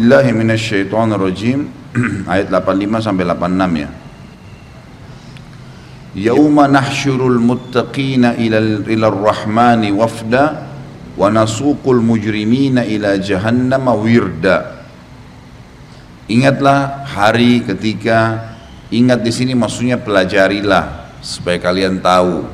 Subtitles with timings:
[0.00, 1.68] Billahi minasyaitonir rajim
[2.32, 3.90] ayat 85 sampai 86 ya.
[6.32, 10.72] Yauma nahsyurul muttaqina ila ila rahmani wafda
[11.20, 14.88] wa nasuqul mujrimina ila jahannam wirda.
[16.32, 18.40] Ingatlah hari ketika
[18.88, 22.48] ingat di sini maksudnya pelajarilah supaya kalian tahu.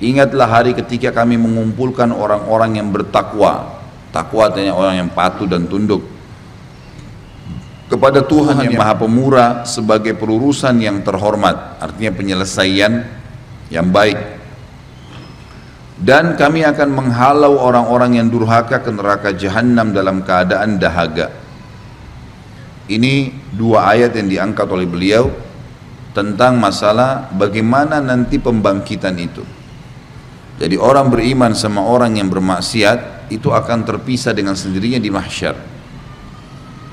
[0.00, 3.84] Ingatlah hari ketika kami mengumpulkan orang-orang yang bertakwa.
[4.16, 6.13] Takwa artinya orang yang patuh dan tunduk
[8.04, 13.00] kepada Tuhan yang Maha Pemurah sebagai pelurusan yang terhormat, artinya penyelesaian
[13.72, 14.20] yang baik.
[15.96, 21.32] Dan kami akan menghalau orang-orang yang durhaka ke neraka jahanam dalam keadaan dahaga.
[22.92, 25.32] Ini dua ayat yang diangkat oleh beliau
[26.12, 29.40] tentang masalah bagaimana nanti pembangkitan itu.
[30.60, 35.73] Jadi orang beriman sama orang yang bermaksiat itu akan terpisah dengan sendirinya di mahsyar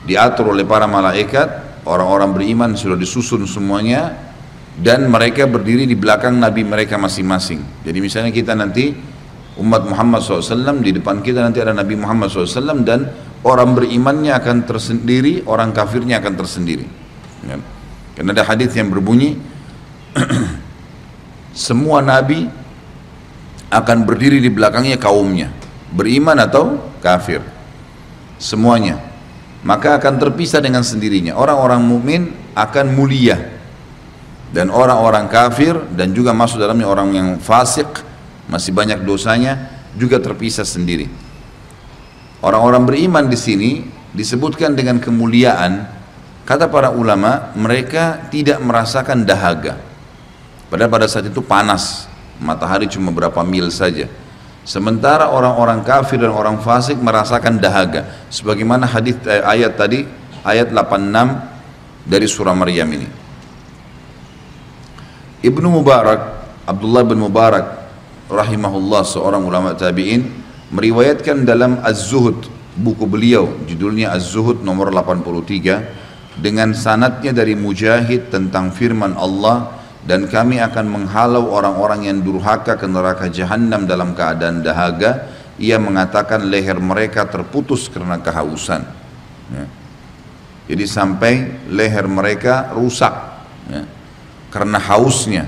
[0.06, 4.18] diatur oleh para malaikat orang-orang beriman sudah disusun semuanya
[4.78, 7.86] dan mereka berdiri di belakang nabi mereka masing-masing.
[7.86, 8.94] Jadi misalnya kita nanti
[9.60, 13.12] umat Muhammad SAW di depan kita nanti ada Nabi Muhammad SAW dan
[13.44, 16.88] orang berimannya akan tersendiri orang kafirnya akan tersendiri.
[17.42, 17.58] Ya.
[18.14, 19.34] karena ada hadis yang berbunyi
[21.66, 22.46] semua nabi
[23.74, 25.52] akan berdiri di belakangnya kaumnya.
[25.92, 27.44] Beriman atau kafir.
[28.40, 29.11] Semuanya
[29.62, 31.38] maka akan terpisah dengan sendirinya.
[31.38, 32.22] Orang-orang mukmin
[32.58, 33.38] akan mulia
[34.52, 37.88] dan orang-orang kafir dan juga masuk dalamnya orang yang fasik
[38.52, 41.08] masih banyak dosanya juga terpisah sendiri.
[42.42, 43.72] Orang-orang beriman di sini
[44.12, 45.88] disebutkan dengan kemuliaan
[46.44, 49.78] kata para ulama mereka tidak merasakan dahaga.
[50.68, 52.08] Padahal pada saat itu panas,
[52.42, 54.10] matahari cuma berapa mil saja.
[54.62, 58.06] Sementara orang-orang kafir dan orang fasik merasakan dahaga.
[58.30, 60.06] Sebagaimana hadis eh, ayat tadi,
[60.46, 63.10] ayat 86 dari surah Maryam ini.
[65.42, 66.22] Ibnu Mubarak,
[66.70, 67.66] Abdullah bin Mubarak
[68.30, 70.30] rahimahullah seorang ulama tabi'in
[70.70, 72.46] meriwayatkan dalam Az-Zuhud
[72.78, 80.58] buku beliau judulnya Az-Zuhud nomor 83 dengan sanatnya dari Mujahid tentang firman Allah dan kami
[80.58, 85.30] akan menghalau orang-orang yang durhaka ke neraka jahanam dalam keadaan dahaga.
[85.62, 88.82] Ia mengatakan leher mereka terputus karena kehausan.
[89.52, 89.68] Ya.
[90.72, 93.14] jadi sampai leher mereka rusak
[93.70, 93.86] ya.
[94.50, 95.46] karena hausnya.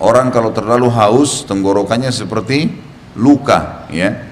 [0.00, 2.70] Orang kalau terlalu haus tenggorokannya seperti
[3.18, 4.30] luka ya.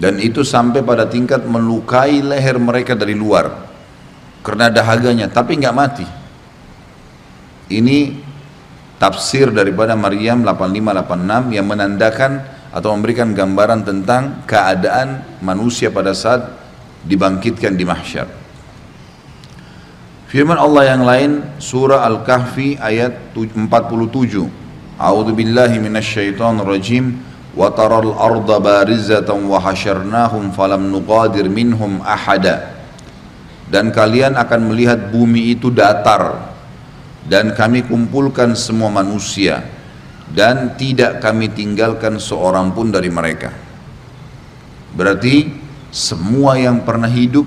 [0.00, 3.70] Dan itu sampai pada tingkat melukai leher mereka dari luar.
[4.42, 6.06] Karena dahaganya tapi nggak mati.
[7.70, 8.29] Ini
[9.00, 16.44] tafsir daripada Maryam 8586 yang menandakan atau memberikan gambaran tentang keadaan manusia pada saat
[17.08, 18.28] dibangkitkan di mahsyar.
[20.30, 23.66] Firman Allah yang lain surah Al-Kahfi ayat 47.
[25.00, 27.18] A'udzu billahi minasyaitonir rajim
[27.56, 32.78] wa taral arda barizatan wa hasyarnahum falam nuqadir minhum ahada.
[33.66, 36.50] Dan kalian akan melihat bumi itu datar
[37.26, 39.66] dan kami kumpulkan semua manusia
[40.30, 43.50] dan tidak kami tinggalkan seorang pun dari mereka.
[44.94, 45.50] Berarti
[45.90, 47.46] semua yang pernah hidup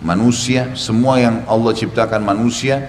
[0.00, 2.88] manusia, semua yang Allah ciptakan manusia,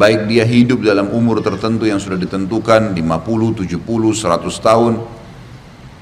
[0.00, 4.94] baik dia hidup dalam umur tertentu yang sudah ditentukan 50, 70, 100 tahun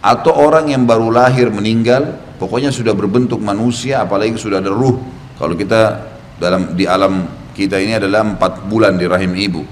[0.07, 5.03] atau orang yang baru lahir meninggal, pokoknya sudah berbentuk manusia apalagi sudah ada ruh.
[5.35, 6.07] Kalau kita
[6.39, 9.65] dalam di alam kita ini adalah empat bulan di rahim ibu.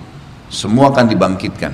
[0.48, 1.72] Semua akan dibangkitkan.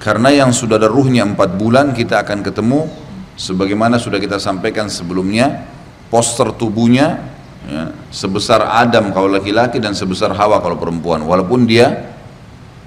[0.00, 2.88] Karena yang sudah ada ruhnya empat bulan kita akan ketemu
[3.36, 5.68] sebagaimana sudah kita sampaikan sebelumnya
[6.08, 7.20] poster tubuhnya
[7.68, 11.20] ya, sebesar Adam kalau laki-laki dan sebesar Hawa kalau perempuan.
[11.20, 12.08] Walaupun dia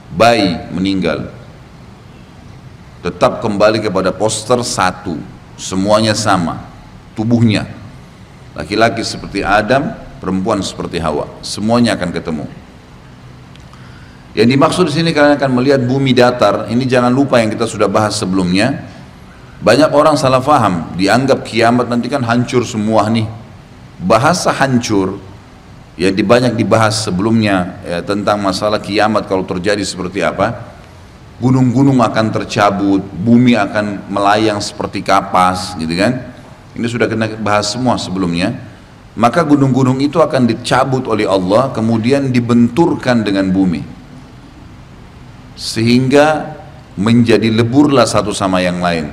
[0.09, 1.29] bayi meninggal.
[3.05, 5.21] Tetap kembali kepada poster satu.
[5.53, 6.65] Semuanya sama.
[7.13, 7.69] Tubuhnya.
[8.57, 11.25] Laki-laki seperti Adam perempuan seperti Hawa.
[11.41, 12.45] Semuanya akan ketemu.
[14.37, 16.69] Yang dimaksud di sini kalian akan melihat bumi datar.
[16.69, 18.87] Ini jangan lupa yang kita sudah bahas sebelumnya.
[19.59, 23.27] Banyak orang salah faham, dianggap kiamat nanti kan hancur semua nih.
[24.01, 25.19] Bahasa hancur
[25.99, 30.71] yang banyak dibahas sebelumnya ya, tentang masalah kiamat kalau terjadi seperti apa.
[31.41, 36.31] Gunung-gunung akan tercabut, bumi akan melayang seperti kapas, gitu kan?
[36.77, 38.70] Ini sudah kena bahas semua sebelumnya
[39.11, 43.83] maka gunung-gunung itu akan dicabut oleh Allah kemudian dibenturkan dengan bumi.
[45.59, 46.57] Sehingga
[46.95, 49.11] menjadi leburlah satu sama yang lain.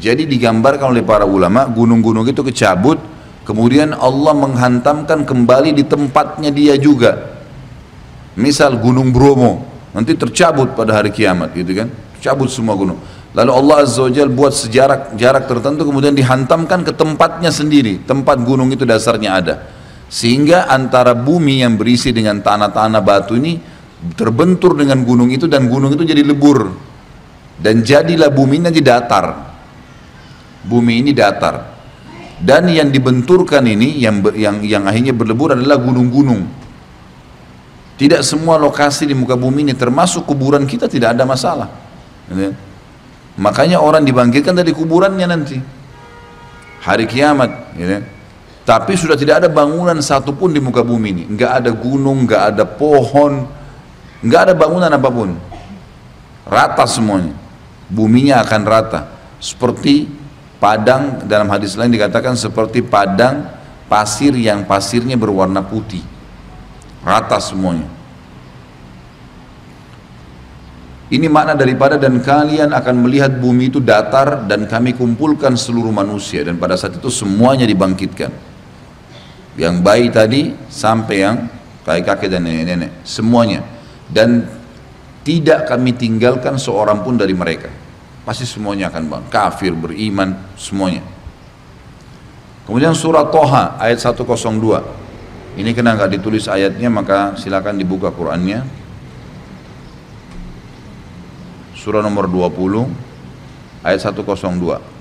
[0.00, 3.00] Jadi digambarkan oleh para ulama gunung-gunung itu kecabut
[3.44, 7.40] kemudian Allah menghantamkan kembali di tempatnya dia juga.
[8.36, 9.64] Misal gunung Bromo
[9.96, 11.88] nanti tercabut pada hari kiamat gitu kan?
[12.20, 17.54] Cabut semua gunung lalu Allah Azza wa buat sejarak jarak tertentu kemudian dihantamkan ke tempatnya
[17.54, 18.02] sendiri.
[18.02, 19.54] Tempat gunung itu dasarnya ada.
[20.10, 23.62] Sehingga antara bumi yang berisi dengan tanah-tanah batu ini
[24.18, 26.74] terbentur dengan gunung itu dan gunung itu jadi lebur.
[27.60, 29.26] Dan jadilah bumi ini jadi datar.
[30.66, 31.78] Bumi ini datar.
[32.40, 36.48] Dan yang dibenturkan ini yang yang yang akhirnya berlebur adalah gunung-gunung.
[38.00, 41.68] Tidak semua lokasi di muka bumi ini termasuk kuburan kita tidak ada masalah.
[42.32, 42.69] Gitu.
[43.40, 45.58] Makanya orang dibangkitkan dari kuburannya nanti.
[46.80, 48.00] Hari kiamat gitu.
[48.64, 51.22] tapi sudah tidak ada bangunan satupun di muka bumi ini.
[51.32, 53.48] Nggak ada gunung nggak ada pohon
[54.20, 55.36] nggak ada bangunan apa pun.
[56.44, 57.36] Rata semuanya.
[57.88, 59.00] Buminya akan rata.
[59.40, 60.08] Seperti
[60.60, 63.48] padang dalam hadis lain dikatakan seperti padang
[63.88, 66.04] pasir yang pasirnya berwarna putih.
[67.04, 67.99] Rata semuanya
[71.10, 76.46] ini makna daripada dan kalian akan melihat bumi itu datar dan kami kumpulkan seluruh manusia
[76.46, 78.30] dan pada saat itu semuanya dibangkitkan.
[79.58, 81.36] Yang bayi tadi sampai yang
[81.82, 83.66] kakek-kakek dan nenek-nenek semuanya.
[84.06, 84.46] Dan
[85.26, 87.66] tidak kami tinggalkan seorang pun dari mereka.
[88.22, 91.02] Pasti semuanya akan bang kafir beriman semuanya.
[92.70, 98.79] Kemudian surah Toha ayat 102 ini kena nggak ditulis ayatnya maka silakan dibuka Qurannya
[101.80, 102.92] surah nomor 20
[103.80, 105.00] ayat 102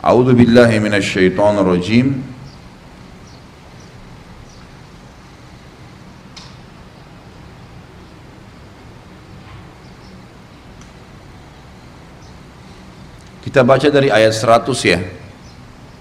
[0.00, 2.22] A'udzu billahi minasyaitonir rajim
[13.50, 15.02] Kita baca dari ayat 100 ya.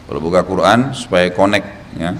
[0.05, 1.65] Kalau buka Quran supaya connect
[1.97, 2.13] ya.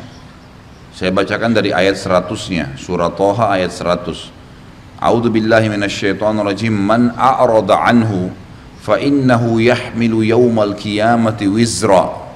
[0.99, 4.99] Saya bacakan dari ayat 100-nya, surah Toha ayat 100.
[4.99, 6.75] A'udzu billahi minasyaitonir rajim.
[6.75, 8.35] Man a'rada anhu
[8.83, 12.27] fa innahu yahmilu yaumal qiyamati wizra.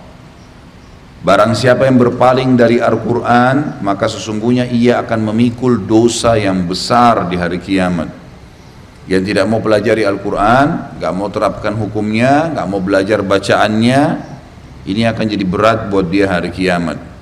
[1.28, 7.36] Barang siapa yang berpaling dari Al-Quran, maka sesungguhnya ia akan memikul dosa yang besar di
[7.36, 8.08] hari kiamat
[9.12, 14.02] yang tidak mau pelajari Al-Quran, nggak mau terapkan hukumnya, nggak mau belajar bacaannya,
[14.88, 17.13] ini akan jadi berat buat dia hari kiamat.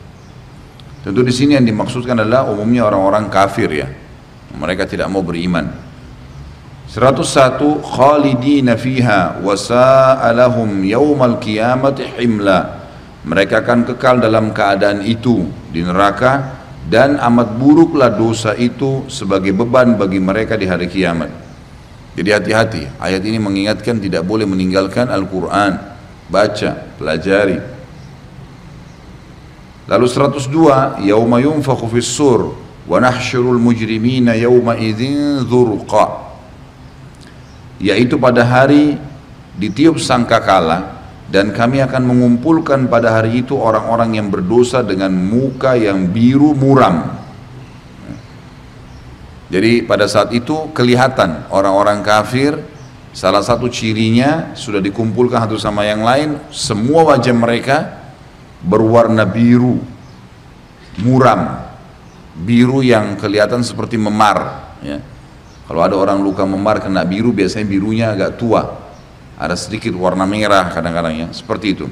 [1.01, 3.89] Tentu di sini yang dimaksudkan adalah umumnya orang-orang kafir ya.
[4.53, 5.65] Mereka tidak mau beriman.
[6.91, 12.83] 101 khalidina fiha wa sa'alahum yaumal qiyamati himla.
[13.23, 19.95] Mereka akan kekal dalam keadaan itu di neraka dan amat buruklah dosa itu sebagai beban
[19.95, 21.31] bagi mereka di hari kiamat.
[22.11, 25.79] Jadi hati-hati, ayat ini mengingatkan tidak boleh meninggalkan Al-Quran,
[26.27, 27.70] baca, pelajari.
[29.91, 32.55] Lalu 102, Yawma yunfakhu fis sur
[32.87, 36.31] wa nahsyurul mujrimina yawma idzin dzurqa.
[37.83, 38.95] Yaitu pada hari
[39.59, 41.01] ditiup sangkakala
[41.31, 47.19] dan kami akan mengumpulkan pada hari itu orang-orang yang berdosa dengan muka yang biru muram
[49.47, 52.59] jadi pada saat itu kelihatan orang-orang kafir
[53.15, 58.00] salah satu cirinya sudah dikumpulkan satu sama yang lain semua wajah mereka
[58.61, 59.81] berwarna biru
[61.01, 61.69] muram.
[62.31, 65.03] Biru yang kelihatan seperti memar ya.
[65.67, 68.63] kalau ada orang luka memar kena biru biasanya birunya agak tua.
[69.35, 71.27] Ada sedikit warna merah kadang-kadang ya.
[71.33, 71.85] Seperti itu.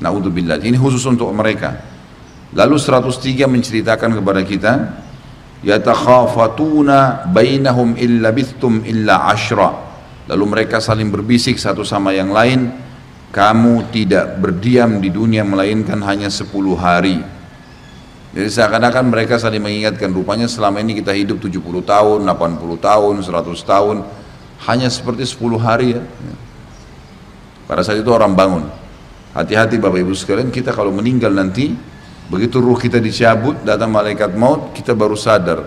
[0.00, 0.58] Naudzubillah.
[0.60, 1.80] Ini khusus untuk mereka.
[2.50, 4.72] Lalu 103 menceritakan kepada kita
[5.62, 8.34] yatakhafatuna bainahum illa
[8.84, 9.70] illa ashra.
[10.26, 12.70] Lalu mereka saling berbisik satu sama yang lain
[13.30, 17.22] kamu tidak berdiam di dunia melainkan hanya 10 hari
[18.30, 23.58] jadi seakan-akan mereka saling mengingatkan rupanya selama ini kita hidup 70 tahun, 80 tahun, 100
[23.66, 23.96] tahun
[24.70, 26.02] hanya seperti 10 hari ya.
[27.66, 28.70] Pada saat itu orang bangun.
[29.34, 31.74] Hati-hati Bapak Ibu sekalian, kita kalau meninggal nanti
[32.30, 35.66] Begitu ruh kita dicabut, datang malaikat maut, kita baru sadar.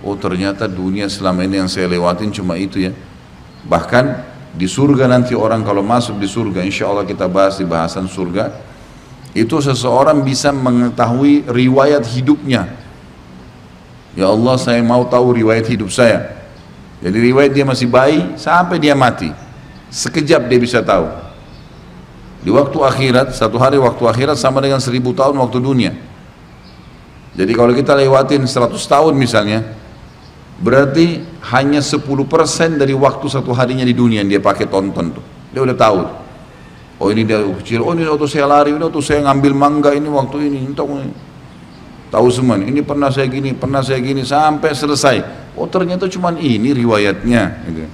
[0.00, 2.96] Oh ternyata dunia selama ini yang saya lewatin cuma itu ya.
[3.68, 4.04] Bahkan
[4.54, 8.52] di surga nanti orang kalau masuk di surga, insya Allah kita bahas di bahasan surga,
[9.36, 12.66] itu seseorang bisa mengetahui riwayat hidupnya.
[14.16, 16.34] Ya Allah saya mau tahu riwayat hidup saya.
[16.98, 19.30] Jadi riwayat dia masih bayi sampai dia mati.
[19.94, 21.06] Sekejap dia bisa tahu.
[22.42, 25.92] Di waktu akhirat, satu hari waktu akhirat sama dengan seribu tahun waktu dunia.
[27.38, 29.62] Jadi kalau kita lewatin 100 tahun misalnya,
[30.58, 31.22] Berarti
[31.54, 32.02] hanya 10%
[32.82, 35.24] dari waktu satu harinya di dunia yang dia pakai tonton tuh.
[35.54, 36.00] Dia udah tahu.
[36.98, 40.10] Oh ini dia kecil, oh ini waktu saya lari, ini waktu saya ngambil mangga ini
[40.10, 41.14] waktu ini, tahu ini.
[42.10, 45.16] Tahu semua, ini pernah saya gini, pernah saya gini, sampai selesai.
[45.54, 47.42] Oh ternyata cuma ini riwayatnya.
[47.70, 47.86] Gitu.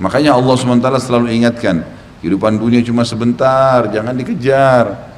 [0.00, 1.84] Makanya Allah SWT selalu ingatkan,
[2.24, 5.12] kehidupan dunia cuma sebentar, jangan dikejar.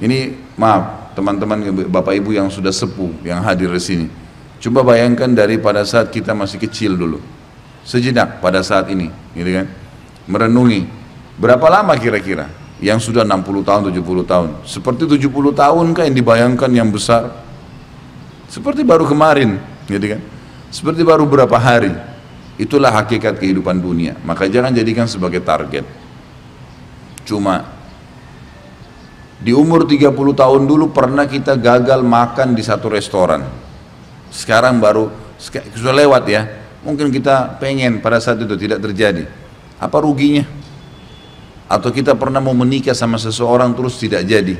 [0.00, 4.06] Ini maaf teman-teman bapak ibu yang sudah sepuh, yang hadir di sini.
[4.62, 7.18] Coba bayangkan dari pada saat kita masih kecil dulu.
[7.82, 9.66] Sejenak pada saat ini, gitu kan?
[10.30, 10.86] Merenungi
[11.34, 12.46] berapa lama kira-kira
[12.78, 14.48] yang sudah 60 tahun, 70 tahun.
[14.62, 17.42] Seperti 70 tahun kan yang dibayangkan yang besar.
[18.46, 19.58] Seperti baru kemarin,
[19.90, 20.22] gitu kan?
[20.70, 21.90] Seperti baru berapa hari.
[22.54, 24.14] Itulah hakikat kehidupan dunia.
[24.22, 25.82] Maka jangan jadikan sebagai target.
[27.26, 27.66] Cuma
[29.42, 33.61] di umur 30 tahun dulu pernah kita gagal makan di satu restoran
[34.32, 35.12] sekarang baru
[35.76, 36.42] sudah lewat ya.
[36.82, 39.28] Mungkin kita pengen pada saat itu tidak terjadi.
[39.78, 40.42] Apa ruginya?
[41.70, 44.58] Atau kita pernah mau menikah sama seseorang terus tidak jadi?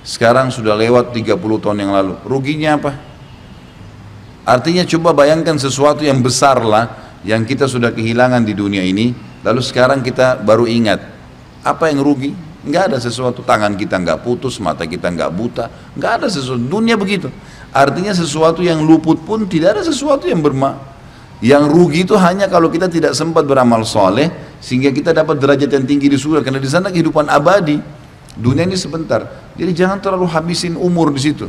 [0.00, 2.14] Sekarang sudah lewat 30 tahun yang lalu.
[2.24, 2.92] Ruginya apa?
[4.42, 9.14] Artinya coba bayangkan sesuatu yang besar lah yang kita sudah kehilangan di dunia ini
[9.46, 10.98] lalu sekarang kita baru ingat
[11.62, 12.34] apa yang rugi?
[12.62, 16.94] Nggak ada sesuatu tangan kita nggak putus mata kita nggak buta nggak ada sesuatu dunia
[16.94, 17.26] begitu
[17.72, 20.76] Artinya sesuatu yang luput pun tidak ada sesuatu yang berma.
[21.42, 24.30] Yang rugi itu hanya kalau kita tidak sempat beramal soleh
[24.62, 27.80] sehingga kita dapat derajat yang tinggi di surga karena di sana kehidupan abadi.
[28.36, 29.52] Dunia ini sebentar.
[29.56, 31.48] Jadi jangan terlalu habisin umur di situ.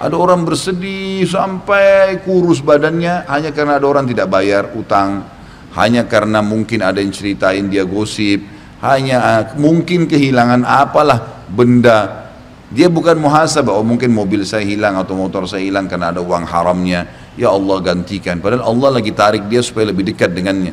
[0.00, 5.28] Ada orang bersedih sampai kurus badannya hanya karena ada orang tidak bayar utang,
[5.76, 8.40] hanya karena mungkin ada yang ceritain dia gosip,
[8.80, 12.29] hanya uh, mungkin kehilangan apalah benda
[12.70, 16.46] dia bukan muhasabah, oh mungkin mobil saya hilang atau motor saya hilang karena ada uang
[16.46, 17.02] haramnya.
[17.34, 18.38] Ya Allah gantikan.
[18.38, 20.70] Padahal Allah lagi tarik dia supaya lebih dekat dengannya.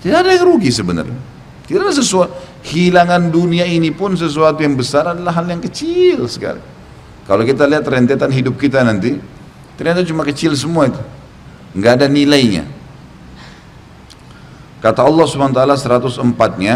[0.00, 1.20] Tidak ada yang rugi sebenarnya.
[1.68, 2.32] Tidak ada sesuatu.
[2.64, 6.64] Hilangan dunia ini pun sesuatu yang besar adalah hal yang kecil sekali.
[7.28, 9.20] Kalau kita lihat rentetan hidup kita nanti,
[9.76, 11.02] ternyata cuma kecil semua itu.
[11.76, 12.64] Nggak ada nilainya.
[14.80, 16.74] Kata Allah SWT 104-nya,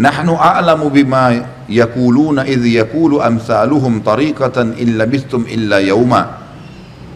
[0.00, 6.40] Nahnu a'lamu bima yakuluna idh yakulu amsaluhum tariqatan illa bistum illa yauma.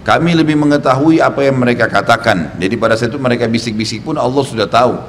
[0.04, 2.60] Kami lebih mengetahui apa yang mereka katakan.
[2.60, 5.00] Jadi pada saat itu mereka bisik-bisik pun Allah sudah tahu.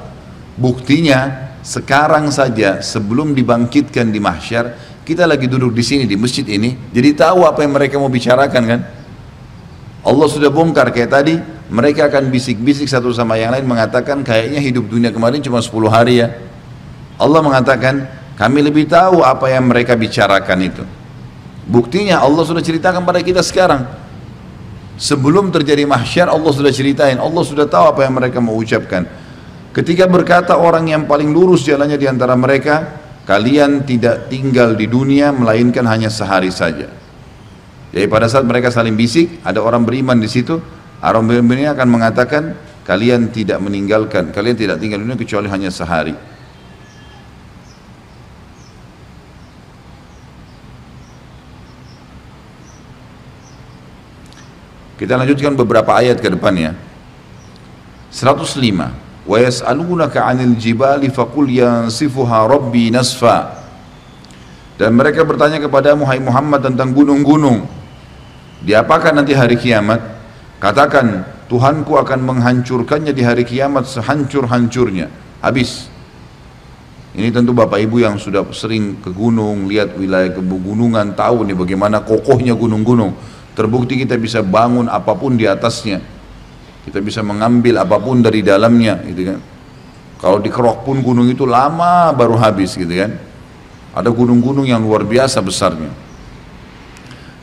[0.56, 4.72] Buktinya sekarang saja sebelum dibangkitkan di mahsyar,
[5.04, 8.62] kita lagi duduk di sini di masjid ini, jadi tahu apa yang mereka mau bicarakan
[8.64, 8.80] kan?
[10.00, 11.36] Allah sudah bongkar kayak tadi,
[11.68, 16.24] mereka akan bisik-bisik satu sama yang lain mengatakan kayaknya hidup dunia kemarin cuma 10 hari
[16.24, 16.45] ya
[17.16, 18.04] Allah mengatakan
[18.36, 20.84] kami lebih tahu apa yang mereka bicarakan itu.
[21.66, 23.88] Buktinya Allah sudah ceritakan pada kita sekarang.
[24.96, 27.16] Sebelum terjadi mahsyar Allah sudah ceritain.
[27.16, 29.08] Allah sudah tahu apa yang mereka mau ucapkan.
[29.72, 32.96] Ketika berkata orang yang paling lurus jalannya di antara mereka
[33.28, 36.88] kalian tidak tinggal di dunia melainkan hanya sehari saja.
[37.92, 40.60] Jadi pada saat mereka saling bisik ada orang beriman di situ
[41.00, 42.42] orang beriman akan mengatakan
[42.84, 46.35] kalian tidak meninggalkan kalian tidak tinggal di dunia kecuali hanya sehari
[54.96, 56.72] Kita lanjutkan beberapa ayat ke depannya.
[58.08, 59.28] 105.
[59.28, 63.60] Wa yas'alunaka 'anil jibali faqul yansifuha rabbi nasfa.
[64.80, 67.68] Dan mereka bertanya kepada Muhammad tentang gunung-gunung.
[68.64, 70.00] Diapakan nanti hari kiamat?
[70.60, 75.12] Katakan, Tuhanku akan menghancurkannya di hari kiamat sehancur-hancurnya.
[75.44, 75.92] Habis.
[77.16, 82.04] Ini tentu Bapak Ibu yang sudah sering ke gunung, lihat wilayah kegunungan, tahu nih bagaimana
[82.04, 86.04] kokohnya gunung-gunung Terbukti kita bisa bangun apa pun di atasnya.
[86.84, 89.40] Kita bisa mengambil apa pun dari dalamnya, gitu kan.
[90.20, 93.16] Kalau dikerok pun gunung itu lama baru habis, gitu kan.
[93.96, 95.88] Ada gunung-gunung yang luar biasa besarnya.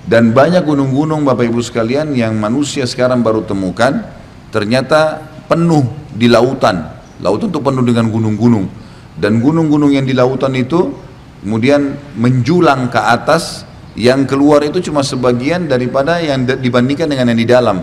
[0.05, 4.05] Dan banyak gunung-gunung Bapak Ibu sekalian yang manusia sekarang baru temukan,
[4.53, 5.17] ternyata
[5.49, 6.93] penuh di lautan.
[7.23, 8.69] Lautan itu penuh dengan gunung-gunung.
[9.17, 10.93] Dan gunung-gunung yang di lautan itu
[11.41, 17.47] kemudian menjulang ke atas yang keluar itu cuma sebagian daripada yang dibandingkan dengan yang di
[17.47, 17.77] dalam.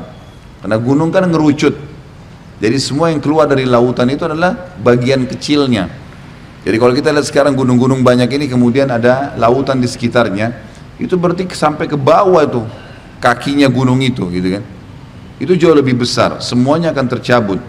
[0.60, 1.74] Karena gunung kan ngerucut.
[2.60, 5.88] Jadi semua yang keluar dari lautan itu adalah bagian kecilnya.
[6.60, 10.52] Jadi kalau kita lihat sekarang gunung-gunung banyak ini kemudian ada lautan di sekitarnya
[11.00, 12.60] itu berarti sampai ke bawah itu
[13.16, 14.64] kakinya gunung itu gitu kan?
[15.40, 16.44] Itu jauh lebih besar.
[16.44, 17.60] Semuanya akan tercabut.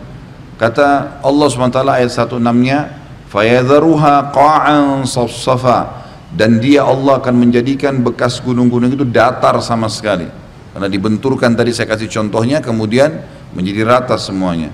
[0.60, 2.92] Kata Allah SWT ayat 16 nya
[3.32, 6.01] fayadharuha qa'an safsafa
[6.32, 10.28] dan dia Allah akan menjadikan bekas gunung-gunung itu datar sama sekali.
[10.72, 13.20] Karena dibenturkan tadi saya kasih contohnya kemudian
[13.52, 14.72] menjadi rata semuanya.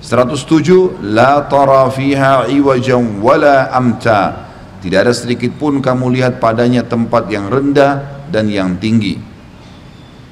[0.00, 4.48] 107 la tara fiha iwajan wala amta.
[4.80, 9.20] Tidak ada sedikit pun kamu lihat padanya tempat yang rendah dan yang tinggi.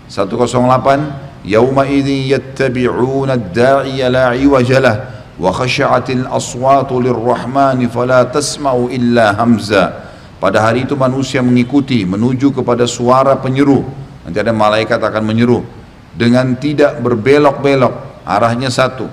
[0.08, 4.96] 108 yauma idzin yattabi'una ad-da'iya la iwajalah
[5.36, 10.03] wa khashi'atil aswatu lirrahmani fala tasma'u illa hamza
[10.44, 13.80] pada hari itu manusia mengikuti menuju kepada suara penyeru.
[14.28, 15.64] Nanti ada malaikat akan menyeru
[16.12, 19.08] dengan tidak berbelok-belok, arahnya satu.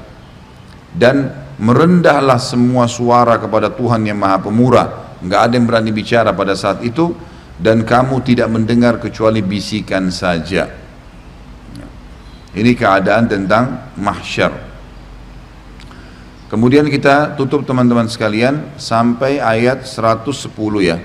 [0.92, 5.16] Dan merendahlah semua suara kepada Tuhan yang Maha Pemurah.
[5.24, 7.16] Enggak ada yang berani bicara pada saat itu
[7.56, 10.68] dan kamu tidak mendengar kecuali bisikan saja.
[12.52, 14.52] Ini keadaan tentang mahsyar.
[16.52, 20.52] Kemudian kita tutup teman-teman sekalian sampai ayat 110
[20.84, 21.00] ya.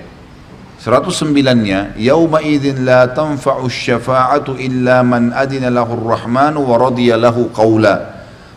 [0.77, 8.13] 109-nya yauma idzin la tanfa'u syafa'atu illa man adina lahu rahmanu wa radiya lahu qawla.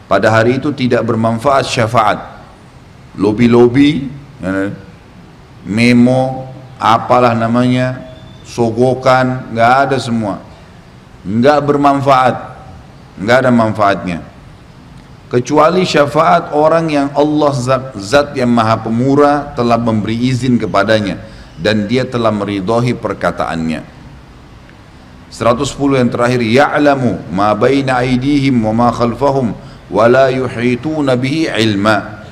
[0.09, 2.19] Pada hari itu tidak bermanfaat syafaat.
[3.15, 4.09] Lobi-lobi
[4.41, 4.73] ya,
[5.63, 8.09] memo apalah namanya
[8.43, 10.43] sogokan nggak ada semua.
[11.23, 12.35] Nggak bermanfaat.
[13.19, 14.19] Nggak ada manfaatnya.
[15.29, 21.21] Kecuali syafaat orang yang Allah zat, zat yang maha pemurah telah memberi izin kepadanya
[21.59, 23.99] dan dia telah meridhoi perkataannya.
[25.29, 29.53] 110 yang terakhir ya'lamu ma baina aydihim wa ma khalfahum
[29.91, 32.25] wa la yuhituna bihi ilma.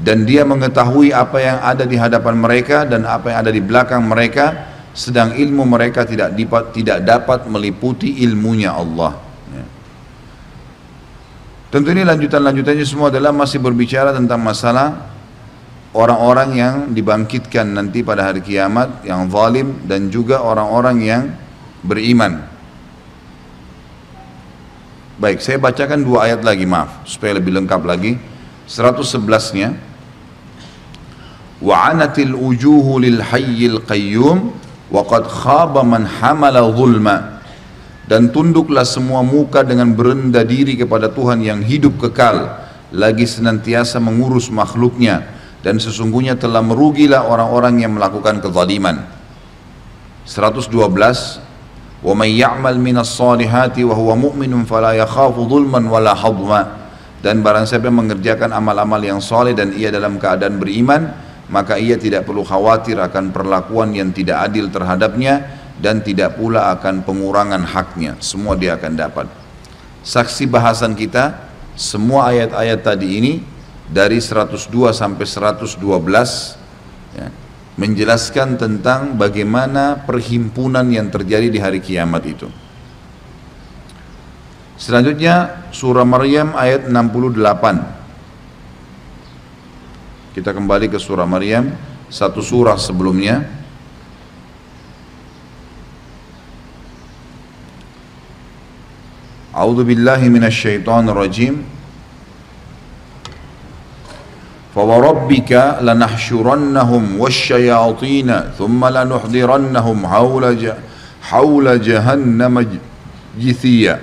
[0.00, 4.00] Dan dia mengetahui apa yang ada di hadapan mereka dan apa yang ada di belakang
[4.00, 9.20] mereka sedang ilmu mereka tidak dapat tidak dapat meliputi ilmunya Allah.
[9.52, 9.66] Ya.
[11.68, 15.09] tentu ini lanjutan-lanjutannya semua adalah masih berbicara tentang masalah
[15.90, 21.22] orang-orang yang dibangkitkan nanti pada hari kiamat yang zalim dan juga orang-orang yang
[21.82, 22.46] beriman.
[25.20, 28.16] Baik, saya bacakan dua ayat lagi, maaf, supaya lebih lengkap lagi.
[28.64, 29.76] 111-nya.
[31.60, 34.48] Wa'anatil ujuhu lil hayyil qayyum
[34.88, 37.42] wa khaba man hamala zulma.
[38.08, 42.56] Dan tunduklah semua muka dengan berendah diri kepada Tuhan yang hidup kekal,
[42.90, 49.04] lagi senantiasa mengurus makhluknya dan sesungguhnya telah merugilah orang-orang yang melakukan kezaliman.
[50.24, 50.72] 112
[52.00, 55.84] wa may ya'mal minas salihati wa huwa mu'minun fala yakhafu dhulman
[57.20, 61.12] dan barang siapa yang mengerjakan amal-amal yang soleh dan ia dalam keadaan beriman
[61.52, 67.02] maka ia tidak perlu khawatir akan perlakuan yang tidak adil terhadapnya dan tidak pula akan
[67.02, 68.14] pengurangan haknya.
[68.22, 69.26] Semua dia akan dapat.
[70.06, 73.32] Saksi bahasan kita semua ayat-ayat tadi ini
[73.90, 75.82] dari 102 sampai 112
[77.18, 77.26] ya,
[77.74, 82.46] menjelaskan tentang bagaimana perhimpunan yang terjadi di hari kiamat itu.
[84.80, 88.00] Selanjutnya surah Maryam ayat 68.
[90.30, 91.74] Kita kembali ke surah Maryam,
[92.08, 93.44] satu surah sebelumnya.
[99.50, 100.30] A'udzu billahi
[101.10, 101.79] rajim.
[104.75, 105.51] فوربك
[105.87, 108.29] لنحشرنهم والشياطين
[108.59, 110.43] ثم لنحضرنهم حول
[111.23, 112.55] حول جهنم
[113.39, 113.95] جثيا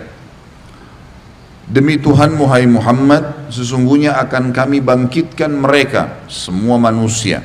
[1.63, 7.41] Demi Tuhan Muhai Muhammad Sesungguhnya akan kami bangkitkan mereka Semua manusia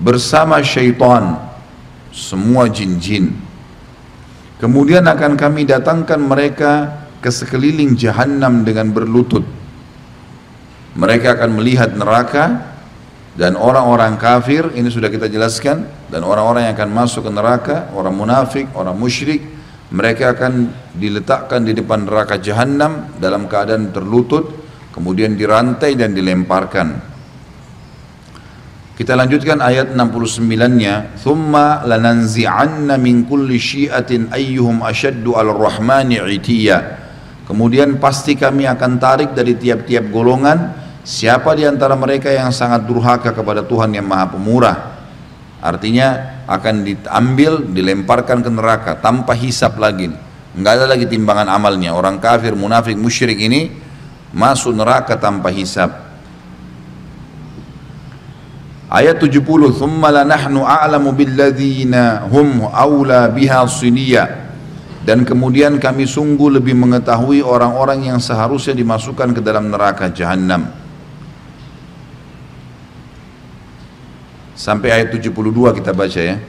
[0.00, 1.36] Bersama syaitan
[2.14, 3.34] Semua jin-jin
[4.62, 6.72] Kemudian akan kami datangkan mereka
[7.20, 9.44] Ke sekeliling jahannam dengan berlutut
[10.93, 12.73] mereka akan melihat neraka
[13.33, 18.13] dan orang-orang kafir ini sudah kita jelaskan dan orang-orang yang akan masuk ke neraka orang
[18.13, 19.41] munafik, orang musyrik
[19.93, 24.53] mereka akan diletakkan di depan neraka jahanam dalam keadaan terlutut
[24.93, 27.13] kemudian dirantai dan dilemparkan.
[28.93, 36.21] Kita lanjutkan ayat 69-nya thumma lananzi'anna min kulli syi'atin ayyuhum ashaddu al-rahmani
[37.49, 43.35] kemudian pasti kami akan tarik dari tiap-tiap golongan Siapa di antara mereka yang sangat durhaka
[43.35, 44.77] kepada Tuhan yang Maha Pemurah?
[45.59, 50.11] Artinya akan diambil, dilemparkan ke neraka tanpa hisap lagi.
[50.55, 51.91] Enggak ada lagi timbangan amalnya.
[51.91, 53.75] Orang kafir, munafik, musyrik ini
[54.31, 55.91] masuk neraka tanpa hisap.
[58.87, 64.23] Ayat 70, "Tsumma lanahnu a'lamu billadzina hum aula biha siniya."
[65.03, 70.82] Dan kemudian kami sungguh lebih mengetahui orang-orang yang seharusnya dimasukkan ke dalam neraka jahanam.
[74.63, 75.35] Sampai ayat 72
[75.83, 76.39] kita baca ya.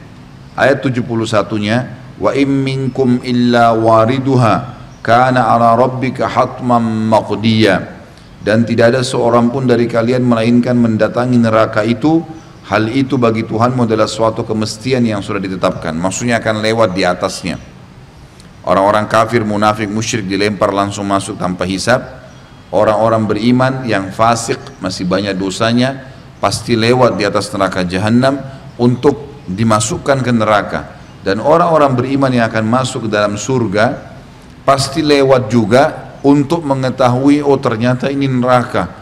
[0.54, 1.76] Ayat 71-nya
[2.22, 7.90] wa im minkum illa wariduha kana ala rabbika hatman maqdiya.
[8.38, 12.22] Dan tidak ada seorang pun dari kalian melainkan mendatangi neraka itu.
[12.64, 15.92] Hal itu bagi Tuhanmu adalah suatu kemestian yang sudah ditetapkan.
[15.92, 17.60] Maksudnya akan lewat di atasnya.
[18.64, 22.00] Orang-orang kafir munafik musyrik dilempar langsung masuk tanpa hisab.
[22.72, 26.13] Orang-orang beriman yang fasik masih banyak dosanya
[26.44, 28.36] pasti lewat di atas neraka jahanam
[28.76, 31.00] untuk dimasukkan ke neraka.
[31.24, 34.12] Dan orang-orang beriman yang akan masuk ke dalam surga
[34.68, 38.92] pasti lewat juga untuk mengetahui oh ternyata ini neraka.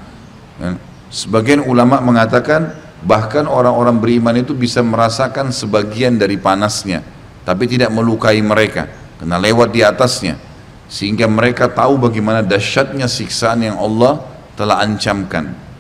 [0.63, 0.79] Ya.
[1.11, 7.03] sebagian ulama mengatakan bahkan orang-orang beriman itu bisa merasakan sebagian dari panasnya
[7.43, 8.87] tapi tidak melukai mereka
[9.19, 10.39] karena lewat di atasnya.
[10.87, 14.23] Sehingga mereka tahu bagaimana dahsyatnya siksaan yang Allah
[14.55, 15.72] telah ancamkan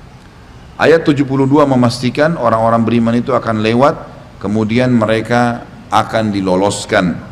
[0.83, 3.95] Ayat 72 memastikan orang-orang beriman itu akan lewat,
[4.43, 5.63] kemudian mereka
[5.95, 7.23] akan diloloskan.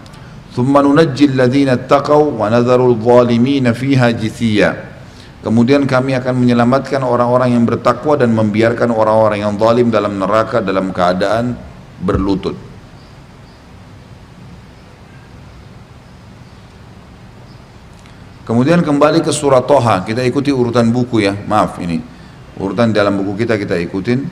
[0.55, 4.71] Thumma nunajjil ladzina taqaw wa nadharul zalimina fiha jithiya.
[5.43, 10.95] Kemudian kami akan menyelamatkan orang-orang yang bertakwa dan membiarkan orang-orang yang zalim dalam neraka dalam
[10.95, 11.59] keadaan
[11.99, 12.55] berlutut.
[18.47, 22.20] Kemudian kembali ke surah Toha, kita ikuti urutan buku ya, maaf ini.
[22.60, 24.24] Urutan dalam buku kita kita ikutin.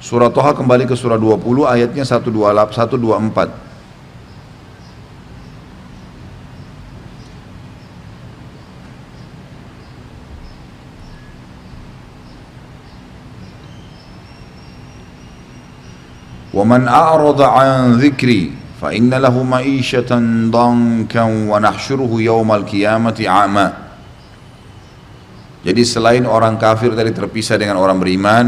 [0.00, 3.70] Surah Toha kembali ke surah 20 ayatnya 128 124.
[16.50, 20.10] ومن أعرض عن ذكري فإن له معيشة
[20.50, 23.83] ضنكا ونحشره يوم القيامة عامًا
[25.65, 28.45] jadi selain orang kafir tadi terpisah dengan orang beriman,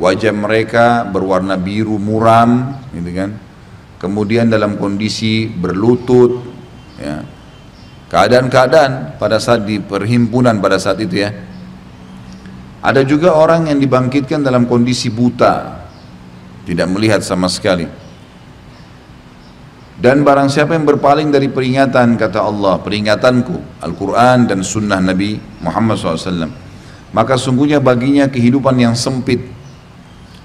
[0.00, 3.30] wajah mereka berwarna biru muram, gitu kan.
[4.00, 6.40] Kemudian dalam kondisi berlutut,
[6.96, 7.20] ya.
[8.06, 11.34] Keadaan-keadaan pada saat di perhimpunan pada saat itu ya.
[12.80, 15.84] Ada juga orang yang dibangkitkan dalam kondisi buta,
[16.64, 18.05] tidak melihat sama sekali.
[19.96, 25.96] Dan barang siapa yang berpaling dari peringatan kata Allah, peringatanku, Al-Quran dan Sunnah Nabi Muhammad
[25.96, 26.52] SAW,
[27.16, 29.40] maka sungguhnya baginya kehidupan yang sempit,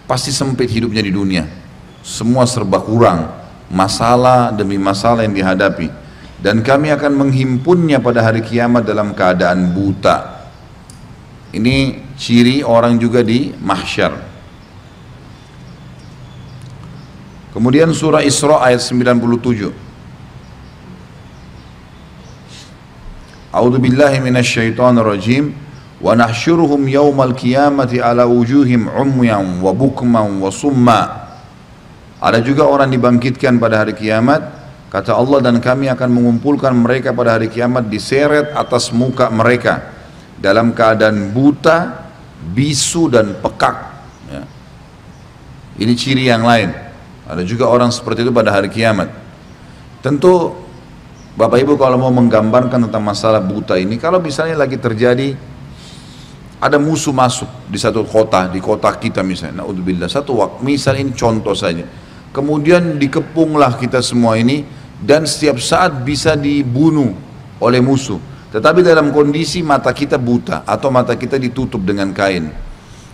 [0.07, 1.43] pasti sempit hidupnya di dunia.
[1.99, 3.27] Semua serba kurang,
[3.67, 5.91] masalah demi masalah yang dihadapi.
[6.39, 10.47] Dan kami akan menghimpunnya pada hari kiamat dalam keadaan buta.
[11.51, 14.30] Ini ciri orang juga di mahsyar.
[17.51, 19.75] Kemudian surah Isra ayat 97.
[23.51, 25.51] A'udzu billahi minasyaitonir rajim
[25.99, 31.01] wa nahsyuruhum yaumal qiyamati ala wujuhim umyan wa bukman wa summa.
[32.23, 34.47] Ada juga orang dibangkitkan pada hari kiamat
[34.87, 39.91] kata Allah dan kami akan mengumpulkan mereka pada hari kiamat diseret atas muka mereka
[40.39, 42.07] dalam keadaan buta,
[42.55, 43.75] bisu dan pekak.
[44.31, 44.43] Ya.
[45.77, 46.80] Ini ciri yang lain.
[47.31, 49.07] Ada juga orang seperti itu pada hari kiamat.
[50.03, 50.51] Tentu
[51.31, 55.31] Bapak Ibu kalau mau menggambarkan tentang masalah buta ini, kalau misalnya lagi terjadi
[56.59, 61.15] ada musuh masuk di satu kota, di kota kita misalnya, naudzubillah, satu waktu, misal ini
[61.15, 61.87] contoh saja.
[62.35, 64.67] Kemudian dikepunglah kita semua ini
[64.99, 67.15] dan setiap saat bisa dibunuh
[67.63, 68.19] oleh musuh.
[68.51, 72.51] Tetapi dalam kondisi mata kita buta atau mata kita ditutup dengan kain.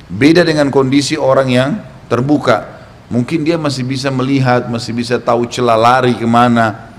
[0.09, 1.69] Beda dengan kondisi orang yang
[2.09, 2.76] terbuka
[3.07, 6.91] Mungkin dia masih bisa melihat, masih bisa tahu celah lari ke mana.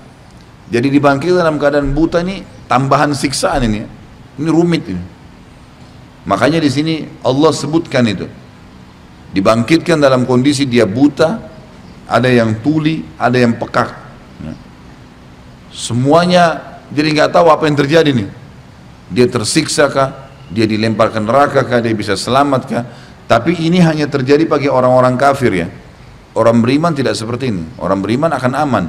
[0.69, 3.85] Jadi dibangkit dalam keadaan buta ini tambahan siksaan ini.
[4.41, 5.03] Ini rumit ini.
[6.25, 8.25] Makanya di sini Allah sebutkan itu.
[9.33, 11.37] Dibangkitkan dalam kondisi dia buta,
[12.09, 13.93] ada yang tuli, ada yang pekak.
[14.41, 14.53] Ya.
[15.69, 16.45] Semuanya
[16.89, 18.29] jadi nggak tahu apa yang terjadi nih.
[19.13, 20.29] Dia tersiksa kah?
[20.49, 21.77] Dia dilempar ke neraka kah?
[21.81, 22.85] Dia bisa selamat kah?
[23.29, 25.69] Tapi ini hanya terjadi bagi orang-orang kafir ya.
[26.37, 27.65] Orang beriman tidak seperti ini.
[27.81, 28.85] Orang beriman akan aman.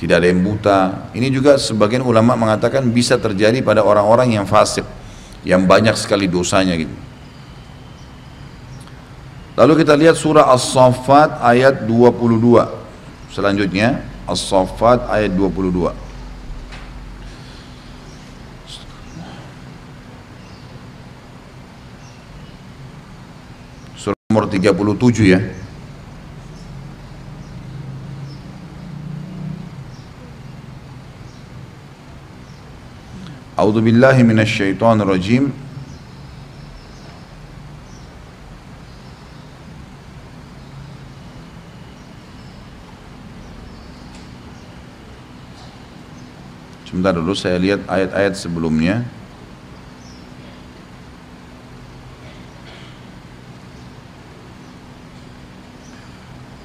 [0.00, 1.10] Tidak ada yang buta.
[1.14, 4.82] Ini juga sebagian ulama mengatakan bisa terjadi pada orang-orang yang fasik.
[5.46, 6.94] Yang banyak sekali dosanya gitu.
[9.52, 12.66] Lalu kita lihat surah As-Saffat ayat 22.
[13.28, 15.92] Selanjutnya As-Saffat ayat 22.
[23.94, 25.61] Surah nomor 37 ya.
[33.62, 35.54] A'udzubillahi minasyaitonirrajim rajim
[46.90, 49.06] Sebentar dulu saya lihat ayat-ayat sebelumnya.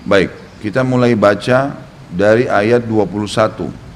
[0.03, 0.33] Baik,
[0.65, 1.77] kita mulai baca
[2.10, 3.87] dari ayat 21.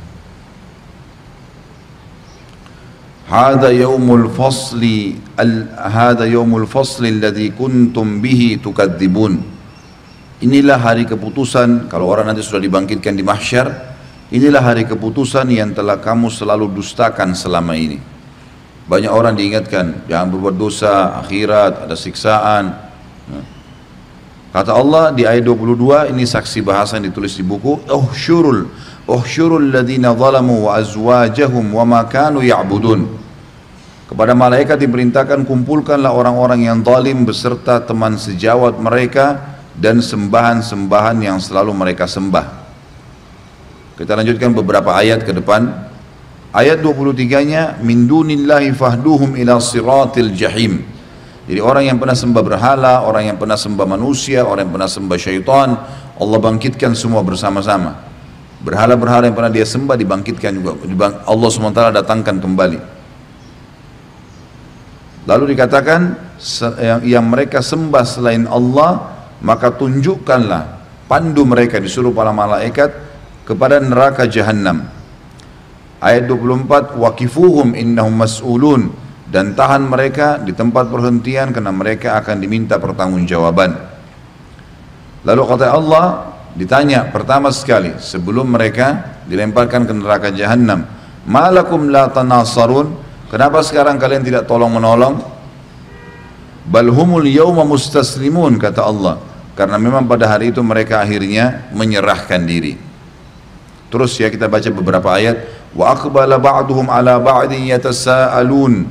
[3.32, 9.40] Hada yaumul fasli al hada yaumul fasli alladhi kuntum bihi tukadzibun.
[10.44, 13.72] Inilah hari keputusan kalau orang nanti sudah dibangkitkan di mahsyar,
[14.36, 18.04] inilah hari keputusan yang telah kamu selalu dustakan selama ini.
[18.92, 22.76] Banyak orang diingatkan, jangan berbuat dosa, akhirat, ada siksaan.
[23.32, 23.46] Nah.
[24.52, 28.68] Kata Allah di ayat 22, ini saksi bahasa yang ditulis di buku, Uhsyurul,
[29.08, 33.21] Uhsyurul ladhina zalamu wa azwajahum wa ma ya'budun.
[34.12, 41.72] Kepada malaikat diperintahkan kumpulkanlah orang-orang yang zalim beserta teman sejawat mereka dan sembahan-sembahan yang selalu
[41.72, 42.60] mereka sembah.
[43.96, 45.88] Kita lanjutkan beberapa ayat ke depan.
[46.52, 50.84] Ayat 23-nya min dunillahi fahduhum ila siratil jahim.
[51.48, 55.18] Jadi orang yang pernah sembah berhala, orang yang pernah sembah manusia, orang yang pernah sembah
[55.24, 55.70] syaitan,
[56.20, 57.96] Allah bangkitkan semua bersama-sama.
[58.60, 60.76] Berhala-berhala yang pernah dia sembah dibangkitkan juga.
[61.24, 63.01] Allah SWT datangkan kembali.
[65.30, 66.18] Lalu dikatakan
[66.82, 72.94] yang, yang mereka sembah selain Allah maka tunjukkanlah pandu mereka disuruh para malaikat
[73.46, 74.88] kepada neraka jahanam.
[76.02, 78.90] Ayat 24 waqifuhum innahum mas'ulun
[79.30, 83.78] dan tahan mereka di tempat perhentian karena mereka akan diminta pertanggungjawaban.
[85.22, 86.06] Lalu kata Allah
[86.58, 90.90] ditanya pertama sekali sebelum mereka dilemparkan ke neraka jahanam,
[91.30, 95.24] "Malakum la tanasarun?" Kenapa sekarang kalian tidak tolong menolong?
[96.68, 99.24] Balhumul yawma mustaslimun kata Allah.
[99.56, 102.76] Karena memang pada hari itu mereka akhirnya menyerahkan diri.
[103.88, 105.48] Terus ya kita baca beberapa ayat.
[105.72, 108.88] Wa aqbala ba'duhum ala ba'din yatasaalun.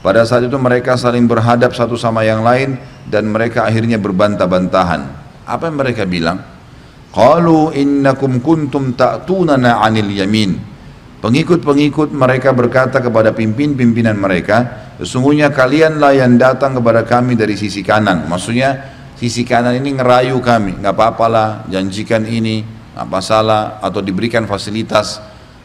[0.00, 5.00] Pada saat itu mereka saling berhadap satu sama yang lain dan mereka akhirnya berbantah-bantahan.
[5.44, 6.40] Apa yang mereka bilang?
[7.12, 10.73] Qalu innakum kuntum ta'tunana 'anil yamin.
[11.24, 18.28] Pengikut-pengikut mereka berkata kepada pimpin-pimpinan mereka, sesungguhnya kalianlah yang datang kepada kami dari sisi kanan.
[18.28, 22.60] Maksudnya sisi kanan ini ngerayu kami, nggak apa-apalah, janjikan ini,
[22.92, 25.16] apa salah, atau diberikan fasilitas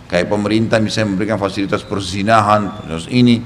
[0.08, 3.44] kayak pemerintah misalnya memberikan fasilitas perzinahan, terus ini.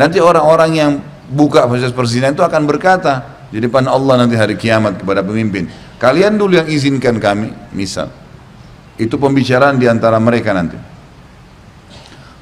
[0.00, 0.96] Nanti orang-orang yang
[1.28, 5.68] buka fasilitas perzinahan itu akan berkata di depan Allah nanti hari kiamat kepada pemimpin,
[6.00, 8.08] kalian dulu yang izinkan kami, misal.
[8.96, 10.89] Itu pembicaraan di antara mereka nanti.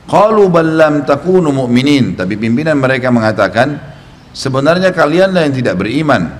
[0.08, 2.16] Qalu bal lam takunu mu'minin.
[2.16, 3.76] Tapi pimpinan mereka mengatakan,
[4.32, 6.32] sebenarnya kalianlah yang tidak beriman.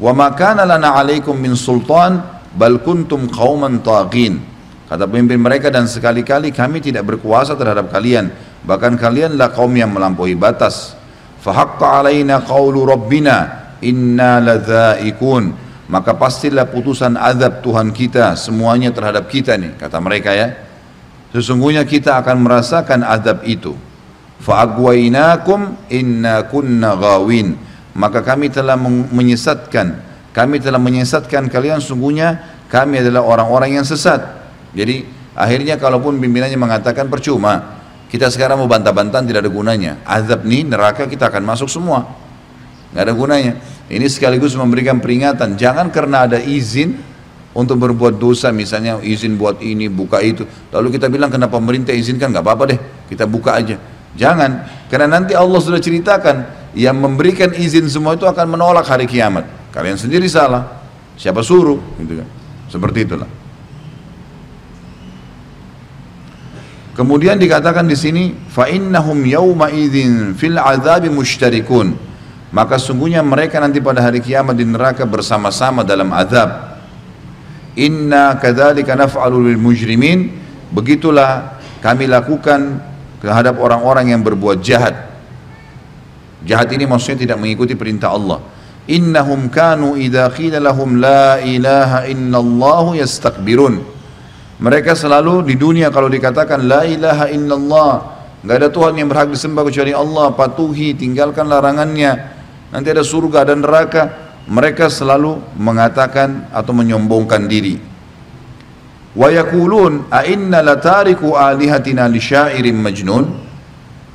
[0.00, 2.24] Wa ma kana lana 'alaikum min sultan
[2.56, 4.40] bal kuntum qauman taghin.
[4.88, 8.28] Kata pemimpin mereka dan sekali-kali kami tidak berkuasa terhadap kalian,
[8.64, 10.96] bahkan kalianlah kaum yang melampaui batas.
[11.40, 15.52] Fahaqqa alaina qawlu rabbina inna ladzaikun.
[15.88, 20.71] Maka pastilah putusan azab Tuhan kita semuanya terhadap kita nih, kata mereka ya.
[21.32, 23.72] Sesungguhnya kita akan merasakan azab itu.
[24.44, 27.56] Fa'agwainakum inna kunna gawin.
[27.96, 28.76] Maka kami telah
[29.12, 30.12] menyesatkan.
[30.32, 34.20] Kami telah menyesatkan kalian sungguhnya kami adalah orang-orang yang sesat.
[34.72, 35.04] Jadi
[35.36, 37.80] akhirnya kalaupun pimpinannya mengatakan percuma.
[38.12, 39.92] Kita sekarang mau bantah-bantahan tidak ada gunanya.
[40.04, 42.04] Azab ini neraka kita akan masuk semua.
[42.92, 43.52] Nggak ada gunanya.
[43.88, 45.56] Ini sekaligus memberikan peringatan.
[45.56, 47.11] Jangan karena ada izin
[47.52, 50.48] untuk berbuat dosa misalnya izin buat ini buka itu.
[50.72, 52.32] Lalu kita bilang kenapa pemerintah izinkan?
[52.32, 52.80] Nggak apa-apa deh
[53.12, 53.76] kita buka aja.
[54.16, 59.44] Jangan karena nanti Allah sudah ceritakan yang memberikan izin semua itu akan menolak hari kiamat.
[59.72, 60.80] Kalian sendiri salah.
[61.16, 61.80] Siapa suruh?
[62.00, 62.28] Gitu kan.
[62.72, 63.28] Seperti itulah.
[66.92, 71.08] Kemudian dikatakan di sini fa innahum yauma idzin fil azabi.
[72.52, 76.71] Maka sungguhnya mereka nanti pada hari kiamat di neraka bersama-sama dalam azab.
[77.78, 80.28] Inna kadzalika naf'alu lil mujrimin.
[80.72, 82.80] Begitulah kami lakukan
[83.20, 85.12] terhadap orang-orang yang berbuat jahat.
[86.42, 88.42] Jahat ini maksudnya tidak mengikuti perintah Allah.
[88.90, 93.78] Innahum kanu idza qila lahum la ilaha illallah yastakbirun.
[94.58, 97.92] Mereka selalu di dunia kalau dikatakan la ilaha illallah,
[98.42, 102.12] enggak ada Tuhan yang berhak disembah kecuali Allah, patuhi, tinggalkan larangannya.
[102.74, 107.78] Nanti ada surga dan neraka mereka selalu mengatakan atau menyombongkan diri.
[109.12, 113.24] Wa yaqulun a inna latariku alihatina li syairin majnun.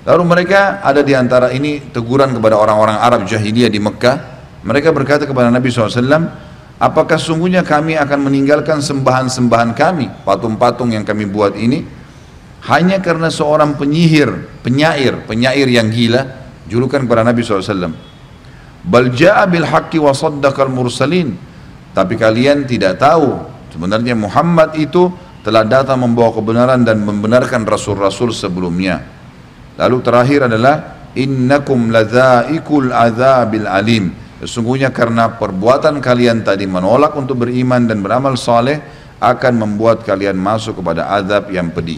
[0.07, 4.17] Lalu mereka ada di antara ini teguran kepada orang-orang Arab jahiliyah di Mekah.
[4.63, 6.31] Mereka berkata kepada Nabi SAW,
[6.79, 11.83] apakah sungguhnya kami akan meninggalkan sembahan-sembahan kami, patung-patung yang kami buat ini,
[12.71, 16.23] hanya karena seorang penyihir, penyair, penyair yang gila,
[16.71, 18.16] julukan kepada Nabi SAW.
[18.87, 19.67] Bal ja'a bil
[20.71, 21.35] mursalin.
[21.91, 25.11] Tapi kalian tidak tahu sebenarnya Muhammad itu
[25.43, 29.03] telah datang membawa kebenaran dan membenarkan rasul-rasul sebelumnya.
[29.75, 34.15] Lalu terakhir adalah innakum ladzaikul adzabil alim.
[34.37, 38.79] Sesungguhnya karena perbuatan kalian tadi menolak untuk beriman dan beramal saleh
[39.17, 41.97] akan membuat kalian masuk kepada azab yang pedih.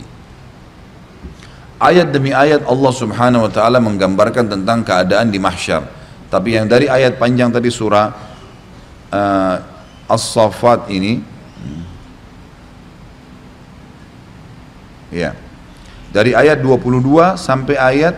[1.79, 5.98] Ayat demi ayat Allah Subhanahu wa taala menggambarkan tentang keadaan di mahsyar.
[6.29, 8.13] Tapi yang dari ayat panjang tadi surah
[9.09, 9.55] uh,
[10.05, 11.21] As-Saffat ini
[15.09, 15.33] ya.
[16.09, 18.17] Dari ayat 22 sampai ayat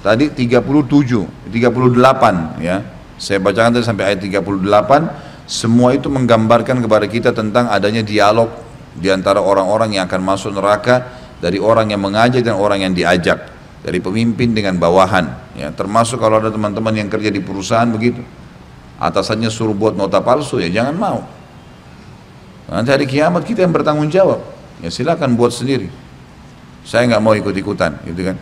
[0.00, 2.84] tadi 37, 38 ya.
[3.20, 8.48] Saya bacakan tadi sampai ayat 38 semua itu menggambarkan kepada kita tentang adanya dialog
[8.96, 11.04] di antara orang-orang yang akan masuk neraka
[11.40, 15.72] dari orang yang mengajak dan orang yang diajak dari pemimpin dengan bawahan ya.
[15.72, 18.20] Termasuk kalau ada teman-teman yang kerja di perusahaan begitu.
[19.00, 21.18] Atasannya suruh buat nota palsu ya jangan mau.
[22.70, 24.44] Nanti hari kiamat kita yang bertanggung jawab.
[24.84, 25.88] Ya silakan buat sendiri.
[26.84, 28.36] Saya nggak mau ikut-ikutan gitu kan.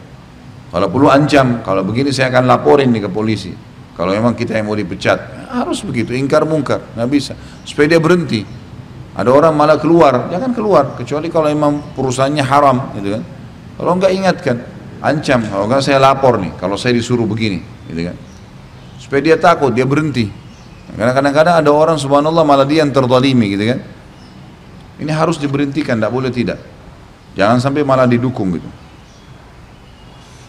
[0.68, 3.54] Kalau perlu ancam kalau begini saya akan laporin nih ke polisi.
[3.98, 7.32] Kalau memang kita yang mau dipecat harus begitu ingkar mungkar nggak bisa.
[7.66, 8.46] Supaya dia berhenti.
[9.18, 13.22] Ada orang malah keluar, jangan keluar kecuali kalau memang perusahaannya haram, gitu kan.
[13.74, 14.56] Kalau enggak ingatkan,
[15.02, 15.40] ancam.
[15.44, 18.16] Kalau enggak saya lapor nih, kalau saya disuruh begini, gitu kan.
[18.98, 20.28] Supaya dia takut, dia berhenti.
[20.94, 23.80] Karena kadang-kadang ada orang subhanallah malah dia yang terdolimi, gitu kan.
[24.98, 26.58] Ini harus diberhentikan, tidak boleh tidak.
[27.38, 28.66] Jangan sampai malah didukung gitu.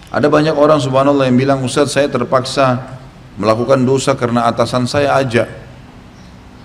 [0.10, 2.98] Ada banyak orang subhanallah yang bilang, Ustaz saya terpaksa
[3.38, 5.46] melakukan dosa karena atasan saya ajak.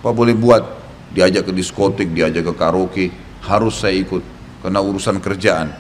[0.01, 0.85] Apa boleh buat?
[1.15, 3.07] diajak ke diskotik, diajak ke karaoke,
[3.47, 4.21] harus saya ikut
[4.61, 5.71] karena urusan kerjaan.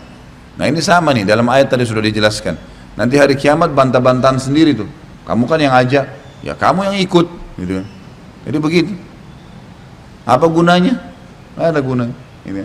[0.54, 2.54] Nah ini sama nih dalam ayat tadi sudah dijelaskan.
[2.94, 4.86] Nanti hari kiamat bantah-bantahan sendiri tuh.
[5.26, 6.04] Kamu kan yang ajak,
[6.46, 7.26] ya kamu yang ikut,
[7.58, 7.72] gitu.
[7.82, 7.86] Kan.
[8.44, 8.92] Jadi begitu.
[10.22, 10.94] Apa gunanya?
[11.56, 12.16] Tidak ada gunanya.
[12.44, 12.62] Ini,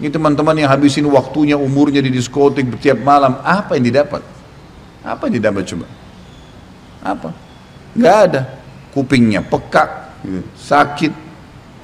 [0.00, 4.24] ini teman-teman yang habisin waktunya, umurnya di diskotik setiap malam, apa yang didapat?
[5.04, 5.86] Apa yang didapat coba?
[7.04, 7.30] Apa?
[7.94, 8.42] Gak ada.
[8.90, 10.42] Kupingnya pekak, gitu.
[10.56, 11.12] sakit,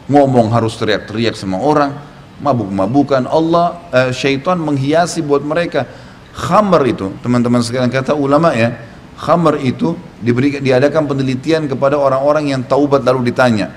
[0.08, 1.92] ngomong harus teriak-teriak sama orang,
[2.42, 3.28] mabuk-mabukan.
[3.28, 5.86] Allah uh, syaitan menghiasi buat mereka.
[6.34, 8.74] Khamar itu, teman-teman sekalian kata ulama ya,
[9.14, 13.70] khamar itu diberi, diadakan penelitian kepada orang-orang yang taubat lalu ditanya,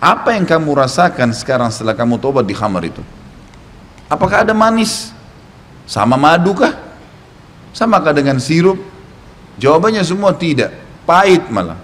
[0.00, 3.04] apa yang kamu rasakan sekarang setelah kamu taubat di khamar itu?
[4.08, 5.12] Apakah ada manis?
[5.84, 6.72] Sama madu kah?
[7.76, 8.80] Samakah dengan sirup?
[9.60, 10.72] Jawabannya semua tidak,
[11.04, 11.76] pahit malah.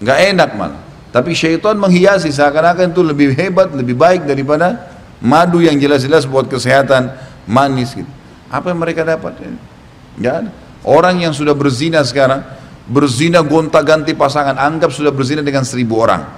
[0.00, 0.80] Nggak enak malah.
[1.12, 4.93] Tapi syaitan menghiasi seakan-akan itu lebih hebat, lebih baik daripada
[5.24, 7.08] madu yang jelas-jelas buat kesehatan,
[7.48, 8.08] manis gitu.
[8.52, 9.40] Apa yang mereka dapat?
[10.20, 10.52] Ada.
[10.84, 12.44] Orang yang sudah berzina sekarang,
[12.84, 16.28] berzina gonta-ganti pasangan, anggap sudah berzina dengan seribu orang.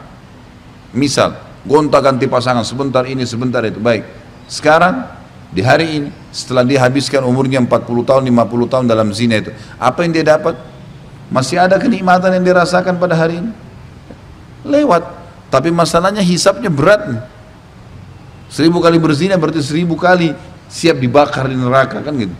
[0.94, 1.34] Misal,
[1.66, 4.06] gonta-ganti pasangan, sebentar ini, sebentar itu, baik.
[4.46, 5.02] Sekarang,
[5.50, 9.50] di hari ini, setelah dia habiskan umurnya 40 tahun, 50 tahun dalam zina itu,
[9.82, 10.54] apa yang dia dapat?
[11.26, 13.50] Masih ada kenikmatan yang dirasakan pada hari ini?
[14.66, 15.02] lewat
[15.48, 17.06] tapi masalahnya hisapnya berat
[18.56, 20.32] seribu kali berzina berarti seribu kali
[20.72, 22.32] siap dibakar di neraka kan gitu.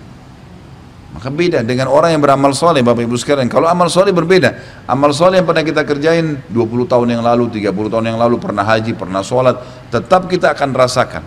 [1.12, 3.48] Maka beda dengan orang yang beramal soleh Bapak Ibu sekalian.
[3.48, 4.84] Kalau amal soleh berbeda.
[4.84, 8.64] Amal soleh yang pernah kita kerjain 20 tahun yang lalu 30 tahun yang lalu pernah
[8.64, 9.56] haji pernah sholat
[9.88, 11.24] tetap kita akan rasakan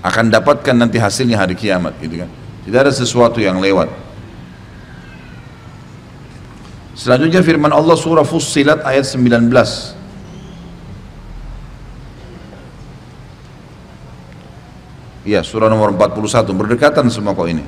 [0.00, 2.30] akan dapatkan nanti hasilnya hari kiamat gitu kan.
[2.68, 3.88] Tidak ada sesuatu yang lewat.
[6.92, 9.48] Selanjutnya firman Allah surah Fussilat ayat 19
[15.22, 17.62] Ya, surah nomor 41 berdekatan semua kok ini.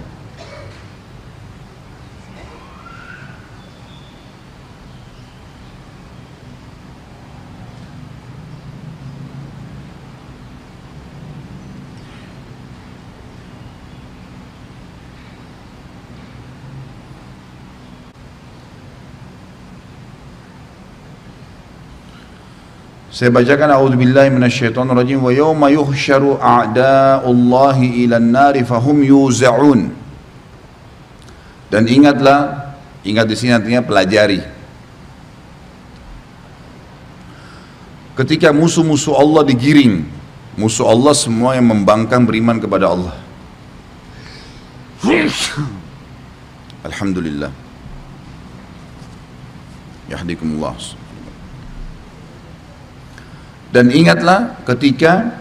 [23.14, 29.94] Saya bacakan a'udzubillahi minasyaitonirrajim wa yawma yuhsyaru a'da'ullahi ilan nari fahum yuza'un.
[31.70, 32.74] Dan ingatlah,
[33.06, 34.42] ingat di sini artinya pelajari.
[38.18, 40.02] Ketika musuh-musuh Allah digiring,
[40.58, 43.14] musuh Allah semua yang membangkang beriman kepada Allah.
[46.82, 47.54] Alhamdulillah.
[50.10, 51.03] Yahdikumullah.
[53.74, 55.34] Dan ingatlah ketika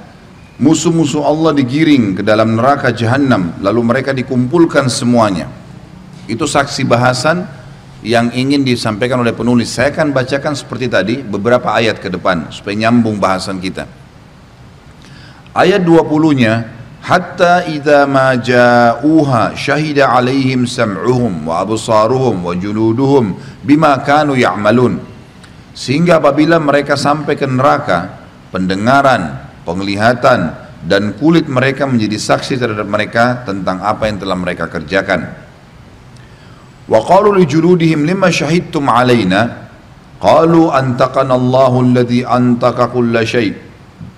[0.57, 5.53] musuh-musuh Allah digiring ke dalam neraka jahanam lalu mereka dikumpulkan semuanya.
[6.25, 7.45] Itu saksi bahasan
[8.01, 9.69] yang ingin disampaikan oleh penulis.
[9.69, 13.85] Saya akan bacakan seperti tadi beberapa ayat ke depan supaya nyambung bahasan kita.
[15.53, 16.73] Ayat 20 nya
[17.05, 24.97] hatta idza ma ja'uha syahida alaihim sam'uhum wa absaruhum wa juluduhum bima kanu ya'malun.
[25.77, 28.22] Sehingga apabila mereka sampai ke neraka
[28.53, 30.53] pendengaran penglihatan
[30.85, 35.25] dan kulit mereka menjadi saksi terhadap mereka tentang apa yang telah mereka kerjakan.
[36.85, 39.71] Wa qalu li juludihim lima syahidtum alaina
[40.21, 43.57] qalu antaqana Allahu alladhi antaqa kulla syai'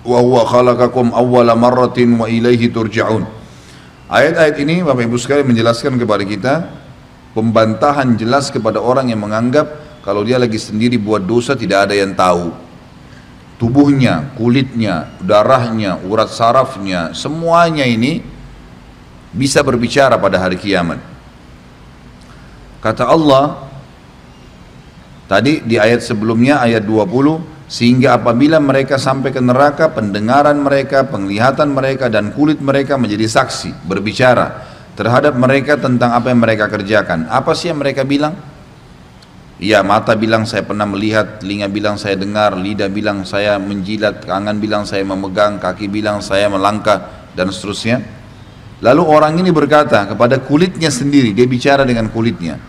[0.03, 3.23] wa huwa khalaqakum awwala marratin wa turja'un.
[4.05, 6.53] Ayat-ayat ini Bapak Ibu sekalian menjelaskan kepada kita
[7.33, 9.65] pembantahan jelas kepada orang yang menganggap
[10.05, 12.64] kalau dia lagi sendiri buat dosa tidak ada yang tahu
[13.55, 18.19] tubuhnya, kulitnya, darahnya, urat sarafnya, semuanya ini
[19.35, 20.99] bisa berbicara pada hari kiamat.
[22.79, 23.65] Kata Allah
[25.25, 31.73] tadi di ayat sebelumnya ayat 20 sehingga apabila mereka sampai ke neraka pendengaran mereka, penglihatan
[31.73, 34.61] mereka dan kulit mereka menjadi saksi berbicara
[34.93, 37.25] terhadap mereka tentang apa yang mereka kerjakan.
[37.27, 38.54] Apa sih yang mereka bilang?
[39.55, 44.59] Ya mata bilang saya pernah melihat, telinga bilang saya dengar, lidah bilang saya menjilat, tangan
[44.59, 48.03] bilang saya memegang, kaki bilang saya melangkah dan seterusnya.
[48.83, 52.59] Lalu orang ini berkata kepada kulitnya sendiri, dia bicara dengan kulitnya.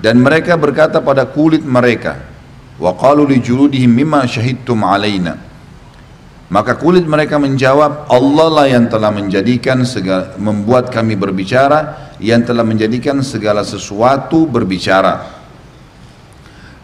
[0.00, 2.16] Dan mereka berkata pada kulit mereka,
[2.80, 5.36] wa qalu li juludihim mimma syahidtum alaina.
[6.48, 12.64] Maka kulit mereka menjawab, Allah lah yang telah menjadikan segala, membuat kami berbicara, yang telah
[12.64, 15.33] menjadikan segala sesuatu berbicara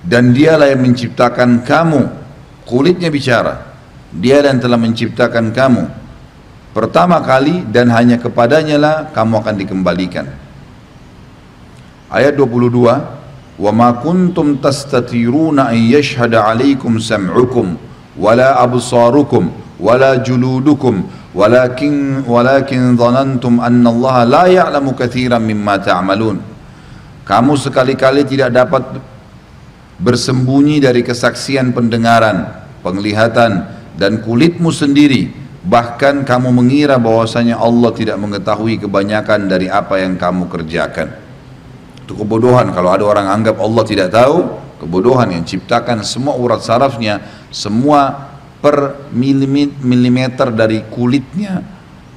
[0.05, 2.03] dan dialah yang menciptakan kamu.
[2.65, 3.67] Kulitnya bicara.
[4.11, 5.85] Dia yang telah menciptakan kamu.
[6.71, 10.27] Pertama kali dan hanya kepadanya lah kamu akan dikembalikan.
[12.11, 12.79] Ayat 22
[13.61, 17.75] wa ma kuntum tastatiruna an yashhada alaikum sam'ukum
[18.15, 19.51] wala absarukum
[19.83, 26.39] wala juludukum walakin walakin dhanantum anna Allah la ya'lamu katsiran mimma ta'malun.
[27.27, 28.83] Kamu sekali-kali tidak dapat
[30.01, 32.49] bersembunyi dari kesaksian pendengaran,
[32.81, 33.69] penglihatan
[34.01, 35.37] dan kulitmu sendiri.
[35.61, 41.13] Bahkan kamu mengira bahwasanya Allah tidak mengetahui kebanyakan dari apa yang kamu kerjakan.
[42.01, 42.73] Itu kebodohan.
[42.73, 47.21] Kalau ada orang anggap Allah tidak tahu kebodohan yang ciptakan semua urat sarafnya
[47.53, 48.33] semua
[48.65, 51.61] per milimeter dari kulitnya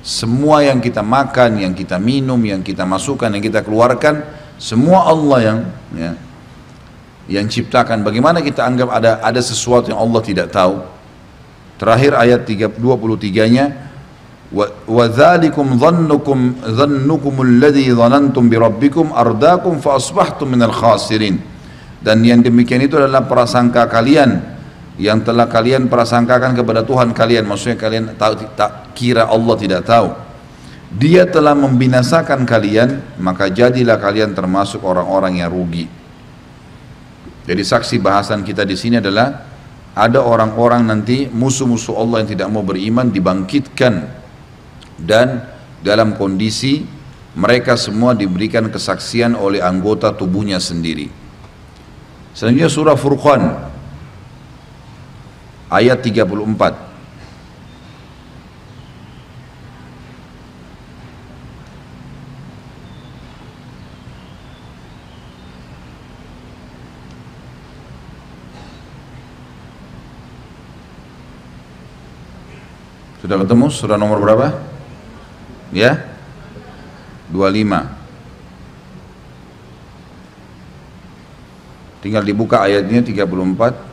[0.04, 4.20] semua yang kita makan, yang kita minum, yang kita masukkan, yang kita keluarkan
[4.60, 5.60] semua Allah yang
[5.96, 6.12] ya,
[7.28, 8.04] yang ciptakan.
[8.04, 10.84] Bagaimana kita anggap ada ada sesuatu yang Allah tidak tahu?
[11.80, 12.80] Terakhir ayat 23
[13.52, 13.66] nya
[15.74, 21.40] dhannukum alladhi dhanantum bi rabbikum ardakum fa asbahtum minal khasirin.
[22.04, 24.44] Dan yang demikian itu adalah prasangka kalian
[25.00, 27.48] yang telah kalian prasangkakan kepada Tuhan kalian.
[27.48, 30.12] Maksudnya kalian tak, tak kira Allah tidak tahu.
[30.94, 36.03] Dia telah membinasakan kalian maka jadilah kalian termasuk orang-orang yang rugi
[37.44, 39.44] jadi saksi bahasan kita di sini adalah
[39.94, 44.08] ada orang-orang nanti musuh-musuh Allah yang tidak mau beriman dibangkitkan
[44.98, 45.44] dan
[45.84, 46.88] dalam kondisi
[47.36, 51.10] mereka semua diberikan kesaksian oleh anggota tubuhnya sendiri.
[52.34, 53.42] Selanjutnya surah Furqan
[55.70, 56.93] ayat 34.
[73.24, 74.52] Sudah ketemu surah nomor berapa?
[75.72, 75.96] Ya?
[77.32, 77.88] 25.
[82.04, 83.93] Tinggal dibuka ayatnya 34.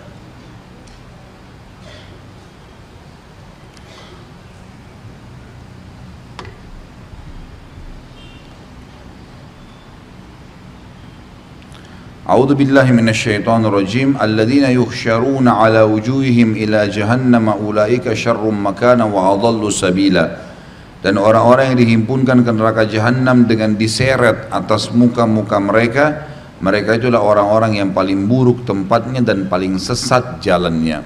[12.29, 19.61] أعوذ بالله من الشيطان الرجيم الذين يخشرون على وجوههم إلى جهنم أولئك شر مكانا وأضل
[19.69, 20.25] سبيلا
[21.05, 26.25] dan orang-orang yang dihimpunkan ke neraka jahanam dengan diseret atas muka-muka mereka
[26.65, 31.05] mereka itulah orang-orang yang paling buruk tempatnya dan paling sesat jalannya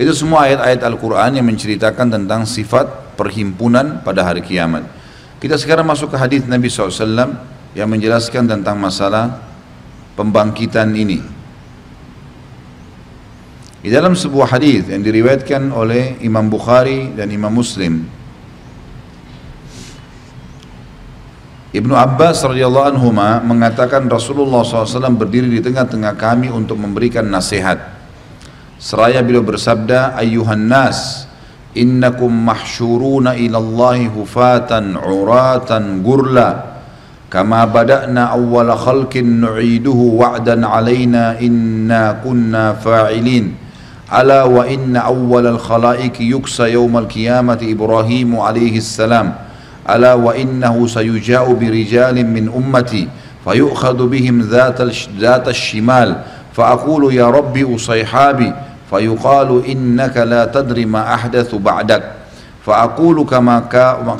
[0.00, 4.88] itu semua ayat-ayat Al-Quran yang menceritakan tentang sifat perhimpunan pada hari kiamat
[5.36, 7.36] kita sekarang masuk ke hadis Nabi SAW
[7.77, 9.41] yang menjelaskan tentang masalah
[10.17, 11.21] pembangkitan ini.
[13.79, 18.03] Di dalam sebuah hadis yang diriwayatkan oleh Imam Bukhari dan Imam Muslim,
[21.69, 23.13] Ibnu Abbas radhiyallahu anhu
[23.45, 27.77] mengatakan Rasulullah SAW berdiri di tengah-tengah kami untuk memberikan nasihat.
[28.81, 31.29] Seraya beliau bersabda, Ayuhan nas,
[31.77, 36.78] innakum mahsyuruna ilallahi hufatan uratan gurla
[37.29, 43.69] kama bada'na awwala khalqin nu'iduhu wa'dan alaina inna kunna fa'ilin
[44.09, 49.33] ألا وإن أول الخلائق يكسى يوم القيامة إبراهيم عليه السلام.
[49.89, 53.07] ألا وإنه سيجاء برجال من أمتي
[53.45, 54.81] فيؤخذ بهم ذات
[55.19, 56.15] ذات الشمال.
[56.57, 58.53] فأقول يا ربي أصيحابي
[58.89, 62.03] فيقال إنك لا تدري ما أحدث بعدك.
[62.65, 63.59] فأقول كما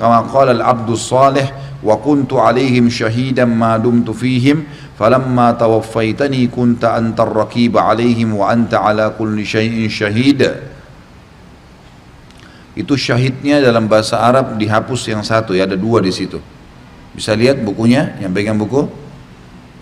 [0.02, 4.68] كما قال العبد الصالح wa kuntu alaihim syahidan ma dumtu fihim
[5.00, 10.44] falamma tawaffaitani kunta antar raqib alaihim wa anta ala kulli syai'in syahid
[12.80, 16.40] itu syahidnya dalam bahasa Arab dihapus yang satu ya ada dua di situ.
[17.12, 18.88] Bisa lihat bukunya yang pegang buku?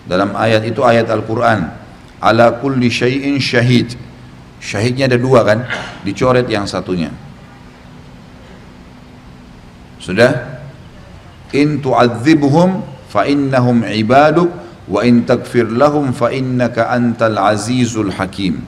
[0.02, 1.70] Dalam ayat itu ayat Al-Quran.
[2.18, 3.94] Ala kulli syai'in syahid
[4.58, 5.62] syahidnya ada dua kan?
[6.02, 7.14] Dicoret yang satunya.
[10.02, 10.57] Sudah?
[11.56, 14.48] In tu'adzibhum fa innahum ibaduk
[14.88, 18.64] wa in takfir lahum fa innaka antal azizul hakim.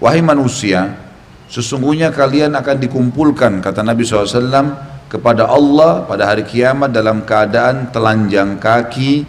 [0.00, 1.00] Wahai manusia
[1.48, 8.58] sesungguhnya kalian akan dikumpulkan kata Nabi SAW kepada Allah pada hari kiamat dalam keadaan telanjang
[8.58, 9.24] kaki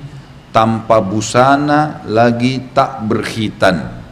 [0.52, 4.04] tanpa busana lagi tak berkhitan.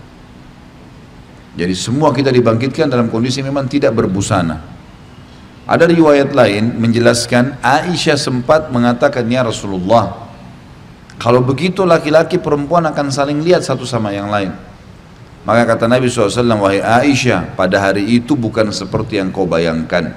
[1.54, 4.73] Jadi semua kita dibangkitkan dalam kondisi memang tidak berbusana
[5.64, 10.24] ada riwayat lain menjelaskan Aisyah sempat mengatakan ya Rasulullah
[11.24, 14.52] kalau begitu laki-laki perempuan akan saling lihat satu sama yang lain.
[15.44, 20.16] Maka kata Nabi SAW, wahai Aisyah, pada hari itu bukan seperti yang kau bayangkan.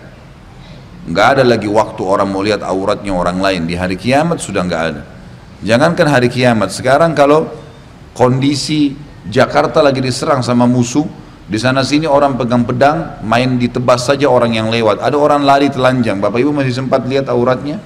[1.06, 3.66] Nggak ada lagi waktu orang mau lihat auratnya orang lain.
[3.66, 5.02] Di hari kiamat sudah nggak ada.
[5.62, 7.50] Jangankan hari kiamat, sekarang kalau
[8.14, 8.94] kondisi
[9.26, 11.06] Jakarta lagi diserang sama musuh,
[11.46, 14.98] di sana sini orang pegang pedang, main ditebas saja orang yang lewat.
[14.98, 16.18] Ada orang lari telanjang.
[16.18, 17.78] Bapak Ibu masih sempat lihat auratnya?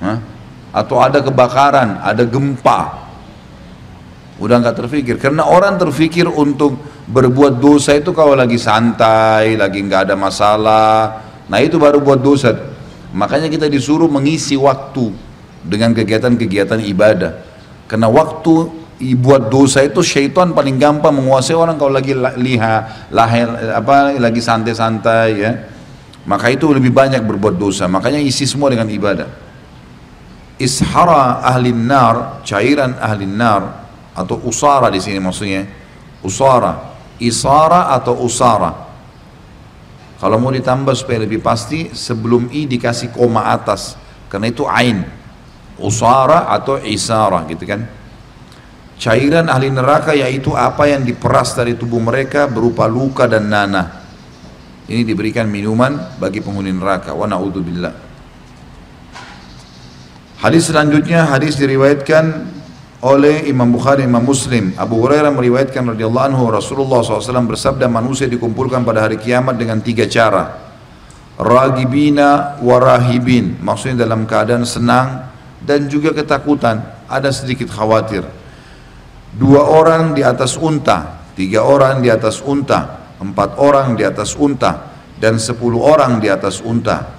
[0.00, 0.36] Hah?
[0.76, 3.08] atau ada kebakaran, ada gempa.
[4.36, 6.76] Udah nggak terfikir karena orang terfikir untuk
[7.08, 11.24] berbuat dosa itu kalau lagi santai, lagi nggak ada masalah.
[11.48, 12.52] Nah itu baru buat dosa.
[13.16, 15.08] Makanya kita disuruh mengisi waktu
[15.64, 17.32] dengan kegiatan-kegiatan ibadah.
[17.88, 24.16] Karena waktu buat dosa itu syaitan paling gampang menguasai orang kalau lagi liha, lahir apa
[24.16, 25.52] lagi santai-santai ya.
[26.26, 27.86] Maka itu lebih banyak berbuat dosa.
[27.86, 29.30] Makanya isi semua dengan ibadah.
[30.58, 33.84] Ishara ahli nar cairan ahli nar
[34.16, 35.68] atau usara di sini maksudnya.
[36.24, 36.96] Usara.
[37.22, 38.74] Isara atau usara.
[40.16, 43.94] Kalau mau ditambah supaya lebih pasti sebelum i dikasih koma atas.
[44.26, 45.06] Karena itu ain.
[45.78, 47.84] Usara atau isara gitu kan
[48.96, 54.04] cairan ahli neraka yaitu apa yang diperas dari tubuh mereka berupa luka dan nanah.
[54.86, 57.10] Ini diberikan minuman bagi penghuni neraka.
[57.10, 58.06] Wa naudzubillah
[60.36, 62.54] Hadis selanjutnya hadis diriwayatkan
[63.02, 64.76] oleh Imam Bukhari Imam Muslim.
[64.76, 70.04] Abu Hurairah meriwayatkan radhiyallahu anhu Rasulullah SAW bersabda manusia dikumpulkan pada hari kiamat dengan tiga
[70.06, 70.60] cara.
[71.40, 75.28] Ragibina warahibin maksudnya dalam keadaan senang
[75.64, 76.84] dan juga ketakutan.
[77.08, 78.45] Ada sedikit khawatir
[79.36, 84.96] dua orang di atas unta tiga orang di atas unta empat orang di atas unta
[85.20, 87.16] dan sepuluh orang di atas unta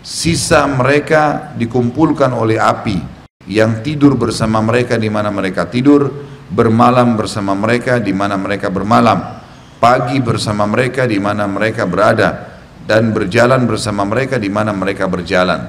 [0.00, 3.20] sisa mereka dikumpulkan oleh api
[3.50, 6.06] yang tidur bersama mereka di mana mereka tidur,
[6.50, 9.42] bermalam bersama mereka di mana mereka bermalam,
[9.82, 15.66] pagi bersama mereka di mana mereka berada, dan berjalan bersama mereka di mana mereka berjalan.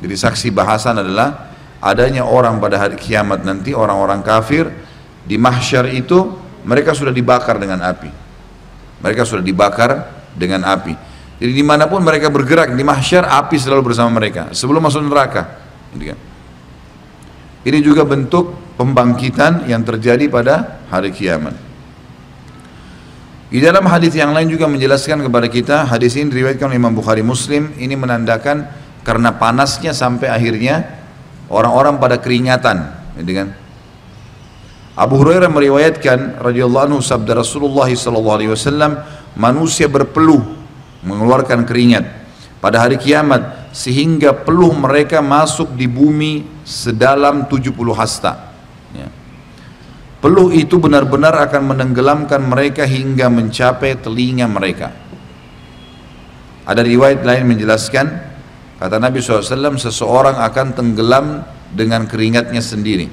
[0.00, 1.49] Jadi saksi bahasan adalah
[1.80, 4.68] adanya orang pada hari kiamat nanti orang-orang kafir
[5.24, 8.12] di mahsyar itu mereka sudah dibakar dengan api.
[9.00, 10.92] Mereka sudah dibakar dengan api.
[11.40, 15.56] Jadi di mana pun mereka bergerak di mahsyar api selalu bersama mereka sebelum masuk neraka.
[15.96, 16.20] Kan.
[17.64, 21.56] Ini juga bentuk pembangkitan yang terjadi pada hari kiamat.
[23.50, 27.24] Di dalam hadis yang lain juga menjelaskan kepada kita hadis ini diriwayatkan oleh Imam Bukhari
[27.24, 28.62] Muslim ini menandakan
[29.02, 30.99] karena panasnya sampai akhirnya
[31.50, 32.76] orang-orang pada keringatan,
[33.18, 33.48] gitu kan?
[35.00, 39.00] Abu Hurairah meriwayatkan radhiyallahu anhu sabda Rasulullah sallallahu alaihi wasallam
[39.38, 40.42] manusia berpeluh
[41.00, 42.04] mengeluarkan keringat
[42.60, 48.52] pada hari kiamat sehingga peluh mereka masuk di bumi sedalam 70 hasta
[48.92, 49.08] ya.
[50.20, 54.92] Peluh itu benar-benar akan menenggelamkan mereka hingga mencapai telinga mereka.
[56.68, 58.29] Ada riwayat lain menjelaskan,
[58.80, 63.06] kata Nabi SAW, seseorang akan tenggelam dengan keringatnya sendiri.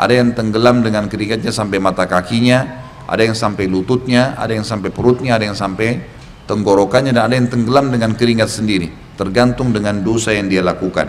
[0.00, 4.88] Ada yang tenggelam dengan keringatnya sampai mata kakinya, ada yang sampai lututnya, ada yang sampai
[4.88, 6.00] perutnya, ada yang sampai
[6.48, 8.88] tenggorokannya, dan ada yang tenggelam dengan keringat sendiri.
[9.20, 11.06] Tergantung dengan dosa yang dia lakukan.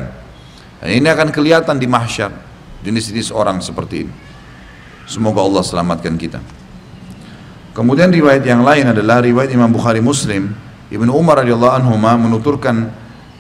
[0.83, 2.35] Dan ini akan kelihatan di mahsyar,
[2.83, 4.13] jenis-jenis orang seperti ini.
[5.07, 6.43] Semoga Allah selamatkan kita.
[7.71, 10.51] Kemudian riwayat yang lain adalah riwayat Imam Bukhari Muslim.
[10.91, 12.91] Ibnu Umar radhiyallahu anhu menuturkan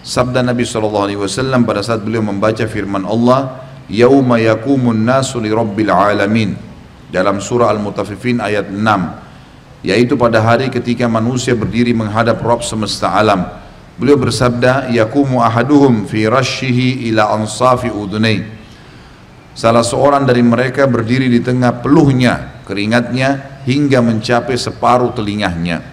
[0.01, 5.49] sabda Nabi sallallahu alaihi wasallam pada saat beliau membaca firman Allah, "Yauma yakumun nasu li
[5.53, 6.57] rabbil alamin."
[7.11, 9.13] Dalam surah Al-Mutaffifin ayat 6,
[9.83, 13.45] yaitu pada hari ketika manusia berdiri menghadap Rabb semesta alam.
[13.99, 18.61] Beliau bersabda, "Yakumu ahaduhum fi rashihi ila ansafi udunai."
[19.51, 25.83] Salah seorang dari mereka berdiri di tengah peluhnya, keringatnya hingga mencapai separuh telingahnya.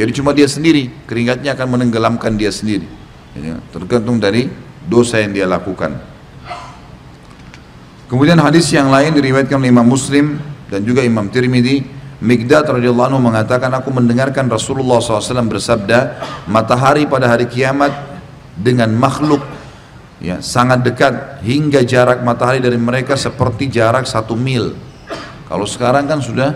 [0.00, 2.99] Jadi cuma dia sendiri, keringatnya akan menenggelamkan dia sendiri.
[3.38, 4.50] Ya, tergantung dari
[4.86, 5.94] dosa yang dia lakukan.
[8.10, 11.86] Kemudian hadis yang lain diriwayatkan oleh Imam Muslim dan juga Imam Tirmidzi,
[12.20, 16.20] Migdad radhiyallahu anhu mengatakan aku mendengarkan Rasulullah SAW bersabda,
[16.50, 17.94] matahari pada hari kiamat
[18.58, 19.40] dengan makhluk
[20.20, 24.76] ya sangat dekat hingga jarak matahari dari mereka seperti jarak satu mil.
[25.48, 26.54] Kalau sekarang kan sudah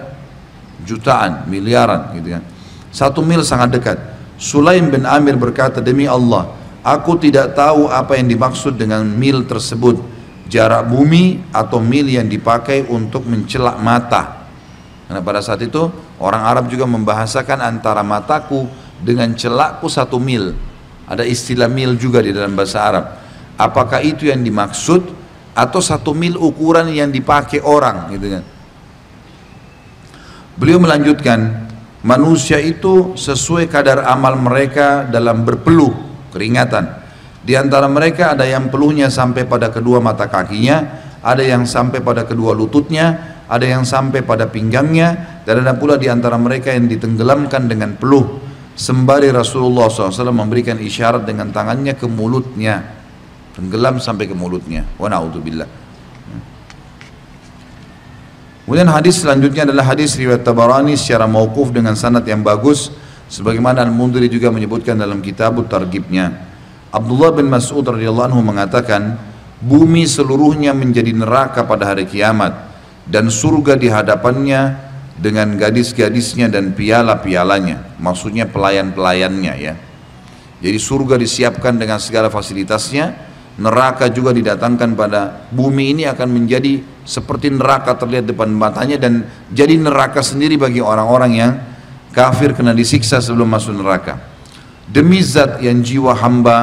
[0.85, 2.43] jutaan miliaran gitu kan.
[2.95, 3.99] Satu mil sangat dekat.
[4.37, 10.13] Sulaim bin Amir berkata demi Allah aku tidak tahu apa yang dimaksud dengan mil tersebut.
[10.45, 14.45] Jarak bumi atau mil yang dipakai untuk mencelak mata.
[15.09, 15.89] Karena pada saat itu
[16.21, 18.69] orang Arab juga membahasakan antara mataku
[19.01, 20.53] dengan celakku satu mil.
[21.09, 23.05] Ada istilah mil juga di dalam bahasa Arab.
[23.57, 25.01] Apakah itu yang dimaksud
[25.57, 28.45] atau satu mil ukuran yang dipakai orang gitu kan?
[30.55, 31.67] Beliau melanjutkan
[32.05, 37.07] manusia itu sesuai kadar amal mereka dalam berpeluh keringatan.
[37.47, 42.27] Di antara mereka ada yang peluhnya sampai pada kedua mata kakinya ada yang sampai pada
[42.27, 47.69] kedua lututnya ada yang sampai pada pinggangnya dan ada pula di antara mereka yang ditenggelamkan
[47.69, 48.41] dengan peluh.
[48.75, 52.83] Sembari Rasulullah SAW memberikan isyarat dengan tangannya ke mulutnya.
[53.55, 54.83] Tenggelam sampai ke mulutnya.
[54.99, 55.69] Wa naudzubillah.
[58.65, 62.89] Kemudian hadis selanjutnya adalah hadis riwayat Tabarani secara mauquf dengan sanad yang bagus
[63.35, 66.55] sebagaimana Al-Mundhiri juga menyebutkan dalam kitab targibnya.
[66.95, 69.19] Abdullah bin Mas'ud radhiyallahu anhu mengatakan,
[69.59, 72.55] bumi seluruhnya menjadi neraka pada hari kiamat
[73.11, 74.79] dan surga di hadapannya
[75.19, 79.75] dengan gadis-gadisnya dan piala-pialanya, maksudnya pelayan-pelayannya ya.
[80.63, 83.11] Jadi surga disiapkan dengan segala fasilitasnya,
[83.59, 89.77] neraka juga didatangkan pada bumi ini akan menjadi seperti neraka terlihat depan matanya dan jadi
[89.77, 91.53] neraka sendiri bagi orang-orang yang
[92.15, 94.23] kafir kena disiksa sebelum masuk neraka
[94.87, 96.59] demi zat yang jiwa hamba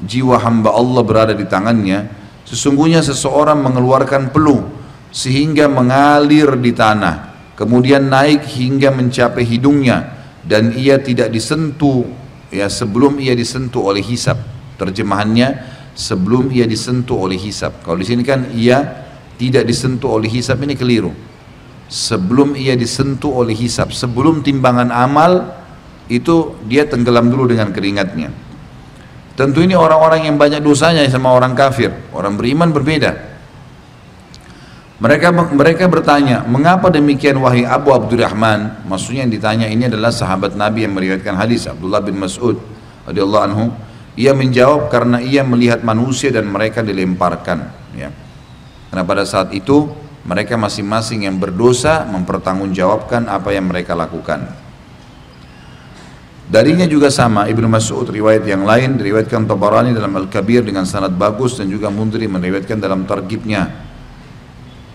[0.00, 2.08] jiwa hamba Allah berada di tangannya
[2.48, 4.64] sesungguhnya seseorang mengeluarkan peluh
[5.12, 12.08] sehingga mengalir di tanah kemudian naik hingga mencapai hidungnya dan ia tidak disentuh
[12.48, 14.40] ya sebelum ia disentuh oleh hisab
[14.80, 17.80] terjemahannya sebelum ia disentuh oleh hisab.
[17.86, 19.06] Kalau di sini kan ia
[19.38, 21.14] tidak disentuh oleh hisab ini keliru.
[21.84, 25.52] Sebelum ia disentuh oleh hisab, sebelum timbangan amal
[26.08, 28.32] itu dia tenggelam dulu dengan keringatnya.
[29.34, 33.34] Tentu ini orang-orang yang banyak dosanya sama orang kafir, orang beriman berbeda.
[35.02, 38.86] Mereka mereka bertanya, mengapa demikian wahai Abu Abdurrahman?
[38.86, 42.56] Maksudnya yang ditanya ini adalah sahabat Nabi yang meriwayatkan hadis Abdullah bin Mas'ud
[43.04, 43.64] radhiyallahu anhu
[44.14, 47.74] ia menjawab karena ia melihat manusia dan mereka dilemparkan.
[47.98, 48.14] Ya.
[48.90, 49.90] Karena pada saat itu
[50.24, 54.48] mereka masing-masing yang berdosa mempertanggungjawabkan apa yang mereka lakukan.
[56.44, 61.56] Darinya juga sama Ibnu Mas'ud riwayat yang lain diriwayatkan Tabarani dalam Al-Kabir dengan sanad bagus
[61.56, 63.68] dan juga Mundri meriwayatkan dalam targibnya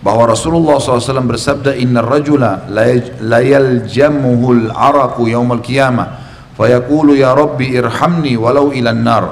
[0.00, 8.36] bahwa Rasulullah SAW bersabda Inna rajula la yaljamuhul araku yaumal qiyamah Fayaqulu ya Rabbi irhamni
[8.36, 9.24] walau ilan nar.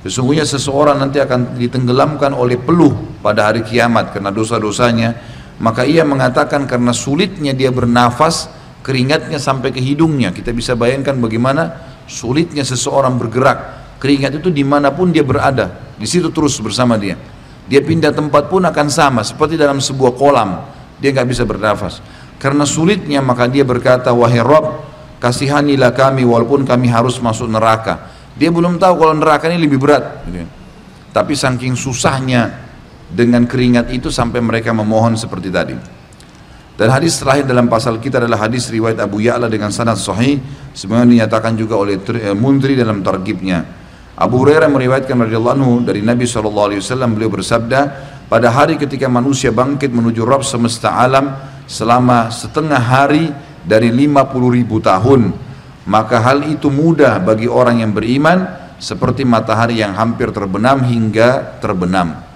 [0.00, 5.31] Sesungguhnya seseorang nanti akan ditenggelamkan oleh peluh pada hari kiamat karena dosa-dosanya.
[5.60, 8.48] Maka ia mengatakan karena sulitnya dia bernafas,
[8.80, 10.32] keringatnya sampai ke hidungnya.
[10.32, 11.76] Kita bisa bayangkan bagaimana
[12.08, 13.58] sulitnya seseorang bergerak.
[14.00, 17.14] Keringat itu di mana pun dia berada, di situ terus bersama dia.
[17.70, 20.66] Dia pindah tempat pun akan sama, seperti dalam sebuah kolam.
[20.98, 22.02] Dia nggak bisa bernafas.
[22.42, 24.92] Karena sulitnya maka dia berkata, wahai Rabb,
[25.22, 30.26] kasihanilah kami walaupun kami harus masuk neraka dia belum tahu kalau neraka ini lebih berat
[30.26, 30.42] gitu.
[31.14, 32.71] tapi saking susahnya
[33.12, 35.76] dengan keringat itu sampai mereka memohon seperti tadi
[36.72, 40.40] Dan hadis terakhir dalam pasal kita adalah hadis riwayat Abu Ya'la dengan sanad sahih
[40.72, 43.60] sebagaimana dinyatakan juga oleh eh, Mundri dalam targibnya.
[44.16, 46.80] Abu Hurairah meriwayatkan radhiyallahu anhu dari Nabi SAW
[47.12, 47.80] beliau bersabda
[48.26, 51.36] pada hari ketika manusia bangkit menuju Rabb semesta alam
[51.68, 53.28] selama setengah hari
[53.62, 55.32] dari 50 ribu tahun
[55.84, 58.48] maka hal itu mudah bagi orang yang beriman
[58.80, 62.31] seperti matahari yang hampir terbenam hingga terbenam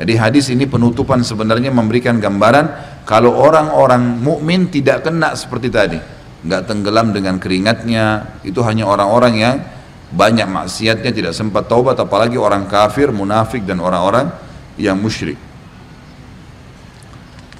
[0.00, 2.72] jadi hadis ini penutupan sebenarnya memberikan gambaran
[3.04, 6.00] kalau orang-orang mukmin tidak kena seperti tadi,
[6.40, 9.60] nggak tenggelam dengan keringatnya, itu hanya orang-orang yang
[10.08, 14.32] banyak maksiatnya tidak sempat taubat apalagi orang kafir, munafik dan orang-orang
[14.80, 15.36] yang musyrik.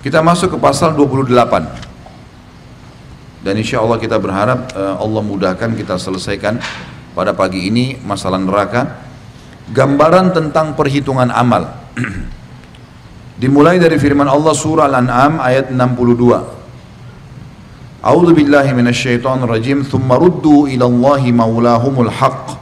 [0.01, 3.45] Kita masuk ke pasal 28.
[3.45, 6.57] Dan insya Allah kita berharap uh, Allah mudahkan kita selesaikan
[7.13, 8.97] pada pagi ini masalah neraka.
[9.73, 11.80] Gambaran tentang perhitungan amal.
[13.43, 18.05] Dimulai dari firman Allah surah Al-An'am ayat 62.
[18.05, 19.85] A'udzu billahi minasyaitonir rajim.
[19.85, 22.61] Tsumma ruddu ila Allahi maulahumul haqq.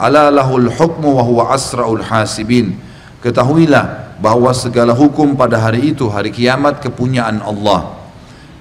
[0.00, 2.76] Ala lahul hukmu wa huwa asraul hasibin.
[3.24, 8.04] Ketahuilah bahwa segala hukum pada hari itu hari kiamat kepunyaan Allah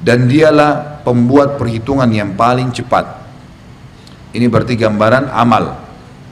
[0.04, 3.24] dan dialah pembuat perhitungan yang paling cepat.
[4.36, 5.80] Ini berarti gambaran amal.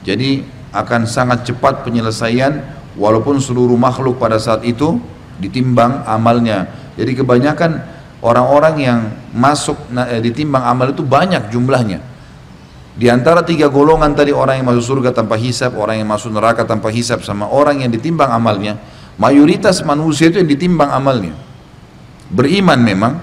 [0.04, 2.60] Jadi akan sangat cepat penyelesaian
[2.96, 5.00] walaupun seluruh makhluk pada saat itu
[5.40, 6.68] ditimbang amalnya.
[6.96, 7.70] Jadi kebanyakan
[8.20, 8.98] orang-orang yang
[9.32, 12.00] masuk eh, ditimbang amal itu banyak jumlahnya.
[12.92, 16.68] Di antara tiga golongan tadi orang yang masuk surga tanpa hisap, orang yang masuk neraka
[16.68, 18.76] tanpa hisap, sama orang yang ditimbang amalnya,
[19.16, 21.32] mayoritas manusia itu yang ditimbang amalnya.
[22.28, 23.16] Beriman memang,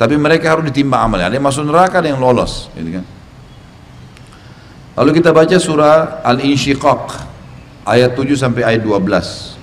[0.00, 1.28] tapi mereka harus ditimbang amalnya.
[1.28, 2.72] Ada yang masuk neraka, ada yang lolos.
[2.72, 3.04] Gitu kan?
[4.96, 7.31] Lalu kita baca surah Al-Insyiqaq
[7.82, 9.58] ayat 7 sampai ayat 12.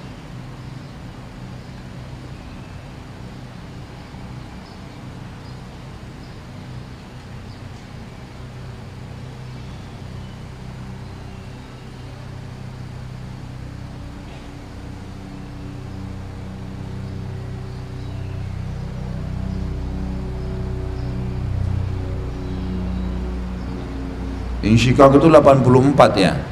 [24.59, 26.48] Insyikak itu 84 ya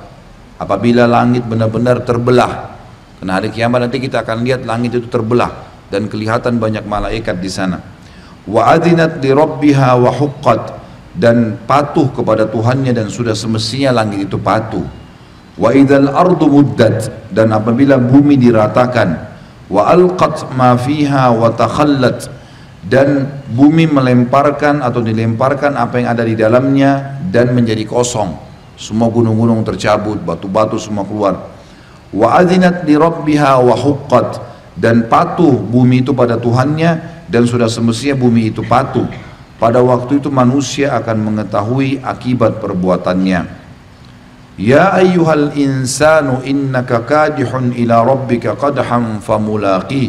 [0.61, 2.77] Apabila langit benar-benar terbelah.
[3.17, 7.49] Karena hari kiamat nanti kita akan lihat langit itu terbelah dan kelihatan banyak malaikat di
[7.49, 7.81] sana.
[8.45, 10.13] Wa adinat li rabbiha wa
[11.15, 14.87] dan patuh kepada Tuhannya dan sudah semestinya langit itu patuh.
[15.61, 19.29] Wa idzal ardu muddat dan apabila bumi diratakan
[19.69, 22.40] wa alqat ma fiha wa takhallat
[22.81, 28.33] dan bumi melemparkan atau dilemparkan apa yang ada di dalamnya dan menjadi kosong.
[28.81, 31.53] Semua gunung-gunung tercabut batu-batu semua keluar.
[32.09, 34.49] Wa adzinat li rabbiha wa huqqat.
[34.81, 39.05] Dan patuh bumi itu pada Tuhannya dan sudah semestinya bumi itu patuh.
[39.61, 43.61] Pada waktu itu manusia akan mengetahui akibat perbuatannya.
[44.57, 50.09] Ya ayyuhal insanu innaka kadihun ila rabbika qadhan famulaqi.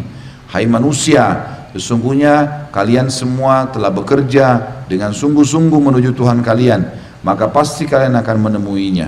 [0.55, 4.59] Hai manusia Sesungguhnya kalian semua telah bekerja
[4.91, 6.83] dengan sungguh-sungguh menuju Tuhan kalian,
[7.23, 9.07] maka pasti kalian akan menemuinya.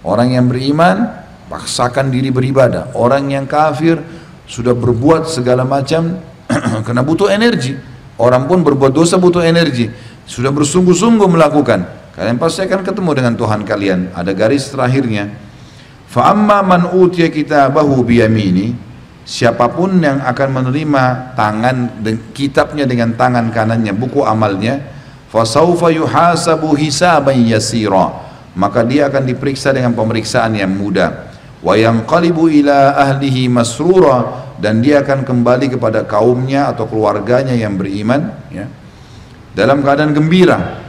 [0.00, 1.12] Orang yang beriman
[1.52, 2.96] paksakan diri beribadah.
[2.96, 4.00] Orang yang kafir
[4.48, 6.16] sudah berbuat segala macam
[6.86, 7.76] karena butuh energi.
[8.16, 9.92] Orang pun berbuat dosa butuh energi.
[10.24, 11.84] Sudah bersungguh-sungguh melakukan.
[12.16, 14.16] Kalian pasti akan ketemu dengan Tuhan kalian.
[14.16, 15.28] Ada garis terakhirnya.
[16.08, 18.89] Fa amma man utiya kitabahu biyamini
[19.24, 22.02] siapa pun yang akan menerima tangan
[22.34, 24.80] kitabnya dengan tangan kanannya buku amalnya
[25.30, 28.28] fasaufa yuhasabu hisaban yasira.
[28.50, 31.30] Maka dia akan diperiksa dengan pemeriksaan yang mudah.
[31.62, 34.50] Wa yanqalibu ila ahlihi masrura.
[34.60, 38.68] Dan dia akan kembali kepada kaumnya atau keluarganya yang beriman ya
[39.56, 40.84] dalam keadaan gembira.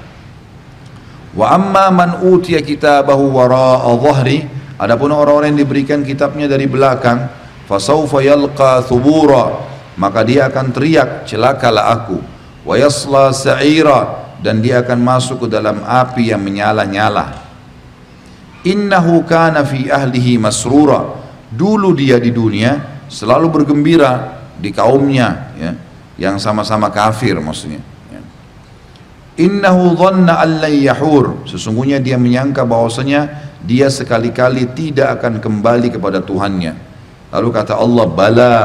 [1.31, 4.43] Wa amma man utiya kitabahu wara'a dhahri.
[4.75, 7.31] Adapun orang-orang yang diberikan kitabnya dari belakang
[7.71, 9.71] fasaufa yalqa thubura.
[9.95, 12.19] Maka dia akan teriak celakalah aku.
[12.67, 14.19] Wa yasla sa'ira.
[14.43, 17.39] Dan dia akan masuk ke dalam api yang menyala-nyala.
[18.67, 21.15] Innahu kana fi ahlihi masrura.
[21.47, 25.71] Dulu dia di dunia selalu bergembira di kaumnya ya
[26.15, 28.21] yang sama-sama kafir maksudnya ya.
[29.35, 31.43] innahu dhanna an yahur.
[31.45, 36.90] Sesungguhnya dia menyangka bahwasanya dia sekali-kali tidak akan kembali kepada Tuhannya
[37.31, 38.55] lalu kata Allah bala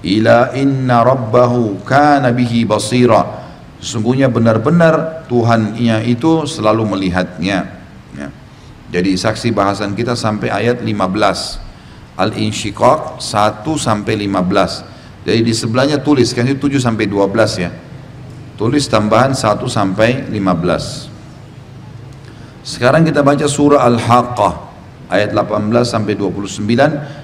[0.00, 3.44] ila inna rabbahu kana bihi basira
[3.82, 7.68] sesungguhnya benar-benar Tuhannya itu selalu melihatnya
[8.16, 8.28] ya.
[8.88, 10.94] jadi saksi bahasan kita sampai ayat 15
[12.14, 14.94] Al-Insyiqaq 1 sampai 15
[15.24, 17.72] jadi di sebelahnya tulis kan itu 7 sampai 12 ya.
[18.60, 21.08] Tulis tambahan 1 sampai 15.
[22.62, 24.52] Sekarang kita baca surah Al-Haqqah
[25.08, 26.64] ayat 18 sampai 29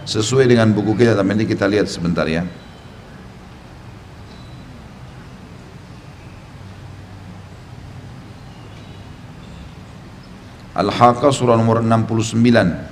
[0.05, 2.45] sesuai dengan buku kita tapi nanti kita lihat sebentar ya.
[10.81, 12.91] Al-Haqqah surah nomor 69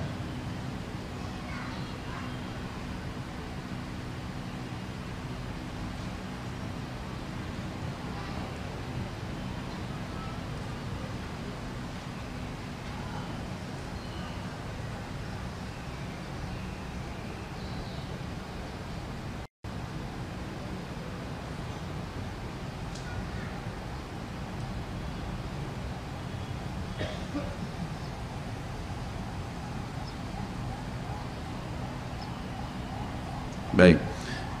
[33.79, 33.95] Baik.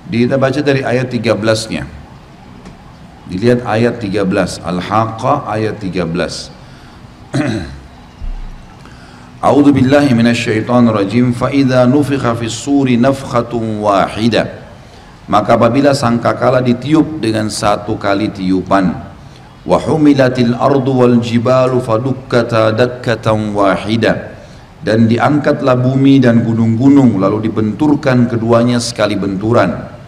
[0.09, 1.85] Kita baca dari ayat 13-nya.
[3.29, 4.65] Dilihat ayat 13.
[4.65, 6.49] Al-Haqqah ayat 13.
[9.39, 14.67] A'udzu billahi minasyaitonir rajim fa idza nufikha fis suri nafkhatun wahidah
[15.29, 18.91] maka apabila sangkakala ditiup dengan satu kali tiupan
[19.63, 24.35] wa humilatil ardu wal jibalu fadukkata dakkatan wahidah
[24.81, 29.98] dan diangkatlah bumi dan gunung-gunung lalu dibenturkan keduanya sekali benturan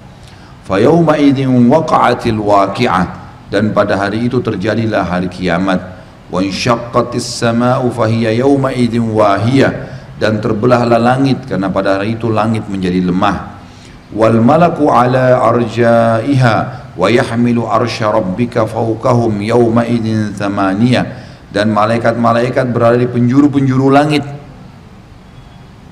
[0.72, 3.20] fayauma idzin waqa'atil waqi'ah.
[3.52, 6.00] Dan pada hari itu terjadilah hari kiamat.
[6.32, 9.92] Wa insyaqqatis sama'u fahiya yauma idzin wahiyah.
[10.16, 13.60] Dan terbelahlah langit karena pada hari itu langit menjadi lemah.
[14.16, 16.56] Wal malaku ala arjaiha
[16.96, 21.20] wa yahmilu arsya rabbika fawqahum yauma idzin thamaniyah.
[21.52, 24.24] Dan malaikat-malaikat berada di penjuru-penjuru langit.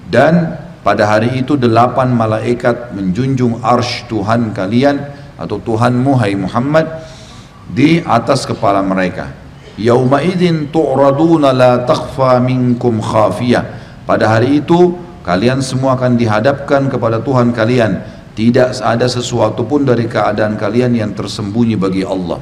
[0.08, 4.96] Dan pada hari itu delapan malaikat menjunjung arsh Tuhan kalian
[5.36, 6.88] atau Tuhanmu hai Muhammad
[7.68, 9.28] di atas kepala mereka.
[9.76, 13.64] Yauma idzin tu'raduna la takhfa minkum khafiyah.
[14.08, 18.00] Pada hari itu kalian semua akan dihadapkan kepada Tuhan kalian.
[18.32, 22.40] Tidak ada sesuatu pun dari keadaan kalian yang tersembunyi bagi Allah.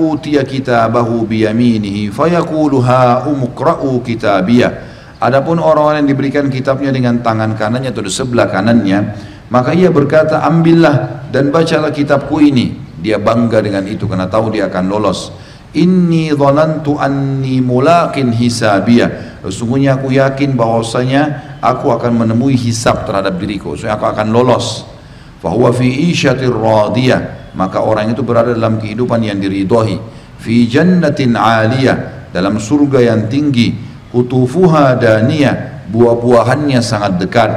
[0.00, 7.94] Utiya kitabahu biyaminihi fayaqulu ha umqra'u kitabiyah Adapun orang-orang yang diberikan kitabnya dengan tangan kanannya
[7.94, 8.98] atau di sebelah kanannya,
[9.52, 12.82] maka ia berkata, ambillah dan bacalah kitabku ini.
[13.04, 15.28] Dia bangga dengan itu karena tahu dia akan lolos.
[15.76, 19.42] Inni dhanantu anni mulaqin hisabiyah.
[19.44, 21.22] Sesungguhnya aku yakin bahwasanya
[21.60, 23.76] aku akan menemui hisab terhadap diriku.
[23.76, 24.88] So, aku akan lolos.
[25.44, 27.52] Fahuwa fi isyatir radiyah.
[27.52, 30.00] Maka orang itu berada dalam kehidupan yang diridhoi.
[30.40, 32.32] Fi jannatin aliyah.
[32.32, 33.83] Dalam surga yang tinggi
[34.14, 37.50] kutufuha daniyah buah-buahannya sangat dekat.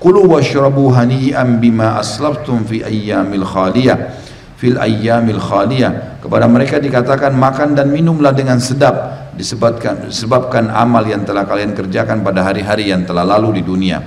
[0.00, 4.16] Kulu washrabu hani'an bima aslaftum fi ayyamil khaliyah.
[4.56, 6.22] Fil ayyamil khaliyah.
[6.24, 9.28] Kepada mereka dikatakan makan dan minumlah dengan sedap.
[9.36, 14.02] Disebabkan disebabkan amal yang telah kalian kerjakan pada hari-hari yang telah lalu di dunia.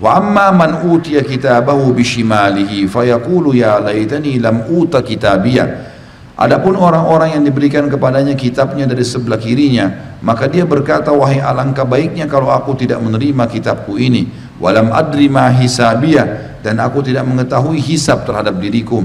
[0.00, 5.91] Wa amma man utiya kitabahu bishimalihi fayaqulu ya laitani lam uta kitabiyah
[6.32, 12.24] Adapun orang-orang yang diberikan kepadanya kitabnya dari sebelah kirinya, maka dia berkata, wahai alangkah baiknya
[12.24, 14.32] kalau aku tidak menerima kitabku ini.
[14.56, 19.04] Walam adri ma hisabiyah, dan aku tidak mengetahui hisab terhadap diriku.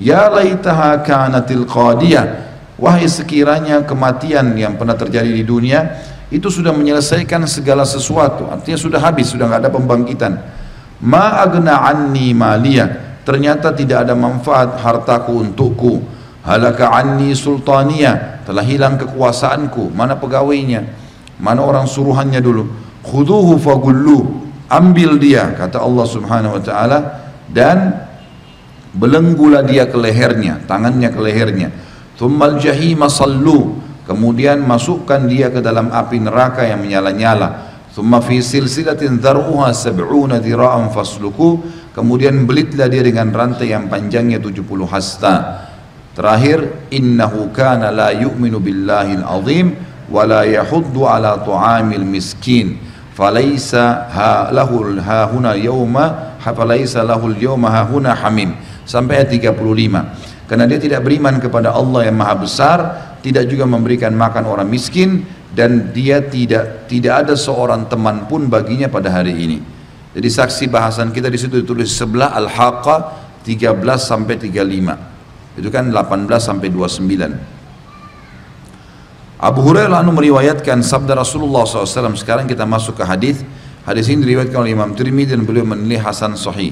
[0.00, 2.48] Ya laitaha kanatil qadiyah,
[2.80, 6.00] wahai sekiranya kematian yang pernah terjadi di dunia,
[6.32, 8.48] itu sudah menyelesaikan segala sesuatu.
[8.48, 10.32] Artinya sudah habis, sudah nggak ada pembangkitan.
[11.04, 18.98] Ma agna anni maliyah, ternyata tidak ada manfaat hartaku untukku halaka anni sultania telah hilang
[18.98, 19.94] kekuasaanku.
[19.94, 20.82] Mana pegawainya?
[21.38, 22.66] Mana orang suruhannya dulu?
[23.02, 24.42] Khuduhu fagullu.
[24.70, 26.98] Ambil dia kata Allah subhanahu wa ta'ala.
[27.52, 27.92] Dan
[28.92, 31.68] belenggulah dia ke lehernya tangannya ke lehernya.
[32.18, 33.78] Thummal jahima sallu.
[34.02, 37.70] Kemudian masukkan dia ke dalam api neraka yang menyala-nyala.
[37.92, 41.62] Thumma fi silsilatin dhar'uha sab'una dira'an fasluku.
[41.92, 45.34] Kemudian belitlah dia dengan rantai yang panjangnya 70 hasta
[46.12, 49.72] Terakhir, innahu kana la yu'minu billahil azim
[50.12, 52.76] wa la yahuddu ala tu'amil miskin.
[53.16, 58.52] Falaisa ha lahul ha huna yauma falaisa lahul yauma ha huna hamim.
[58.84, 62.78] Sampai ayat 35 karena dia tidak beriman kepada Allah yang maha besar
[63.24, 68.90] tidak juga memberikan makan orang miskin dan dia tidak tidak ada seorang teman pun baginya
[68.92, 69.64] pada hari ini.
[70.12, 73.00] Jadi saksi bahasan kita di situ ditulis sebelah Al-Haqqah
[73.48, 75.11] 13 sampai 35
[75.56, 77.62] itu kan 18 sampai 29
[79.42, 82.14] Abu Hurairah anu meriwayatkan sabda Rasulullah SAW.
[82.14, 83.42] Sekarang kita masuk ke hadis.
[83.82, 86.70] Hadis ini diriwayatkan oleh Imam Tirmidzi dan beliau menilai hasan sahih.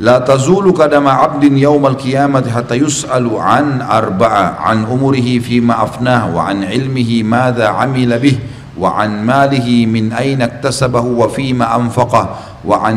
[0.00, 6.48] La tazulu kadama abdin yawmal qiyamati hatta yus'alu an arba'a an umurihi fima afnah wa
[6.48, 8.40] an ilmihi madha amila bih
[8.72, 12.88] wa an malihi min aina iktasabahu wa fima anfaqah wa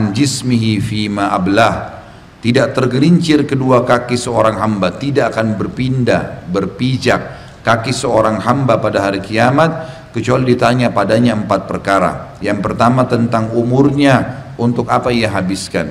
[2.46, 7.22] tidak tergelincir kedua kaki seorang hamba tidak akan berpindah berpijak
[7.66, 12.38] kaki seorang hamba pada hari kiamat kecuali ditanya padanya empat perkara.
[12.46, 15.90] Yang pertama tentang umurnya untuk apa ia habiskan.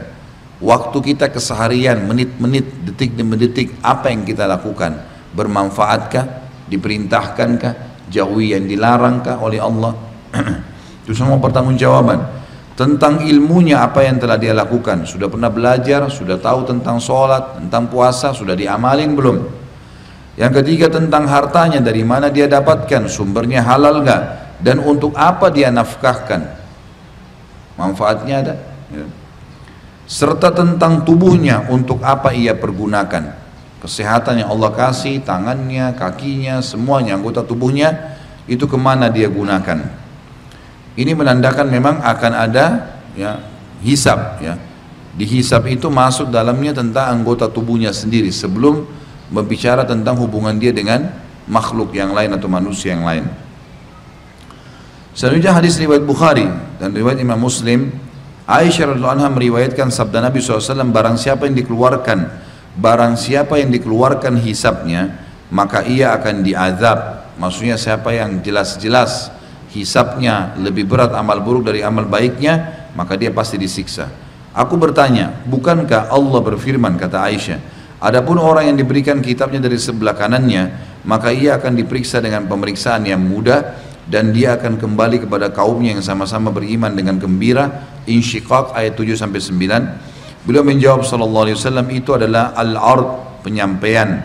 [0.62, 4.94] Waktu kita keseharian menit-menit detik demi detik apa yang kita lakukan?
[5.34, 6.46] Bermanfaatkah?
[6.70, 8.06] Diperintahkankah?
[8.14, 9.90] Jauhi yang dilarangkah oleh Allah?
[11.02, 12.43] Itu semua pertanggungjawaban
[12.74, 15.06] tentang ilmunya apa yang telah dia lakukan.
[15.06, 19.38] Sudah pernah belajar sudah tahu tentang sholat tentang puasa sudah diamalin belum?
[20.34, 24.22] Yang ketiga tentang hartanya dari mana dia dapatkan sumbernya halal gak
[24.58, 26.42] dan untuk apa dia nafkahkan?
[27.78, 28.54] Manfaatnya ada?
[28.90, 29.06] Ya.
[30.04, 33.40] serta tentang tubuhnya untuk apa ia pergunakan?
[33.80, 38.18] Kesehatan yang Allah kasih tangannya kakinya semuanya anggota tubuhnya
[38.50, 40.03] itu ke mana dia gunakan
[40.94, 42.66] ini menandakan memang akan ada
[43.18, 43.42] ya
[43.82, 44.54] hisab ya.
[45.14, 48.82] Di hisab itu masuk dalamnya tentang anggota tubuhnya sendiri sebelum
[49.30, 51.06] berbicara tentang hubungan dia dengan
[51.46, 53.24] makhluk yang lain atau manusia yang lain.
[55.14, 56.46] Selanjutnya hadis riwayat Bukhari
[56.82, 57.94] dan riwayat Imam Muslim
[58.44, 62.18] Aisyah radhiallahu anha meriwayatkan sabda Nabi SAW barang siapa yang dikeluarkan
[62.76, 69.30] barang siapa yang dikeluarkan hisabnya maka ia akan diazab maksudnya siapa yang jelas-jelas
[69.74, 74.06] hisapnya lebih berat amal buruk dari amal baiknya, maka dia pasti disiksa.
[74.54, 77.58] Aku bertanya, bukankah Allah berfirman kata Aisyah,
[77.98, 83.18] adapun orang yang diberikan kitabnya dari sebelah kanannya, maka ia akan diperiksa dengan pemeriksaan yang
[83.18, 83.74] mudah
[84.06, 87.90] dan dia akan kembali kepada kaumnya yang sama-sama beriman dengan gembira.
[88.06, 90.46] Insyiqaq ayat 7 sampai 9.
[90.46, 94.22] Beliau menjawab sallallahu alaihi wasallam itu adalah al-ard penyampaian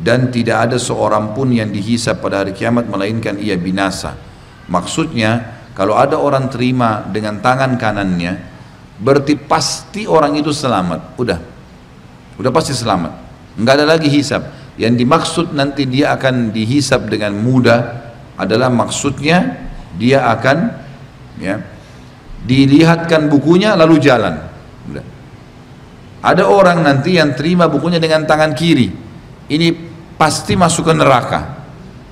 [0.00, 4.27] dan tidak ada seorang pun yang dihisap pada hari kiamat melainkan ia binasa.
[4.68, 8.32] Maksudnya kalau ada orang terima dengan tangan kanannya
[8.98, 11.16] berarti pasti orang itu selamat.
[11.16, 11.38] Udah.
[12.38, 13.12] Udah pasti selamat.
[13.58, 14.54] Enggak ada lagi hisap.
[14.78, 19.66] Yang dimaksud nanti dia akan dihisap dengan mudah adalah maksudnya
[19.98, 20.70] dia akan
[21.42, 21.58] ya
[22.46, 24.38] dilihatkan bukunya lalu jalan.
[24.86, 25.04] Udah.
[26.22, 28.90] Ada orang nanti yang terima bukunya dengan tangan kiri.
[29.50, 29.68] Ini
[30.14, 31.40] pasti masuk ke neraka.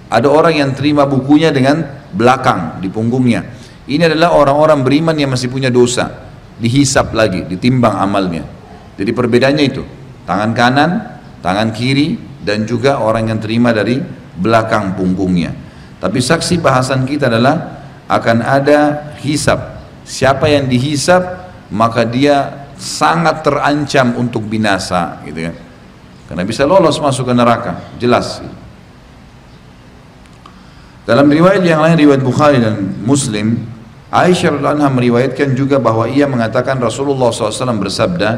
[0.07, 1.83] Ada orang yang terima bukunya dengan
[2.17, 3.45] belakang di punggungnya.
[3.87, 6.11] Ini adalah orang-orang beriman yang masih punya dosa,
[6.59, 8.43] dihisap lagi, ditimbang amalnya.
[8.97, 9.85] Jadi perbedaannya itu,
[10.27, 10.91] tangan kanan,
[11.45, 14.01] tangan kiri, dan juga orang yang terima dari
[14.35, 15.55] belakang punggungnya.
[16.03, 19.85] Tapi saksi bahasan kita adalah akan ada hisap.
[20.07, 21.23] Siapa yang dihisap,
[21.71, 25.55] maka dia sangat terancam untuk binasa, gitu kan.
[26.27, 28.43] Karena bisa lolos masuk ke neraka, jelas.
[31.07, 33.63] Dalam riwayat yang lain riwayat Bukhari dan Muslim,
[34.11, 38.31] Aisyah radhiallahu meriwayatkan juga bahwa ia mengatakan Rasulullah SAW bersabda,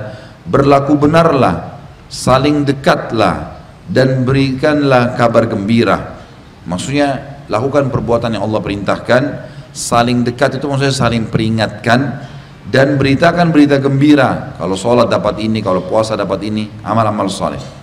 [0.45, 1.81] berlaku benarlah,
[2.13, 3.57] saling dekatlah
[3.89, 6.21] dan berikanlah kabar gembira.
[6.69, 9.23] Maksudnya lakukan perbuatan yang Allah perintahkan,
[9.73, 12.21] saling dekat itu maksudnya saling peringatkan
[12.69, 14.53] dan beritakan berita gembira.
[14.61, 17.78] Kalau sholat dapat ini, kalau puasa dapat ini, amal-amal saleh.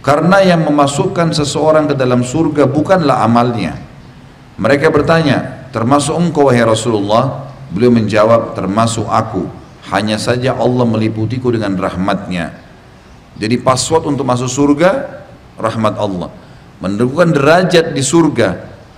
[0.00, 3.76] Karena yang memasukkan seseorang ke dalam surga bukanlah amalnya.
[4.56, 7.52] Mereka bertanya, termasuk engkau wahai Rasulullah?
[7.68, 9.44] Beliau menjawab, termasuk aku.
[9.92, 12.56] Hanya saja Allah meliputiku dengan rahmatnya.
[13.36, 14.90] Jadi password untuk masuk surga,
[15.60, 16.32] rahmat Allah.
[16.80, 18.48] Menentukan derajat di surga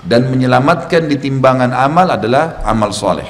[0.06, 3.26] dan menyelamatkan di timbangan amal adalah amal soleh.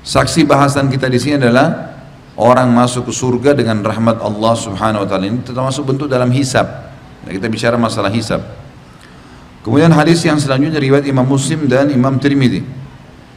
[0.00, 1.99] Saksi bahasan kita di sini adalah
[2.40, 6.64] orang masuk ke surga dengan rahmat Allah Subhanahu wa taala ini termasuk bentuk dalam hisab.
[7.28, 8.40] Nah, kita bicara masalah hisab.
[9.60, 12.64] Kemudian hadis yang selanjutnya riwayat Imam Muslim dan Imam Tirmidzi.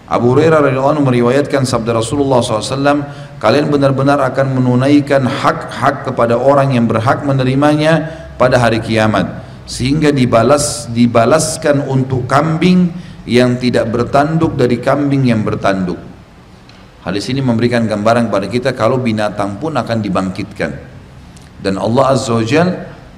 [0.07, 3.03] Abu Hurairah radhiyallahu meriwayatkan sabda Rasulullah SAW,
[3.43, 8.07] kalian benar-benar akan menunaikan hak-hak kepada orang yang berhak menerimanya
[8.39, 12.91] pada hari kiamat, sehingga dibalas dibalaskan untuk kambing
[13.27, 16.12] yang tidak bertanduk dari kambing yang bertanduk.
[17.03, 20.71] Hadis ini memberikan gambaran kepada kita kalau binatang pun akan dibangkitkan.
[21.59, 22.43] Dan Allah Azza wa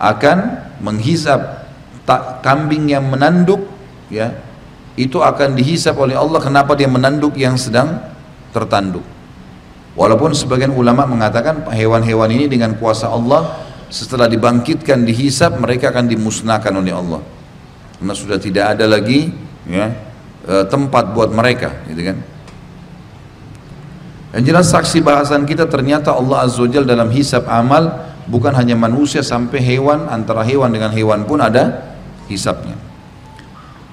[0.01, 0.37] akan
[0.81, 1.69] menghisap
[2.05, 3.61] tak kambing yang menanduk
[4.09, 4.33] ya
[4.95, 7.99] itu akan dihisap oleh Allah kenapa dia menanduk yang sedang
[8.55, 9.03] tertanduk.
[9.95, 16.73] Walaupun sebagian ulama mengatakan hewan-hewan ini dengan kuasa Allah setelah dibangkitkan dihisap mereka akan dimusnahkan
[16.75, 17.21] oleh Allah.
[17.95, 19.31] Karena sudah tidak ada lagi
[19.71, 19.87] ya
[20.43, 22.17] e, tempat buat mereka, gitu kan.
[24.35, 27.87] Yang jelas saksi bahasan kita ternyata Allah Azza wa dalam hisap amal
[28.27, 31.95] bukan hanya manusia sampai hewan antara hewan dengan hewan pun ada
[32.27, 32.75] hisapnya.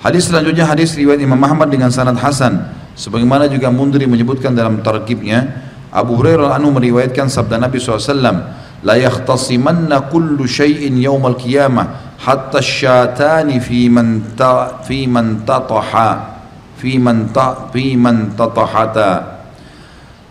[0.02, 2.58] Hadis selanjutnya hadis riwayat Imam Ahmad dengan sanad hasan
[2.98, 5.46] sebagaimana juga Mundri menyebutkan dalam tarkibnya
[5.94, 8.10] Abu Hurairah anu meriwayatkan sabda Nabi SAW
[8.82, 16.42] la yakhtasimanna kullu syai'in yawmal qiyamah hatta syatani fi man ta fi man tataha
[16.82, 19.31] fi man ta fi man tatahata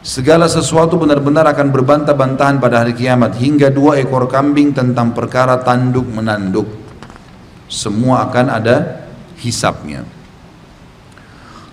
[0.01, 6.09] Segala sesuatu benar-benar akan berbantah-bantahan pada hari kiamat hingga dua ekor kambing tentang perkara tanduk
[6.09, 6.65] menanduk.
[7.69, 9.05] Semua akan ada
[9.37, 10.01] hisapnya.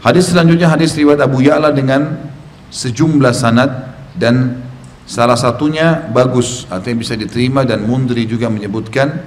[0.04, 2.28] Hadis selanjutnya hadis riwayat Abu Ya'la dengan
[2.68, 4.60] sejumlah sanad dan
[5.08, 9.24] salah satunya bagus artinya bisa diterima dan Mundri juga menyebutkan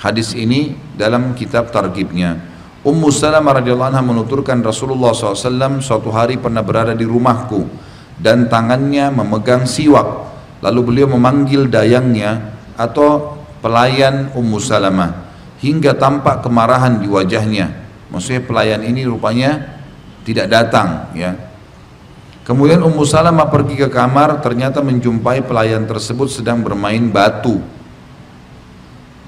[0.00, 2.40] hadis ini dalam kitab targibnya
[2.82, 7.91] Ummu Salamah radhiyallahu anha menuturkan Rasulullah SAW suatu hari pernah berada di rumahku
[8.22, 10.30] dan tangannya memegang siwak
[10.62, 17.68] lalu beliau memanggil dayangnya atau pelayan Ummu Salamah hingga tampak kemarahan di wajahnya
[18.14, 19.82] maksudnya pelayan ini rupanya
[20.22, 21.34] tidak datang ya
[22.42, 27.62] Kemudian Ummu Salamah pergi ke kamar ternyata menjumpai pelayan tersebut sedang bermain batu.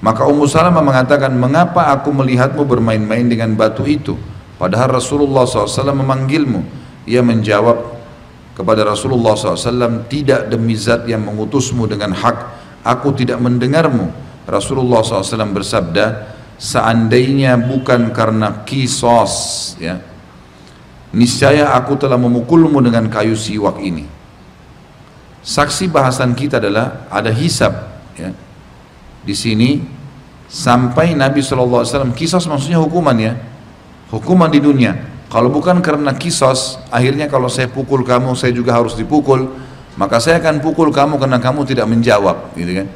[0.02, 4.18] Maka Ummu Salamah mengatakan, mengapa aku melihatmu bermain-main dengan batu itu?
[4.58, 6.82] Padahal Rasulullah SAW memanggilmu.
[7.06, 7.93] Ia menjawab
[8.54, 12.36] kepada Rasulullah SAW, tidak demi zat yang mengutusmu dengan hak,
[12.86, 14.10] aku tidak mendengarmu.
[14.46, 19.98] Rasulullah SAW bersabda, seandainya bukan karena kisos, ya,
[21.14, 24.06] niscaya aku telah memukulmu dengan kayu siwak ini.
[25.44, 28.32] Saksi bahasan kita adalah ada hisab ya.
[29.24, 29.84] Di sini
[30.48, 31.84] sampai Nabi SAW
[32.16, 33.36] kisos maksudnya hukuman ya.
[34.08, 35.13] Hukuman di dunia.
[35.34, 39.50] Kalau bukan karena kisos, akhirnya kalau saya pukul kamu, saya juga harus dipukul.
[39.98, 42.86] Maka saya akan pukul kamu karena kamu tidak menjawab, gitu kan?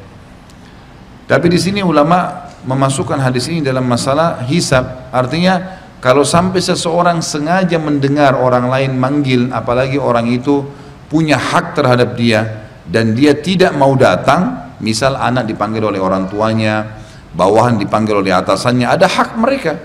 [1.27, 7.75] Tapi di sini ulama memasukkan hadis ini dalam masalah hisab, artinya kalau sampai seseorang sengaja
[7.75, 10.63] mendengar orang lain manggil, apalagi orang itu
[11.11, 17.03] punya hak terhadap dia dan dia tidak mau datang, misal anak dipanggil oleh orang tuanya,
[17.35, 19.75] bawahan dipanggil oleh atasannya, ada hak mereka.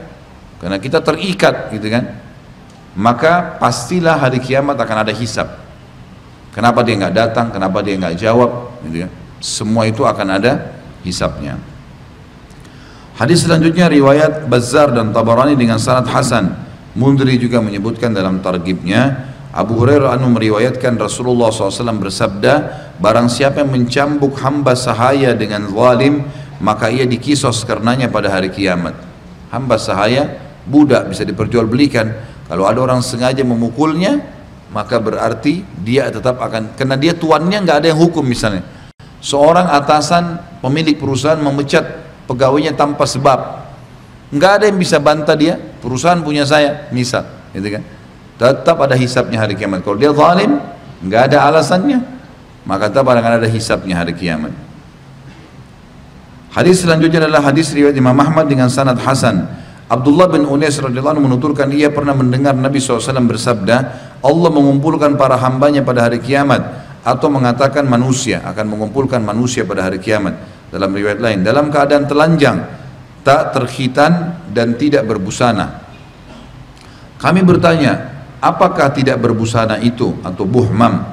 [0.63, 2.24] Karena kita terikat gitu kan.
[2.95, 5.61] Maka pastilah hari kiamat akan ada hisap.
[6.55, 9.11] Kenapa dia nggak datang, kenapa dia nggak jawab, gitu kan.
[9.43, 11.59] Semua itu akan ada hisapnya.
[13.19, 16.55] Hadis selanjutnya riwayat Bazzar dan Tabarani dengan sanad hasan.
[16.95, 22.55] Mundri juga menyebutkan dalam targibnya Abu Hurairah anu meriwayatkan Rasulullah SAW bersabda
[22.99, 26.27] Barang siapa yang mencambuk hamba sahaya dengan zalim
[26.63, 28.95] Maka ia dikisos karenanya pada hari kiamat
[29.51, 34.21] Hamba sahaya budak bisa diperjualbelikan Kalau ada orang sengaja memukulnya
[34.75, 38.67] Maka berarti dia tetap akan Karena dia tuannya nggak ada yang hukum misalnya.
[39.23, 43.65] Seorang atasan pemilik perusahaan memecat pegawainya tanpa sebab.
[44.35, 47.23] Nggak ada yang bisa bantah dia perusahaan punya saya misal
[47.55, 47.83] gitu kan.
[48.35, 49.87] Tetap ada hisapnya hari kiamat.
[49.87, 50.59] Kalau dia zalim
[51.07, 52.03] nggak ada alasannya
[52.67, 54.51] maka tetap akan ada hisapnya hari kiamat.
[56.51, 59.47] Hadis selanjutnya adalah hadis riwayat Imam Ahmad dengan sanad Hasan
[59.95, 63.77] Abdullah bin Unais radhiyallahu menuturkan ia pernah mendengar Nabi SAW bersabda
[64.19, 70.03] Allah mengumpulkan para hambanya pada hari kiamat atau mengatakan manusia akan mengumpulkan manusia pada hari
[70.03, 70.35] kiamat.
[70.75, 72.67] Dalam riwayat lain dalam keadaan telanjang
[73.23, 75.87] tak terkhitan dan tidak berbusana.
[77.23, 81.07] Kami bertanya apakah tidak berbusana itu atau buhmam?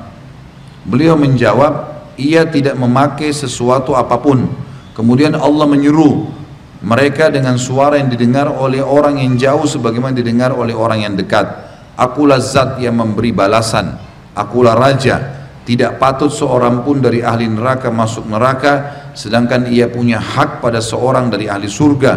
[0.90, 4.50] Beliau menjawab ia tidak memakai sesuatu apa pun.
[4.98, 6.41] Kemudian Allah menyuruh
[6.82, 11.46] mereka dengan suara yang didengar oleh orang yang jauh sebagaimana didengar oleh orang yang dekat.
[11.94, 14.02] Akulah zat yang memberi balasan.
[14.34, 15.46] Akulah raja.
[15.62, 21.30] Tidak patut seorang pun dari ahli neraka masuk neraka sedangkan ia punya hak pada seorang
[21.30, 22.14] dari ahli surga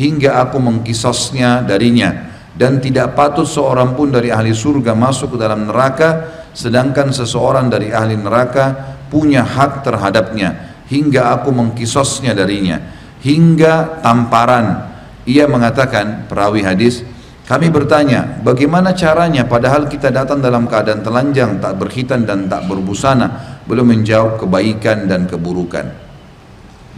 [0.00, 2.32] hingga aku mengkisosnya darinya.
[2.56, 6.24] Dan tidak patut seorang pun dari ahli surga masuk ke dalam neraka
[6.56, 12.95] sedangkan seseorang dari ahli neraka punya hak terhadapnya hingga aku mengkisosnya darinya
[13.26, 14.94] hingga tamparan
[15.26, 17.02] ia mengatakan perawi hadis
[17.46, 23.62] Kami bertanya, bagaimana caranya padahal kita datang dalam keadaan telanjang, tak berkhitan dan tak berbusana,
[23.70, 25.86] belum menjawab kebaikan dan keburukan.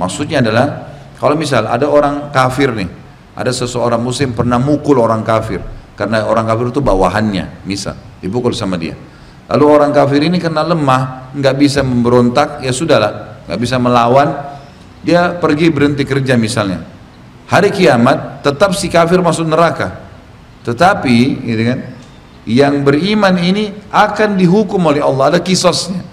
[0.01, 0.89] Maksudnya adalah,
[1.21, 2.89] kalau misal ada orang kafir nih,
[3.37, 5.61] ada seseorang muslim pernah mukul orang kafir,
[6.01, 7.93] karena orang kafir itu bawahannya, misal,
[8.25, 8.97] dipukul sama dia.
[9.53, 14.57] Lalu orang kafir ini karena lemah, nggak bisa memberontak, ya sudahlah, nggak bisa melawan,
[15.03, 16.85] dia pergi berhenti kerja misalnya.
[17.49, 20.05] Hari kiamat tetap si kafir masuk neraka,
[20.69, 21.79] tetapi, gitu kan,
[22.45, 25.33] yang beriman ini akan dihukum oleh Allah.
[25.37, 26.05] Ada kisosnya.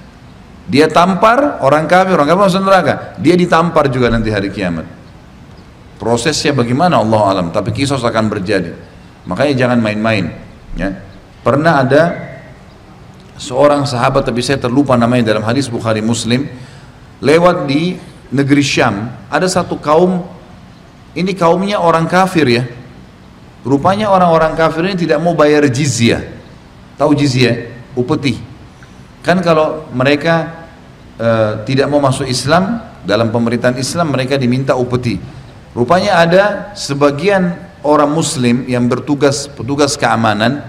[0.66, 2.94] Dia tampar orang kafir, orang kafir masuk neraka.
[3.20, 4.88] Dia ditampar juga nanti hari kiamat.
[6.00, 8.72] Prosesnya bagaimana Allah alam, tapi kisos akan berjadi.
[9.28, 10.32] Makanya jangan main-main.
[10.80, 11.04] Ya.
[11.44, 12.04] Pernah ada
[13.36, 16.48] seorang sahabat, tapi saya terlupa namanya dalam hadis Bukhari Muslim,
[17.20, 18.00] lewat di
[18.34, 20.26] negeri Syam, ada satu kaum,
[21.18, 22.64] ini kaumnya orang kafir ya,
[23.66, 26.22] Rupanya orang-orang kafir ini tidak mau bayar jizyah.
[27.02, 27.74] Tahu jizyah?
[27.98, 28.38] Upeti.
[29.26, 30.54] Kan kalau mereka
[31.18, 31.30] e,
[31.66, 35.18] tidak mau masuk Islam, dalam pemerintahan Islam mereka diminta upeti.
[35.74, 36.44] Rupanya ada
[36.78, 40.62] sebagian orang muslim yang bertugas petugas keamanan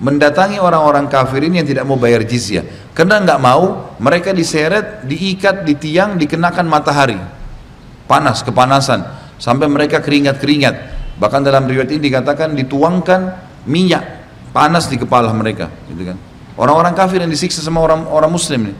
[0.00, 2.64] mendatangi orang-orang kafir ini yang tidak mau bayar jizyah.
[2.96, 7.20] Karena nggak mau, mereka diseret, diikat di tiang, dikenakan matahari.
[8.08, 9.04] Panas, kepanasan.
[9.40, 13.20] Sampai mereka keringat-keringat Bahkan dalam riwayat ini dikatakan dituangkan
[13.68, 14.24] minyak
[14.56, 16.16] panas di kepala mereka, gitu kan.
[16.56, 18.76] Orang-orang kafir yang disiksa sama orang orang muslim nih.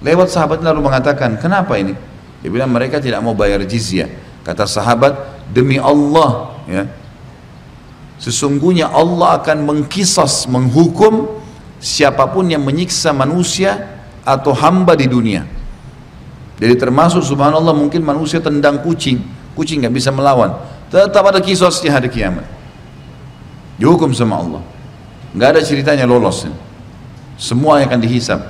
[0.00, 1.92] Lewat sahabat lalu mengatakan, "Kenapa ini?"
[2.40, 4.08] Dia bilang mereka tidak mau bayar jizyah.
[4.40, 5.12] Kata sahabat,
[5.52, 6.88] "Demi Allah, ya.
[8.20, 11.40] Sesungguhnya Allah akan mengkisas, menghukum
[11.80, 15.48] siapa pun yang menyiksa manusia atau hamba di dunia."
[16.60, 19.24] Jadi termasuk subhanallah mungkin manusia tendang kucing,
[19.56, 20.52] kucing nggak bisa melawan.
[20.92, 22.44] Tetap ada kisosnya hari kiamat.
[23.80, 24.62] Dihukum sama Allah.
[25.32, 26.44] Nggak ada ceritanya lolos
[27.40, 28.40] semua yang akan dihisap.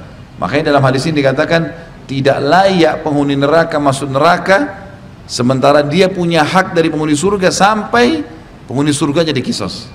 [0.42, 1.70] Makanya dalam hadis ini dikatakan
[2.10, 4.90] tidak layak penghuni neraka masuk neraka
[5.30, 8.26] sementara dia punya hak dari penghuni surga sampai
[8.70, 9.90] penghuni surga jadi kisos.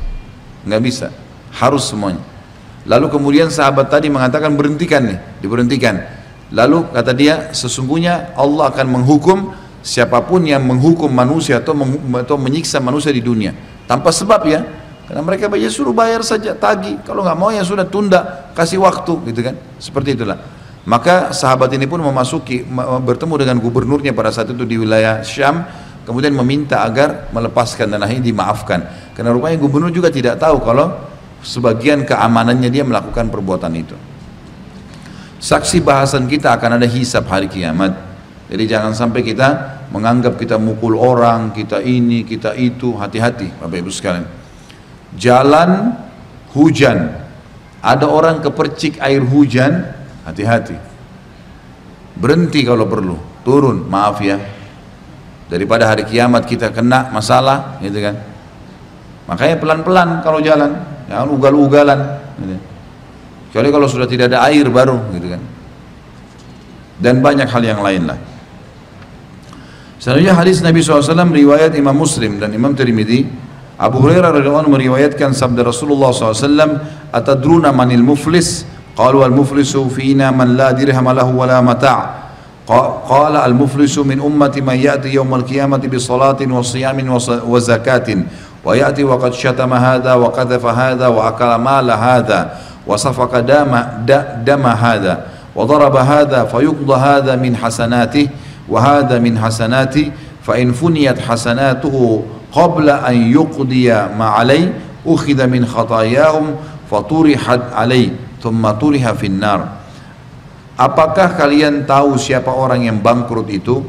[0.68, 1.08] Nggak bisa.
[1.56, 2.20] Harus semuanya.
[2.84, 5.18] Lalu kemudian sahabat tadi mengatakan berhentikan nih.
[5.40, 6.04] Diberhentikan.
[6.52, 12.36] Lalu kata dia sesungguhnya Allah akan menghukum siapa pun yang menghukum manusia atau, meng, atau
[12.36, 13.56] menyiksa manusia di dunia.
[13.88, 14.68] Tanpa sebab ya.
[15.06, 19.32] Karena mereka baca suruh bayar saja tagi kalau nggak mau ya sudah tunda kasih waktu
[19.32, 19.56] gitu kan.
[19.80, 20.36] Seperti itulah.
[20.86, 22.62] Maka sahabat ini pun memasuki
[23.02, 25.66] bertemu dengan gubernurnya pada saat itu di wilayah Syam
[26.06, 28.80] kemudian meminta agar melepaskan dan akhirnya dimaafkan
[29.18, 30.94] karena rupanya gubernur juga tidak tahu kalau
[31.42, 33.98] sebagian keamanannya dia melakukan perbuatan itu
[35.42, 38.16] saksi bahasan kita akan ada hisab hari kiamat
[38.46, 43.90] jadi jangan sampai kita menganggap kita mukul orang, kita ini, kita itu, hati-hati Bapak Ibu
[43.90, 44.26] sekalian.
[45.18, 45.98] Jalan
[46.54, 47.26] hujan,
[47.82, 49.94] ada orang kepercik air hujan,
[50.30, 50.78] hati-hati.
[52.16, 54.38] Berhenti kalau perlu, turun, maaf ya.
[55.46, 58.18] Daripada hari kiamat kita kena masalah, gitu kan.
[59.30, 60.74] Makanya pelan-pelan kalau jalan,
[61.06, 62.00] jangan ugal-ugalan.
[62.42, 62.58] Gitu.
[63.50, 65.42] Kecuali kalau sudah tidak ada air baru, gitu kan.
[66.98, 68.18] Dan banyak hal yang lain lah.
[70.06, 73.26] Selanjutnya hadis Nabi SAW riwayat Imam Muslim dan Imam Tirmidzi
[73.76, 76.80] Abu Hurairah radhiyallahu anhu meriwayatkan sabda Rasulullah SAW
[77.12, 78.64] atadruna manil muflis
[78.96, 81.50] qalu al muflisu fina man la dirham lahu wa
[83.10, 87.18] قال المفلس من أمتي من يأتي يوم القيامة بصلاة وصيام
[87.48, 88.18] وزكاة
[88.66, 93.80] ويأتي وقد شتم هذا وقذف هذا وأكل مال هذا وصفق دم,
[94.46, 95.26] دم هذا
[95.56, 98.28] وضرب هذا فيقضى هذا من حسناته
[98.70, 100.12] وهذا من حسناتي
[100.44, 104.74] فإن فنيت حسناته قبل أن يقضي ما عليه
[105.08, 106.56] أخذ من خطاياهم
[106.92, 108.10] فطرحت عليه
[108.44, 109.68] ثم طرح في النار.
[110.76, 113.80] Apakah kalian tahu siapa orang yang bangkrut itu?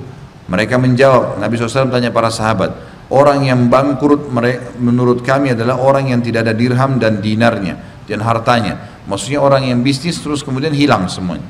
[0.47, 2.71] Mereka menjawab, Nabi SAW tanya para sahabat,
[3.11, 4.31] orang yang bangkrut
[4.79, 9.03] menurut kami adalah orang yang tidak ada dirham dan dinarnya dan hartanya.
[9.11, 11.47] Maksudnya orang yang bisnis terus kemudian hilang semuanya.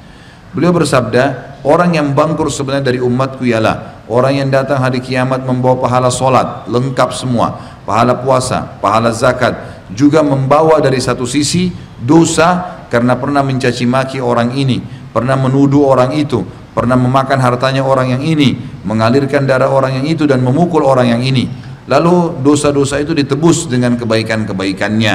[0.57, 5.77] Beliau bersabda, orang yang bangkrut sebenarnya dari umatku ialah orang yang datang hari kiamat membawa
[5.77, 9.53] pahala solat, lengkap semua, pahala puasa, pahala zakat,
[9.93, 11.69] juga membawa dari satu sisi
[12.01, 14.81] dosa karena pernah mencaci maki orang ini,
[15.17, 16.45] pernah menuduh orang itu,
[16.77, 21.25] pernah memakan hartanya orang yang ini, mengalirkan darah orang yang itu dan memukul orang yang
[21.25, 21.49] ini.
[21.89, 25.15] Lalu dosa-dosa itu ditebus dengan kebaikan-kebaikannya.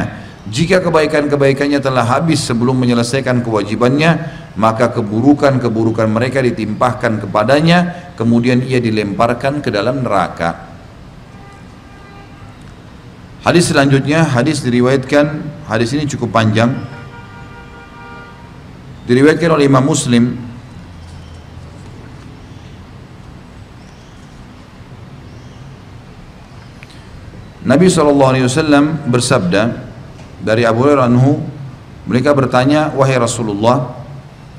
[0.49, 9.61] Jika kebaikan-kebaikannya telah habis sebelum menyelesaikan kewajibannya, maka keburukan-keburukan mereka ditimpahkan kepadanya, kemudian ia dilemparkan
[9.61, 10.65] ke dalam neraka.
[13.45, 16.73] Hadis selanjutnya, hadis diriwayatkan, hadis ini cukup panjang.
[19.02, 20.38] Diriwayatkan oleh Imam Muslim.
[27.61, 29.61] Nabi SAW bersabda
[30.41, 31.38] dari Abu Hurairah anhu
[32.10, 34.02] mereka bertanya wahai Rasulullah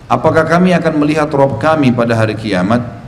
[0.06, 3.02] apakah kami akan melihat rob kami pada hari kiamat?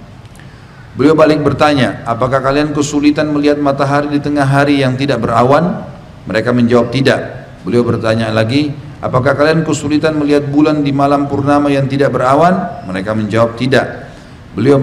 [0.98, 5.86] Beliau balik bertanya apakah kalian kesulitan melihat matahari di tengah hari yang tidak berawan?
[6.26, 7.50] Mereka menjawab tidak.
[7.62, 8.74] Beliau bertanya lagi
[9.04, 12.88] apakah kalian kesulitan melihat bulan di malam purnama yang tidak berawan?
[12.88, 14.08] Mereka menjawab tidak.
[14.56, 14.80] Beliau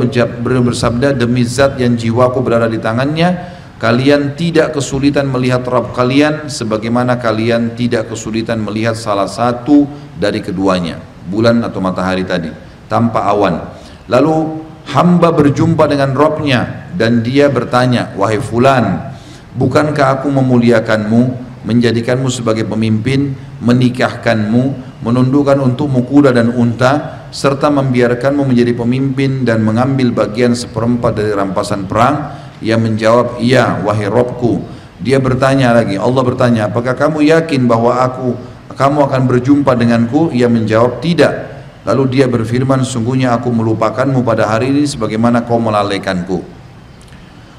[0.62, 7.18] bersabda demi zat yang jiwaku berada di tangannya Kalian tidak kesulitan melihat Rabb kalian sebagaimana
[7.18, 9.90] kalian tidak kesulitan melihat salah satu
[10.22, 12.54] dari keduanya, bulan atau matahari tadi,
[12.86, 13.58] tanpa awan.
[14.06, 19.18] Lalu hamba berjumpa dengan Robnya dan dia bertanya, wahai fulan,
[19.58, 24.64] bukankah aku memuliakanmu, menjadikanmu sebagai pemimpin, menikahkanmu,
[25.06, 31.86] menundukkan untukmu kuda dan unta, serta membiarkanmu menjadi pemimpin dan mengambil bagian seperempat dari rampasan
[31.86, 34.62] perang, ia menjawab, iya wahai Robku.
[35.02, 38.38] Dia bertanya lagi, Allah bertanya, apakah kamu yakin bahwa aku
[38.78, 40.30] kamu akan berjumpa denganku?
[40.30, 41.50] Ia menjawab, tidak.
[41.82, 46.46] Lalu dia berfirman, sungguhnya aku melupakanmu pada hari ini sebagaimana kau melalaikanku.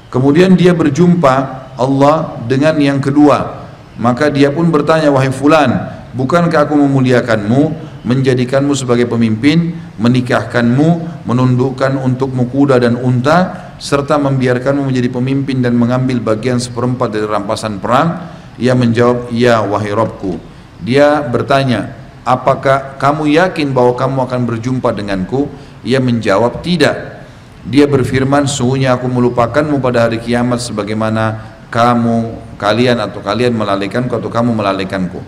[0.07, 1.35] Kemudian dia berjumpa
[1.75, 3.62] Allah dengan yang kedua.
[3.97, 5.69] Maka dia pun bertanya, wahai fulan,
[6.17, 7.61] bukankah aku memuliakanmu,
[8.03, 16.19] menjadikanmu sebagai pemimpin, menikahkanmu, menundukkan untukmu kuda dan unta, serta membiarkanmu menjadi pemimpin dan mengambil
[16.19, 18.33] bagian seperempat dari rampasan perang?
[18.57, 20.37] Ia menjawab iya wahai Robku.
[20.83, 21.95] Dia bertanya
[22.27, 25.49] apakah kamu yakin bahwa kamu akan berjumpa denganku?
[25.83, 27.25] Ia menjawab tidak.
[27.63, 34.29] Dia berfirman sungguhnya aku melupakanmu pada hari kiamat sebagaimana kamu kalian atau kalian melalaikanku atau
[34.29, 35.19] kamu melalaikanku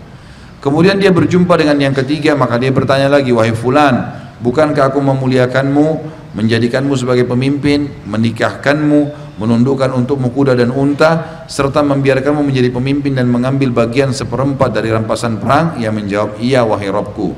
[0.60, 4.12] kemudian dia berjumpa dengan yang ketiga maka dia bertanya lagi wahai fulan
[4.42, 12.68] bukankah aku memuliakanmu menjadikanmu sebagai pemimpin, menikahkanmu, menundukkan untukmu kuda dan unta, serta membiarkanmu menjadi
[12.68, 17.32] pemimpin dan mengambil bagian seperempat dari rampasan perang, ia menjawab, iya wahai Robku.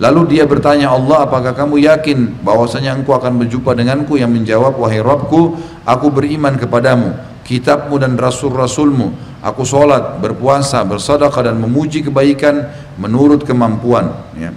[0.00, 4.16] Lalu dia bertanya Allah, apakah kamu yakin bahwasanya engkau akan berjumpa denganku?
[4.16, 7.12] Yang menjawab, wahai Robku, aku beriman kepadamu,
[7.44, 9.34] kitabmu dan rasul-rasulmu.
[9.42, 14.14] Aku sholat, berpuasa, bersadaqah dan memuji kebaikan menurut kemampuan.
[14.38, 14.54] Ya.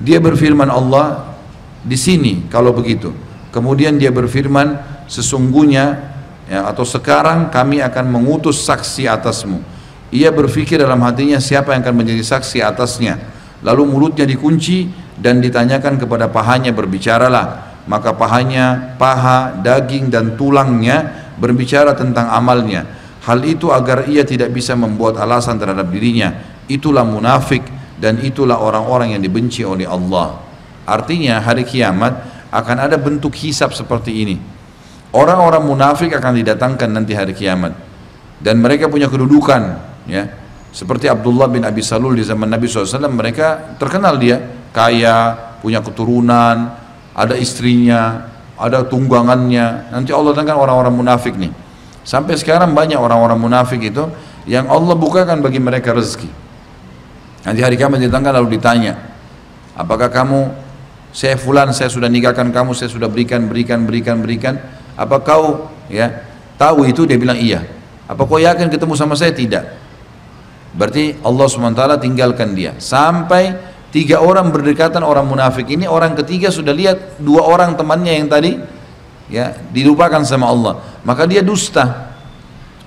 [0.00, 1.36] Dia berfirman Allah,
[1.84, 3.12] di sini kalau begitu.
[3.52, 6.00] Kemudian dia berfirman, sesungguhnya
[6.48, 9.60] ya, atau sekarang kami akan mengutus saksi atasmu.
[10.10, 13.20] Ia berpikir dalam hatinya siapa yang akan menjadi saksi atasnya.
[13.60, 14.88] Lalu mulutnya dikunci
[15.20, 17.76] dan ditanyakan kepada pahanya berbicaralah.
[17.84, 22.86] Maka pahanya, paha, daging dan tulangnya berbicara tentang amalnya.
[23.24, 26.60] Hal itu agar ia tidak bisa membuat alasan terhadap dirinya.
[26.68, 27.64] Itulah munafik
[27.96, 30.44] dan itulah orang-orang yang dibenci oleh Allah.
[30.84, 32.12] Artinya hari kiamat
[32.52, 34.36] akan ada bentuk hisap seperti ini.
[35.14, 37.72] Orang-orang munafik akan didatangkan nanti hari kiamat.
[38.42, 39.62] Dan mereka punya kedudukan.
[40.10, 40.26] ya
[40.74, 44.42] Seperti Abdullah bin Abi Salul di zaman Nabi SAW, mereka terkenal dia.
[44.74, 45.32] Kaya,
[45.62, 46.74] punya keturunan,
[47.14, 49.90] ada istrinya, ada tunggangannya.
[49.90, 51.50] Nanti Allah datangkan orang-orang munafik nih.
[52.04, 54.04] Sampai sekarang banyak orang-orang munafik itu
[54.44, 56.28] yang Allah bukakan bagi mereka rezeki.
[57.44, 58.96] Nanti hari kiamat ditangkan lalu ditanya,
[59.76, 60.64] apakah kamu
[61.14, 64.58] saya fulan saya sudah nikahkan kamu saya sudah berikan berikan berikan berikan
[64.98, 66.26] apa kau ya
[66.58, 67.62] tahu itu dia bilang iya
[68.10, 69.78] apa kau yakin ketemu sama saya tidak
[70.74, 73.54] berarti Allah SWT tinggalkan dia sampai
[73.94, 78.58] tiga orang berdekatan orang munafik ini orang ketiga sudah lihat dua orang temannya yang tadi
[79.30, 80.82] ya dilupakan sama Allah.
[81.06, 82.10] Maka dia dusta.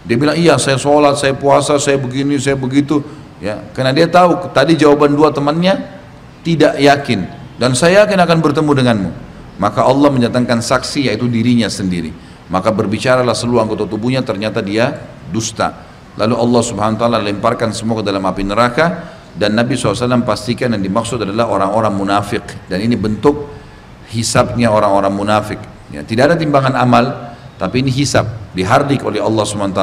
[0.04, 3.00] Dia bilang iya saya sholat saya puasa saya begini saya begitu.
[3.40, 5.80] Ya karena dia tahu tadi jawaban dua temannya
[6.44, 7.24] tidak yakin.
[7.56, 9.12] Dan saya yakin akan bertemu denganmu.
[9.58, 12.12] Maka Allah menyatakan saksi yaitu dirinya sendiri.
[12.52, 14.92] Maka berbicaralah seluruh anggota tubuhnya ternyata dia
[15.32, 15.88] dusta.
[16.20, 20.74] Lalu Allah subhanahu wa ta'ala lemparkan semua ke dalam api neraka dan Nabi SAW pastikan
[20.74, 23.48] yang dimaksud adalah orang-orang munafik dan ini bentuk
[24.10, 25.62] hisapnya orang-orang munafik
[25.94, 28.26] ya, tidak ada timbangan amal tapi ini hisap
[28.58, 29.82] dihardik oleh Allah SWT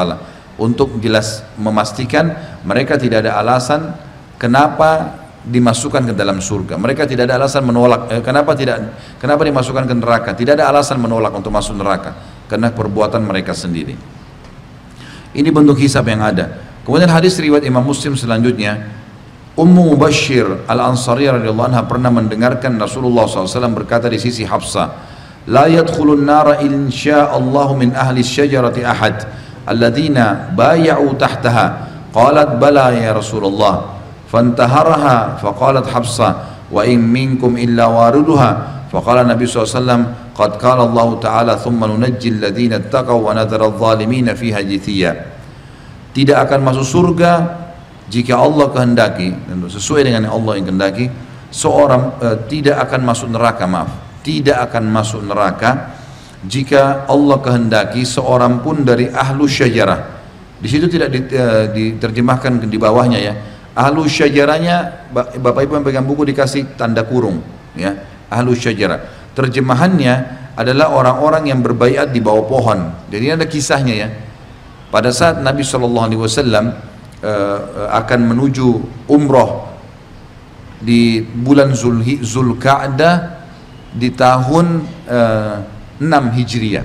[0.59, 2.35] untuk jelas memastikan
[2.66, 3.94] mereka tidak ada alasan
[4.39, 6.81] kenapa dimasukkan ke dalam surga.
[6.81, 8.09] Mereka tidak ada alasan menolak.
[8.09, 8.97] Eh, kenapa tidak?
[9.20, 10.31] Kenapa dimasukkan ke neraka?
[10.32, 12.16] Tidak ada alasan menolak untuk masuk neraka
[12.48, 13.93] karena perbuatan mereka sendiri.
[15.36, 16.64] Ini bentuk hisab yang ada.
[16.86, 19.03] Kemudian hadis riwayat Imam Muslim selanjutnya,
[19.55, 24.90] Ummu Mubashir Al-Ansariyah radhiyallahu anha pernah mendengarkan Rasulullah SAW berkata di sisi Hafsah,
[25.47, 29.22] "La yadkhulun nara insya'allahu min ahli syajarati ahad
[29.70, 33.98] alladzina bay'u tahtaha Qalat bala ya Rasulullah.
[34.31, 38.86] Fantaharaha faqalat Hafsah wa in minkum illa wariduha.
[38.86, 44.62] Faqala Nabi SAW, Qad qala Allah Ta'ala thumma nunajji alladhina attaqaw wa nadhara adh-dhalimina fiha
[44.62, 45.10] jithiya.
[46.14, 47.32] Tidak akan masuk surga
[48.15, 49.35] jika Allah kehendaki
[49.66, 51.11] sesuai dengan yang Allah yang kehendaki
[51.51, 53.91] seorang uh, tidak akan masuk neraka maaf
[54.23, 55.99] tidak akan masuk neraka
[56.47, 60.15] jika Allah kehendaki seorang pun dari ahlu syajarah
[60.65, 63.35] di situ tidak eh, diterjemahkan di bawahnya ya.
[63.77, 67.45] Ahlu syajarahnya Bapak Ibu yang pegang buku dikasih tanda kurung
[67.77, 67.93] ya.
[68.32, 69.28] Ahlu syajarah.
[69.36, 70.15] Terjemahannya
[70.57, 72.81] adalah orang-orang yang berbaiat di bawah pohon.
[73.12, 74.09] Jadi ada kisahnya ya.
[74.89, 76.24] Pada saat Nabi Shallallahu
[77.25, 78.69] Eh, akan menuju
[79.09, 79.65] umroh
[80.77, 81.73] di bulan
[82.21, 83.15] Zulkaadah
[83.97, 85.57] di tahun uh,
[86.05, 86.85] eh, 6 Hijriah.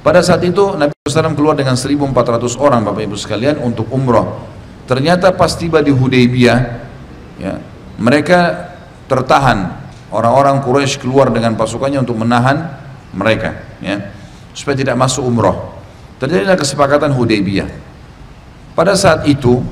[0.00, 4.40] Pada saat itu Nabi SAW keluar dengan 1400 orang Bapak Ibu sekalian untuk umroh.
[4.88, 6.58] Ternyata pas tiba di Hudaybiyah,
[7.36, 7.60] ya,
[8.00, 8.72] mereka
[9.04, 9.84] tertahan.
[10.08, 12.72] Orang-orang Quraisy keluar dengan pasukannya untuk menahan
[13.12, 13.52] mereka,
[13.84, 14.16] ya,
[14.56, 15.76] supaya tidak masuk umroh.
[16.16, 17.85] Terjadilah kesepakatan Hudaybiyah.
[18.76, 19.64] Pada saat itu,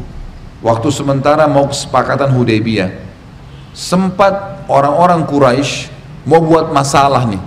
[0.64, 2.89] waktu sementara mau kesepakatan Hudaybiyah,
[3.76, 5.93] sempat orang-orang Quraisy
[6.24, 7.43] mau buat masalah nih,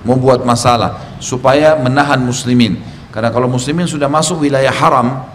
[0.00, 2.80] mau buat masalah supaya menahan muslimin.
[3.12, 5.28] Karena kalau muslimin sudah masuk wilayah haram,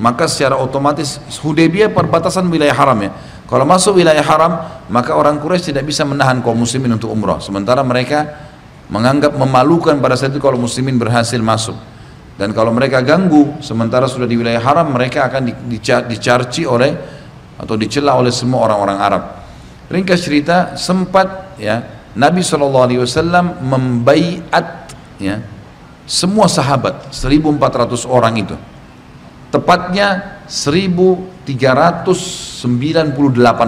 [0.00, 3.12] maka secara otomatis Hudaybiyah perbatasan wilayah haram ya.
[3.44, 7.36] Kalau masuk wilayah haram, maka orang Quraisy tidak bisa menahan kaum muslimin untuk umrah.
[7.44, 8.48] Sementara mereka
[8.88, 11.76] menganggap memalukan pada saat itu kalau muslimin berhasil masuk.
[12.36, 15.48] Dan kalau mereka ganggu, sementara sudah di wilayah haram, mereka akan
[16.12, 16.92] dicarci oleh
[17.56, 19.40] atau dicela oleh semua orang-orang Arab.
[19.88, 21.80] Ringkas cerita, sempat ya
[22.12, 23.08] Nabi SAW
[23.64, 25.40] membaiat ya,
[26.04, 28.52] semua sahabat 1400 orang itu.
[29.48, 32.60] Tepatnya 1398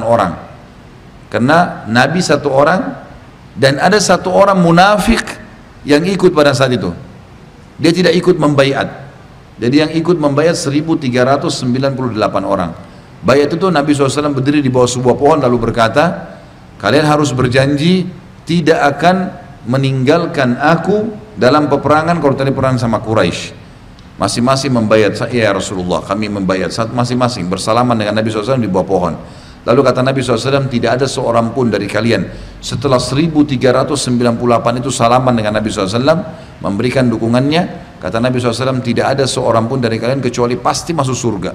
[0.05, 0.33] orang.
[1.33, 3.01] Karena Nabi satu orang
[3.57, 5.25] dan ada satu orang munafik
[5.89, 7.08] yang ikut pada saat itu
[7.79, 9.09] dia tidak ikut membaiat.
[9.59, 11.55] Jadi yang ikut membaiat 1398
[12.43, 12.71] orang.
[13.19, 16.39] Bayat itu Nabi SAW berdiri di bawah sebuah pohon lalu berkata
[16.79, 18.07] kalian harus berjanji
[18.47, 19.35] tidak akan
[19.67, 23.59] meninggalkan aku dalam peperangan kalau tadi perang sama Quraisy.
[24.19, 29.15] Masing-masing membayar ya Rasulullah kami membayar saat masing-masing bersalaman dengan Nabi SAW di bawah pohon
[29.69, 32.25] lalu kata Nabi SAW tidak ada seorang pun dari kalian
[32.59, 33.93] setelah 1398
[34.81, 36.03] itu salaman dengan Nabi SAW
[36.65, 37.87] memberikan dukungannya.
[37.99, 41.53] Kata Nabi SAW tidak ada seorang pun dari kalian kecuali pasti masuk surga.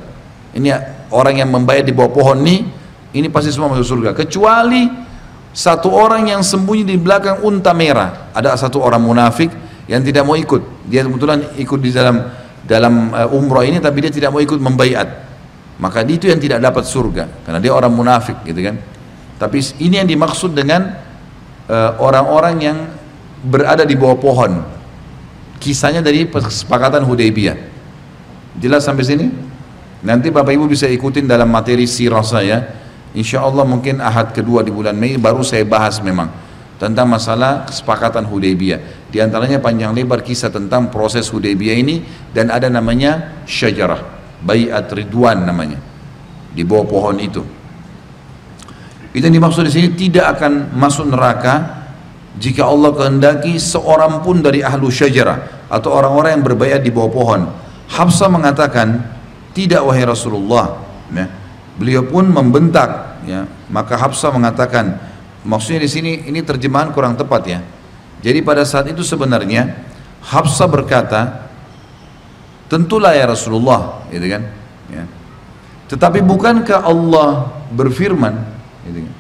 [0.53, 0.67] Ini
[1.15, 2.67] orang yang membayar di bawah pohon ini
[3.15, 4.09] ini pasti semua masuk surga.
[4.11, 4.85] Kecuali
[5.55, 8.35] satu orang yang sembunyi di belakang unta merah.
[8.35, 9.51] Ada satu orang munafik
[9.87, 10.87] yang tidak mau ikut.
[10.87, 12.15] Dia kebetulan ikut di dalam
[12.63, 15.07] dalam uh, umroh ini tapi dia tidak mau ikut membaiat
[15.83, 17.27] maka itu yang tidak dapat surga.
[17.43, 18.79] Karena dia orang munafik gitu kan?
[19.35, 20.95] Tapi ini yang dimaksud dengan
[21.67, 22.77] eh, orang-orang uh, yang
[23.43, 24.63] berada di bawah pohon.
[25.59, 27.59] Kisahnya dari kesepakatan Hudaybiyah.
[28.63, 29.27] Jelas sampai sini?
[30.03, 32.63] Nanti Bapak Ibu bisa ikutin dalam materi sirah saya.
[33.11, 36.31] Insya Allah mungkin ahad kedua di bulan Mei baru saya bahas memang
[36.83, 39.07] tentang masalah kesepakatan Hudaybiyah.
[39.07, 42.03] Di antaranya panjang lebar kisah tentang proses Hudaybiyah ini
[42.35, 44.12] dan ada namanya syajarah,
[44.43, 45.79] bayat ridwan namanya
[46.53, 47.41] di bawah pohon itu.
[49.13, 51.85] Itu yang dimaksud di sini tidak akan masuk neraka
[52.37, 57.41] jika Allah kehendaki seorang pun dari ahlu syajarah atau orang-orang yang berbayat di bawah pohon.
[57.93, 59.05] Hafsah mengatakan,
[59.53, 60.81] tidak wahai Rasulullah.
[61.13, 61.29] Ya
[61.73, 63.49] Beliau pun membentak, ya.
[63.73, 64.97] Maka Hafsah mengatakan,
[65.41, 67.59] maksudnya di sini ini terjemahan kurang tepat ya.
[68.21, 69.73] Jadi pada saat itu sebenarnya
[70.21, 71.42] Hafsah berkata,
[72.73, 74.49] tentulah ya Rasulullah, gitu kan?
[74.89, 75.05] Ya.
[75.93, 78.33] Tetapi bukankah Allah berfirman,
[78.89, 79.13] gitu kan?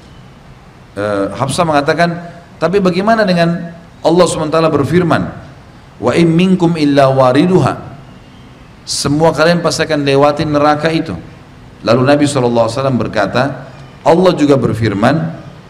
[1.37, 2.09] E, mengatakan,
[2.57, 5.21] tapi bagaimana dengan Allah SWT berfirman,
[6.01, 6.33] wa in
[6.81, 7.93] illa wariduha.
[8.83, 11.13] Semua kalian pasti akan lewati neraka itu.
[11.85, 12.67] Lalu Nabi SAW
[12.97, 13.69] berkata,
[14.03, 15.15] Allah juga berfirman,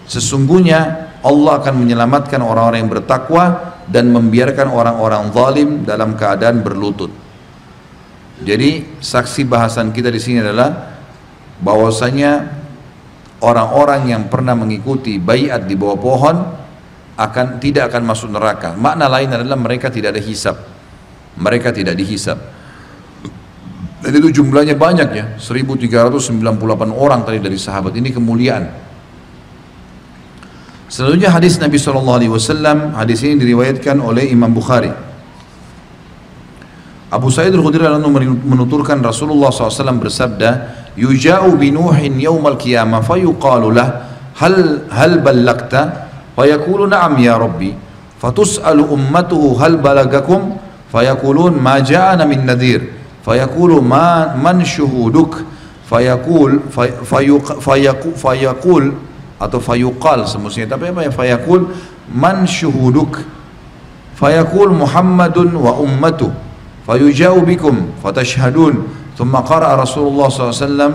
[0.10, 7.14] sesungguhnya Allah akan menyelamatkan orang-orang yang bertakwa dan membiarkan orang-orang zalim dalam keadaan berlutut.
[8.44, 11.00] Jadi saksi bahasan kita di sini adalah
[11.64, 12.52] bahwasanya
[13.40, 16.36] orang-orang yang pernah mengikuti bayat di bawah pohon
[17.16, 18.76] akan tidak akan masuk neraka.
[18.76, 20.60] Makna lain adalah mereka tidak ada hisap.
[21.40, 22.38] Mereka tidak dihisap.
[24.04, 26.44] Dan itu jumlahnya banyak ya, 1398
[26.92, 27.96] orang tadi dari sahabat.
[27.96, 28.64] Ini kemuliaan.
[30.92, 34.92] Selanjutnya hadis Nabi SAW, hadis ini diriwayatkan oleh Imam Bukhari.
[37.14, 37.86] Abu Sa'id al-Khudri
[38.42, 40.50] menuturkan Rasulullah SAW bersabda,
[40.98, 43.90] "Yuja'u bi Nuhin yaumal qiyamah fayuqalu lah,
[44.42, 47.70] hal hal ballagta?" Fayaqulu na'am ya Rabbi.
[48.18, 50.58] Fatus'alu ummatuhu hal balagakum?
[50.90, 52.90] Fayaqulun ma ja'ana min nadir.
[53.22, 55.46] Fayaqulu ma man syuhuduk?
[55.86, 56.74] Fayaqul
[57.06, 58.86] fayaqul fayaqul
[59.44, 61.68] atau fayuqal semestinya tapi apa ya fayaqul
[62.10, 63.20] man syuhuduk
[64.16, 66.32] fayaqul Muhammadun wa ummatuh
[66.88, 70.94] fayuja'u bikum fatashhadun thumma رسول Rasulullah SAW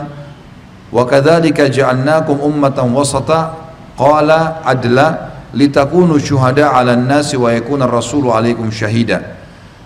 [0.88, 3.54] الله kadzalika ja'alnakum ummatan wasata
[3.94, 9.38] qala adla litakunu syuhada 'alan nasi wa yakuna ar-rasulu 'alaikum syahida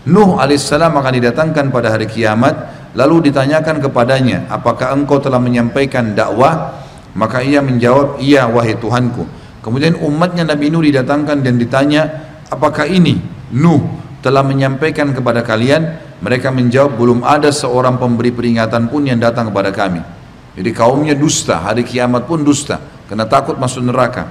[0.03, 2.75] Nuh alaihissalam akan didatangkan pada hari kiamat.
[2.99, 6.75] Lalu ditanyakan kepadanya apakah engkau telah menyampaikan dakwah?
[7.15, 9.25] Maka ia menjawab iya wahai Tuhanku.
[9.63, 12.03] Kemudian umatnya Nabi Nuh didatangkan dan ditanya
[12.51, 13.17] apakah ini?
[13.55, 19.51] Nuh telah menyampaikan kepada kalian mereka menjawab belum ada seorang pemberi peringatan pun yang datang
[19.51, 20.01] kepada kami.
[20.55, 22.79] Jadi kaumnya dusta hari kiamat pun dusta
[23.11, 24.31] karena takut masuk neraka.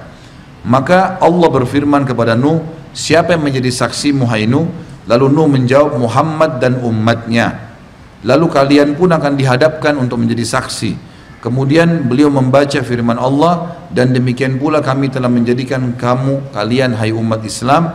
[0.64, 2.64] Maka Allah berfirman kepada Nuh
[2.96, 4.66] siapa yang menjadi saksi hai Nuh?
[5.04, 7.76] Lalu Nuh menjawab Muhammad dan umatnya.
[8.22, 11.12] Lalu kalian pun akan dihadapkan untuk menjadi saksi.
[11.42, 17.42] Kemudian beliau membaca firman Allah dan demikian pula kami telah menjadikan kamu kalian hai umat
[17.42, 17.90] Islam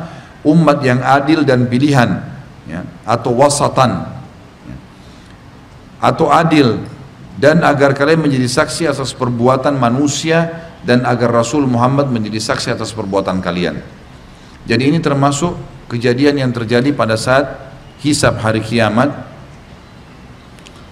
[0.47, 2.23] umat yang adil dan pilihan
[2.63, 4.07] ya, atau wasatan
[4.63, 4.75] ya,
[5.99, 6.79] atau adil
[7.37, 12.95] dan agar kalian menjadi saksi atas perbuatan manusia dan agar Rasul Muhammad menjadi saksi atas
[12.95, 13.77] perbuatan kalian.
[14.65, 15.53] Jadi ini termasuk
[15.91, 17.45] kejadian yang terjadi pada saat
[18.01, 19.11] hisab hari kiamat.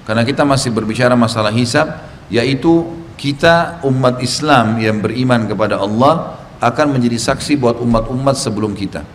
[0.06, 1.98] Karena kita masih berbicara masalah hisab,
[2.30, 2.86] yaitu
[3.18, 9.15] kita umat Islam yang beriman kepada Allah akan menjadi saksi buat umat-umat sebelum kita.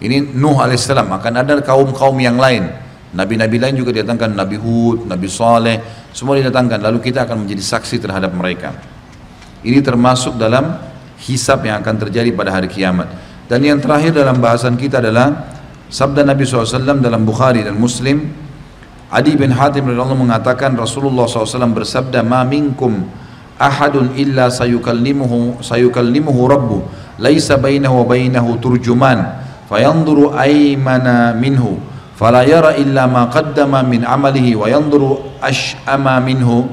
[0.00, 2.72] Ini Nuh alaihissalam akan ada kaum-kaum yang lain.
[3.10, 6.80] Nabi-nabi lain juga didatangkan Nabi Hud, Nabi Saleh, semua didatangkan.
[6.80, 8.72] Lalu kita akan menjadi saksi terhadap mereka.
[9.60, 10.78] Ini termasuk dalam
[11.20, 13.10] hisab yang akan terjadi pada hari kiamat.
[13.50, 15.52] Dan yang terakhir dalam bahasan kita adalah
[15.90, 18.30] sabda Nabi SAW dalam Bukhari dan Muslim.
[19.10, 23.10] Adi bin Hatim Allah mengatakan Rasulullah SAW bersabda, "Ma minkum
[23.58, 26.78] ahadun illa sayukallimuhu sayukallimuhu rabbu
[27.18, 29.39] laisa bainahu wa bainahu turjuman."
[29.70, 31.78] fayanduru aymana minhu.
[32.18, 36.68] Fala yara illa ma qaddama min amalihi wa yanduru ash'ama minhu.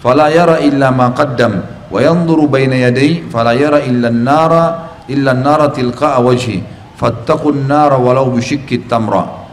[0.00, 1.60] Fala yara illa ma qaddam.
[1.90, 4.64] Wa yanduru bayna yaday fala yara illa an-nara
[5.10, 6.64] illa an-nara tilqa wajhi.
[6.96, 9.44] Fattaqun nara walau bisyikkit tamra.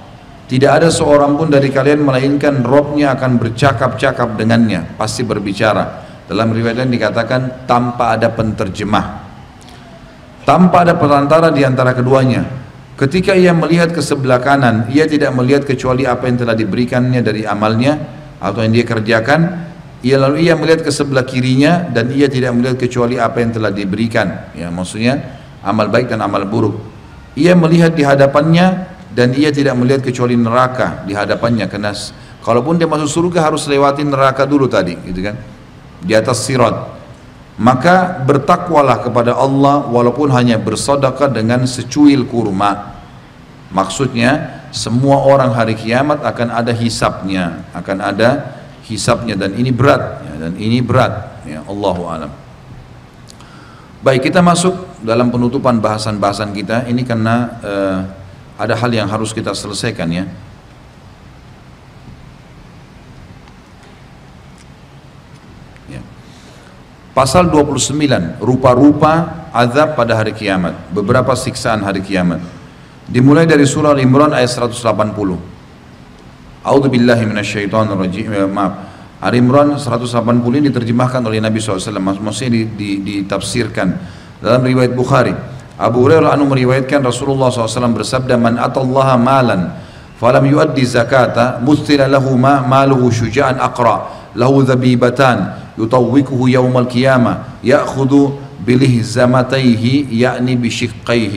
[0.47, 4.95] Tidak ada seorang pun dari kalian melainkan robnya akan bercakap-cakap dengannya.
[4.95, 6.05] Pasti berbicara.
[6.23, 9.05] Dalam riwayat lain dikatakan tanpa ada penterjemah.
[10.47, 12.62] Tanpa ada perantara di antara keduanya.
[12.93, 17.41] Ketika ia melihat ke sebelah kanan, ia tidak melihat kecuali apa yang telah diberikannya dari
[17.41, 17.97] amalnya
[18.37, 19.41] atau yang dia kerjakan.
[20.03, 23.71] Ia lalu ia melihat ke sebelah kirinya dan ia tidak melihat kecuali apa yang telah
[23.73, 24.53] diberikan.
[24.53, 26.77] Ya, maksudnya amal baik dan amal buruk.
[27.33, 31.97] Ia melihat di hadapannya dan ia tidak melihat kecuali neraka di hadapannya karena
[32.45, 35.39] kalaupun dia masuk surga harus lewati neraka dulu tadi, gitu kan?
[36.03, 37.02] Di atas sirat
[37.57, 42.97] maka bertakwalah kepada Allah walaupun hanya bersedekah dengan secuil kurma.
[43.73, 48.29] Maksudnya semua orang hari kiamat akan ada hisapnya akan ada
[48.85, 52.31] hisapnya dan ini berat ya, dan ini berat ya Allahu alam.
[54.03, 56.83] Baik kita masuk dalam penutupan bahasan-bahasan kita.
[56.91, 57.99] Ini karena uh,
[58.59, 60.25] ada hal yang harus kita selesaikan ya
[67.13, 72.41] Pasal 29, rupa-rupa azab pada hari kiamat, beberapa siksaan hari kiamat.
[73.05, 75.13] Dimulai dari surah Al-Imran ayat 180.
[76.65, 78.33] A'udzu billahi minasyaitonir rajim.
[78.33, 78.73] Eh, maaf.
[79.21, 80.09] Ali Imran 180
[80.57, 83.87] ini diterjemahkan oleh Nabi SAW, maksudnya di, di, ditafsirkan
[84.41, 85.31] dalam riwayat Bukhari.
[85.79, 89.71] Abu Hurairah anu meriwayatkan Rasulullah SAW bersabda, "Man atallaha malan
[90.19, 97.33] falam yuaddi zakata, mustila lahu ma maluhu syuja'an aqra, lahu dhabibatan." يطوقه يوم القيامة
[97.63, 98.11] يأخذ
[98.67, 99.83] بلهزمتيه
[100.21, 101.35] يعني بشقيه.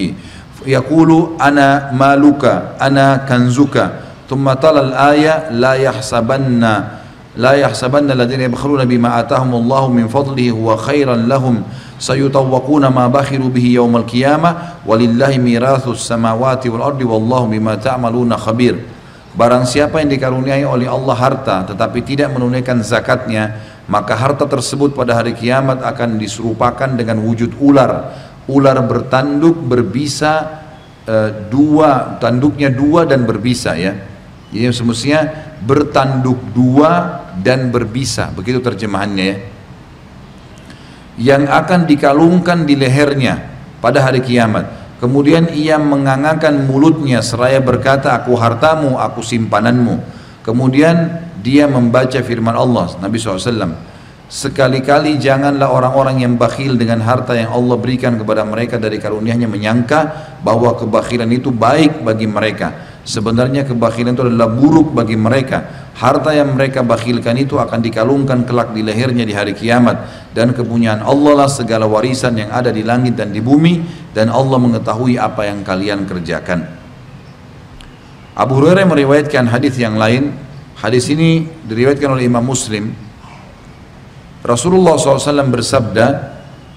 [0.67, 1.11] يقول
[1.41, 2.43] أنا مالك
[2.81, 3.77] أنا كنزك.
[4.31, 6.65] ثم تلا الآية لا يحسبن
[7.37, 11.63] لا يحسبن الذين يبخلون بما آتاهم الله من فضله هو خيرا لهم.
[11.99, 14.51] سيطوقون ما بخلوا به يوم القيامة
[14.87, 18.77] ولله ميراث السماوات والأرض والله بما تعملون خبير.
[19.37, 25.15] Barang siapa yang dikaruniai oleh Allah harta tetapi tidak menunaikan zakatnya maka harta tersebut pada
[25.19, 28.13] hari kiamat akan diserupakan dengan wujud ular
[28.51, 30.63] ular bertanduk berbisa
[31.07, 33.95] e, dua tanduknya dua dan berbisa ya
[34.47, 35.27] Jadi semestinya
[35.59, 39.39] bertanduk dua dan berbisa, begitu terjemahannya ya.
[41.17, 43.41] Yang akan dikalungkan di lehernya
[43.81, 44.69] pada hari kiamat.
[45.01, 50.01] Kemudian ia mengangakan mulutnya seraya berkata, aku hartamu, aku simpananmu.
[50.45, 53.94] Kemudian dia membaca firman Allah, Nabi SAW.
[54.27, 60.01] Sekali-kali janganlah orang-orang yang bakhil dengan harta yang Allah berikan kepada mereka dari karunia-Nya menyangka
[60.43, 62.98] bahwa kebakhilan itu baik bagi mereka.
[63.06, 65.86] Sebenarnya kebakhilan itu adalah buruk bagi mereka.
[65.94, 71.06] Harta yang mereka bakhilkan itu akan dikalungkan kelak di lehernya di hari kiamat dan kepunyaan
[71.06, 75.47] Allah lah segala warisan yang ada di langit dan di bumi dan Allah mengetahui apa
[75.47, 76.66] yang kalian kerjakan.
[78.35, 80.45] Abu Hurairah meriwayatkan hadis yang lain.
[80.77, 83.07] Hadis ini diriwayatkan oleh Imam Muslim
[84.47, 86.07] Rasulullah SAW bersabda,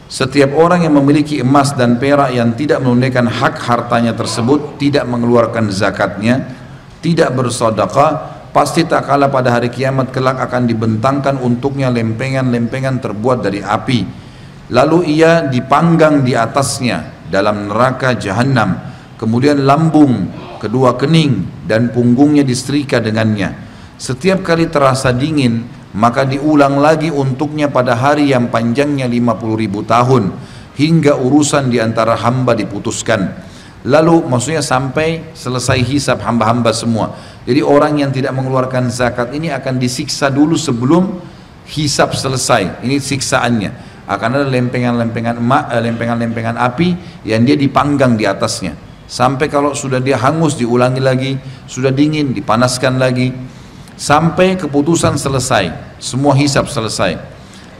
[0.09, 5.69] setiap orang yang memiliki emas dan perak yang tidak menunaikan hak hartanya tersebut, tidak mengeluarkan
[5.69, 6.49] zakatnya,
[7.05, 13.61] tidak bersedekah, pasti tak kalah pada hari kiamat kelak akan dibentangkan untuknya lempengan-lempengan terbuat dari
[13.61, 14.01] api.
[14.73, 18.81] Lalu ia dipanggang di atasnya dalam neraka jahanam.
[19.13, 20.25] Kemudian lambung,
[20.57, 23.68] kedua kening dan punggungnya disetrika dengannya.
[23.99, 30.31] Setiap kali terasa dingin, maka diulang lagi untuknya pada hari yang panjangnya 50 ribu tahun
[30.79, 33.27] hingga urusan di antara hamba diputuskan.
[33.83, 37.11] Lalu maksudnya sampai selesai hisab hamba-hamba semua.
[37.43, 41.19] Jadi orang yang tidak mengeluarkan zakat ini akan disiksa dulu sebelum
[41.67, 42.79] hisab selesai.
[42.79, 43.71] Ini siksaannya.
[44.07, 46.95] Akan ada lempengan-lempengan emak, eh, lempengan-lempengan api
[47.27, 48.79] yang dia dipanggang di atasnya.
[49.11, 51.31] Sampai kalau sudah dia hangus diulangi lagi.
[51.67, 53.58] Sudah dingin dipanaskan lagi
[53.99, 57.19] sampai keputusan selesai, semua hisap selesai.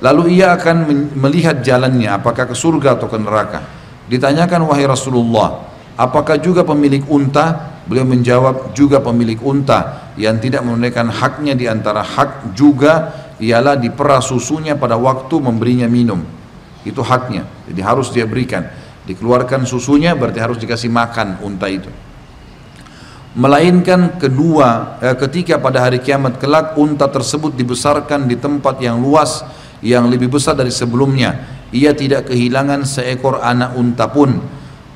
[0.04, 0.84] Lalu ia akan
[1.16, 3.64] melihat jalannya apakah ke surga atau ke neraka.
[4.12, 5.64] Ditanyakan wahai Rasulullah,
[5.96, 7.80] apakah juga pemilik unta?
[7.90, 13.10] Beliau menjawab juga pemilik unta yang tidak menunaikan haknya di antara hak juga
[13.42, 16.22] ialah diperas susunya pada waktu memberinya minum.
[16.86, 17.50] Itu haknya.
[17.66, 18.70] Jadi harus dia berikan.
[19.10, 21.90] Dikeluarkan susunya berarti harus dikasih makan unta itu
[23.38, 29.46] melainkan kedua eh, ketika pada hari kiamat kelak unta tersebut dibesarkan di tempat yang luas
[29.86, 31.62] yang lebih besar dari sebelumnya.
[31.70, 34.42] Ia tidak kehilangan seekor anak unta pun.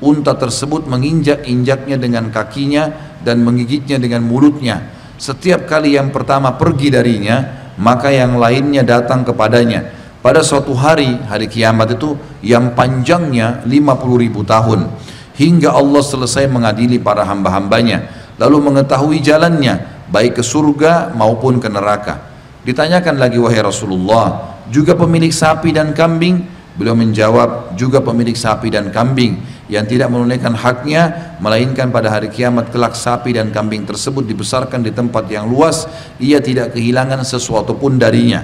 [0.02, 2.90] Unta tersebut menginjak-injaknya dengan kakinya
[3.22, 4.90] dan menggigitnya dengan mulutnya.
[5.14, 10.02] Setiap kali yang pertama pergi darinya maka yang lainnya datang kepadanya.
[10.18, 14.88] Pada suatu hari hari kiamat itu yang panjangnya 50 ribu tahun
[15.36, 22.34] hingga Allah selesai mengadili para hamba-hambanya lalu mengetahui jalannya baik ke surga maupun ke neraka.
[22.64, 26.54] Ditanyakan lagi wahai Rasulullah juga pemilik sapi dan kambing?
[26.74, 29.38] Beliau menjawab juga pemilik sapi dan kambing
[29.70, 34.90] yang tidak menunaikan haknya melainkan pada hari kiamat kelak sapi dan kambing tersebut dibesarkan di
[34.90, 35.86] tempat yang luas
[36.18, 38.42] ia tidak kehilangan sesuatu pun darinya.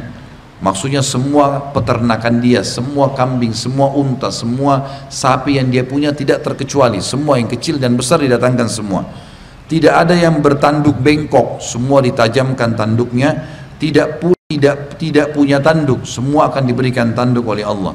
[0.61, 7.01] Maksudnya semua peternakan dia semua kambing semua unta semua sapi yang dia punya tidak terkecuali
[7.03, 9.09] semua yang kecil dan besar didatangkan semua
[9.71, 13.63] tidak ada yang bertanduk bengkok, semua ditajamkan tanduknya.
[13.79, 17.95] Tidak pu tidak tidak punya tanduk, semua akan diberikan tanduk oleh Allah.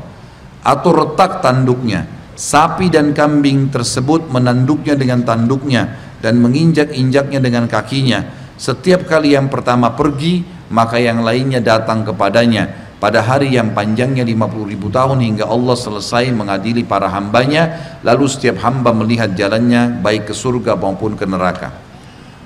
[0.63, 2.07] Atau retak tanduknya.
[2.31, 8.23] Sapi dan kambing tersebut menanduknya dengan tanduknya dan menginjak-injaknya dengan kakinya.
[8.55, 14.71] Setiap kali yang pertama pergi, maka yang lainnya datang kepadanya pada hari yang panjangnya 50
[14.71, 20.33] ribu tahun hingga Allah selesai mengadili para hambanya lalu setiap hamba melihat jalannya baik ke
[20.33, 21.75] surga maupun ke neraka.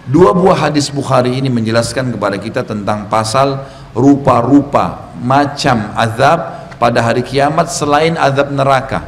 [0.09, 3.61] Dua buah hadis Bukhari ini menjelaskan kepada kita tentang pasal
[3.93, 9.05] rupa-rupa macam azab pada hari kiamat selain azab neraka.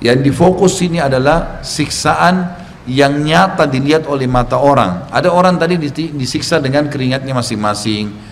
[0.00, 2.56] Yang difokus ini adalah siksaan
[2.88, 5.12] yang nyata dilihat oleh mata orang.
[5.12, 5.76] Ada orang tadi
[6.16, 8.27] disiksa dengan keringatnya masing-masing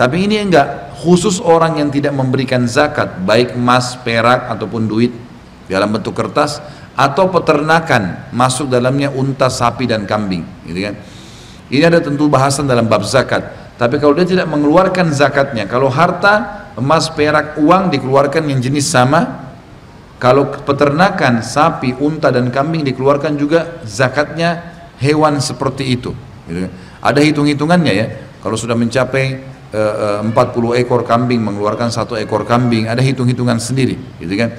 [0.00, 5.12] tapi ini enggak khusus orang yang tidak memberikan zakat baik emas, perak ataupun duit
[5.68, 6.56] dalam bentuk kertas
[6.96, 10.96] atau peternakan masuk dalamnya unta, sapi dan kambing, gitu kan.
[11.68, 13.76] Ini ada tentu bahasan dalam bab zakat.
[13.76, 19.52] Tapi kalau dia tidak mengeluarkan zakatnya, kalau harta, emas, perak, uang dikeluarkan yang jenis sama,
[20.16, 24.64] kalau peternakan sapi, unta dan kambing dikeluarkan juga zakatnya
[24.96, 26.16] hewan seperti itu.
[26.48, 26.72] Gitu kan.
[27.04, 28.06] Ada hitung-hitungannya ya.
[28.40, 29.40] Kalau sudah mencapai
[29.70, 34.50] 40 eh, ekor kambing mengeluarkan satu ekor kambing ada hitung-hitungan sendiri gitu kan?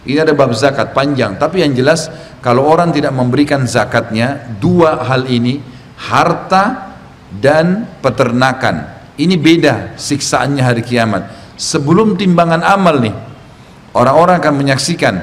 [0.00, 2.06] Ini ada bab zakat panjang tapi yang jelas
[2.38, 5.58] kalau orang tidak memberikan zakatnya dua hal ini
[5.98, 6.94] harta
[7.34, 9.02] dan peternakan.
[9.20, 11.52] Ini beda siksaannya hari kiamat.
[11.60, 13.12] Sebelum timbangan amal nih
[13.92, 15.14] orang-orang akan menyaksikan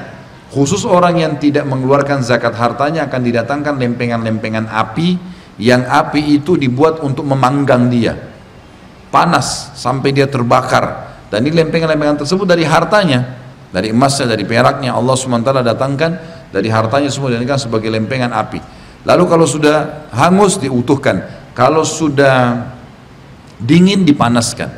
[0.52, 5.18] khusus orang yang tidak mengeluarkan zakat hartanya akan didatangkan lempengan-lempengan api
[5.58, 8.14] yang api itu dibuat untuk memanggang dia
[9.08, 11.08] panas sampai dia terbakar.
[11.28, 13.36] Dan ini lempengan-lempengan tersebut dari hartanya
[13.68, 14.96] dari emasnya, dari peraknya.
[14.96, 16.10] Allah SWT datangkan
[16.48, 18.60] dari hartanya semua dan kan sebagai lempengan api.
[19.04, 22.70] Lalu kalau sudah hangus diutuhkan kalau sudah
[23.60, 24.70] dingin dipanaskan.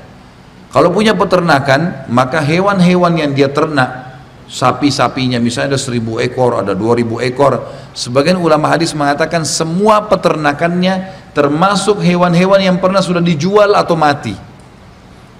[0.70, 4.09] Kalau punya peternakan maka hewan-hewan yang dia ternak
[4.50, 5.38] sapi-sapinya.
[5.38, 7.62] Misalnya ada seribu ekor, ada dua ribu ekor.
[7.94, 14.34] Sebagian ulama hadis mengatakan semua peternakannya termasuk hewan-hewan yang pernah sudah dijual atau mati.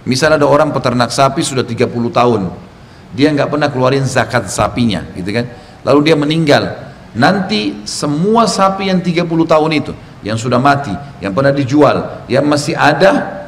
[0.06, 2.48] Misalnya ada orang peternak sapi sudah 30 tahun.
[3.10, 5.50] Dia nggak pernah keluarin zakat sapinya gitu kan?
[5.82, 6.94] Lalu dia meninggal.
[7.10, 9.92] Nanti semua sapi yang 30 tahun itu
[10.22, 10.92] yang sudah mati
[11.24, 13.39] yang pernah dijual yang masih ada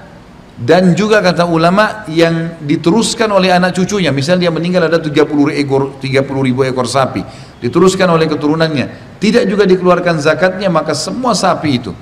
[0.52, 4.12] dan juga kata ulama yang diteruskan oleh anak cucunya.
[4.12, 5.24] Misalnya dia meninggal ada 30
[5.56, 7.24] ekor 30 ribu ekor sapi.
[7.62, 9.16] Diteruskan oleh keturunannya.
[9.16, 11.92] Tidak juga dikeluarkan zakatnya maka semua sapi itu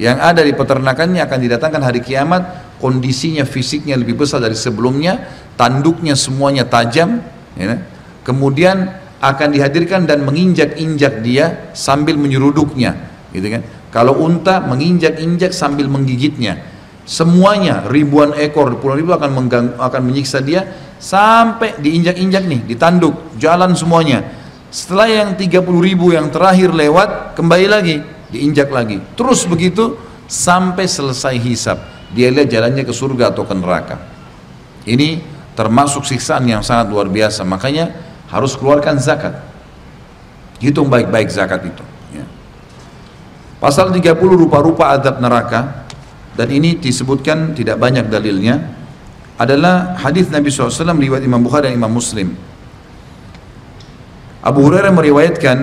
[0.00, 2.74] yang ada di peternakannya akan didatangkan hari kiamat.
[2.82, 5.22] Kondisinya fisiknya lebih besar dari sebelumnya.
[5.54, 7.22] Tanduknya semuanya tajam
[7.54, 7.78] ya,
[8.26, 8.90] kemudian
[9.22, 12.98] akan dihadirkan dan menginjak-injak dia sambil menyeruduknya
[13.30, 13.62] gitu kan?
[13.94, 16.71] Kalau unta menginjak-injak sambil menggigitnya
[17.02, 20.66] semuanya ribuan ekor puluhan ribu akan menggang, akan menyiksa dia
[21.02, 24.22] sampai diinjak-injak nih ditanduk jalan semuanya.
[24.72, 27.96] Setelah yang 30 ribu yang terakhir lewat kembali lagi
[28.32, 29.02] diinjak lagi.
[29.18, 31.78] Terus begitu sampai selesai hisap.
[32.16, 34.00] Dia lihat jalannya ke surga atau ke neraka.
[34.88, 35.20] Ini
[35.52, 37.44] termasuk siksaan yang sangat luar biasa.
[37.44, 37.92] Makanya
[38.32, 39.44] harus keluarkan zakat.
[40.62, 41.82] Hitung baik-baik zakat itu
[42.14, 42.22] ya.
[43.58, 45.90] pasal 30 rupa-rupa adab neraka
[46.32, 48.82] dan ini disebutkan tidak banyak dalilnya
[49.36, 52.32] adalah hadis Nabi SAW riwayat Imam Bukhari dan Imam Muslim.
[54.42, 55.58] Abu Hurairah meriwayatkan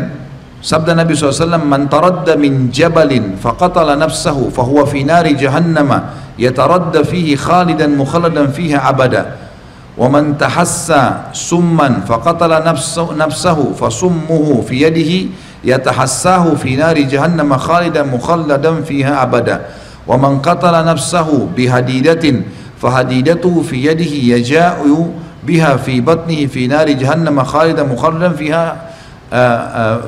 [0.64, 7.36] sabda Nabi SAW man taradda min jabalin faqatala nafsahu fahuwa fi nari jahannama yataradda fihi
[7.36, 9.52] khalidan mukhaladan fiha abada.
[10.00, 18.08] Wa man tahassa summan faqatala nafsahu, nafsahu fasummuhu fi yadihi yatahassahu fi nari jahannama khalidan
[18.08, 19.76] mukhaladan fiha abada
[20.10, 22.50] wa man qatala nafsahu bihadidatin
[22.82, 25.14] fahadidatuhu fi yadihi yaja'u
[25.46, 28.90] biha fi batnihi fi nari jahannam khalidan mukhalladan fiha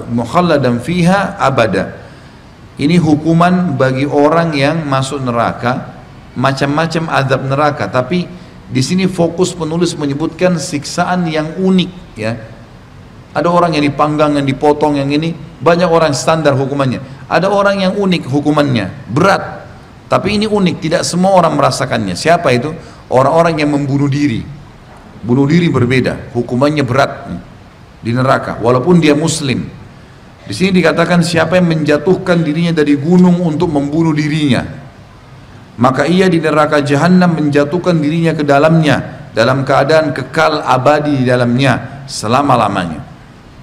[0.09, 2.01] mukhalladan fiha abada.
[2.81, 6.01] Ini hukuman bagi orang yang masuk neraka
[6.33, 7.85] macam-macam azab neraka.
[7.85, 8.25] Tapi
[8.71, 12.33] di sini fokus penulis menyebutkan siksaan yang unik ya.
[13.31, 17.29] Ada orang yang dipanggang yang dipotong yang ini banyak orang standar hukumannya.
[17.29, 19.60] Ada orang yang unik hukumannya berat.
[20.11, 22.19] Tapi ini unik, tidak semua orang merasakannya.
[22.19, 22.75] Siapa itu?
[23.07, 24.43] Orang-orang yang membunuh diri.
[25.23, 27.31] Bunuh diri berbeda, hukumannya berat
[28.01, 29.61] di neraka walaupun dia muslim
[30.41, 34.65] di sini dikatakan siapa yang menjatuhkan dirinya dari gunung untuk membunuh dirinya
[35.77, 42.03] maka ia di neraka jahanam menjatuhkan dirinya ke dalamnya dalam keadaan kekal abadi di dalamnya
[42.09, 43.05] selama-lamanya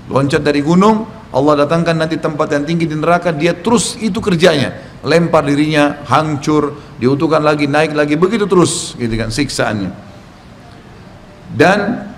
[0.06, 4.87] loncat dari gunung Allah datangkan nanti tempat yang tinggi di neraka dia terus itu kerjanya
[5.06, 9.90] lempar dirinya hancur diutuhkan lagi naik lagi begitu terus gitu kan siksaannya
[11.54, 12.08] dan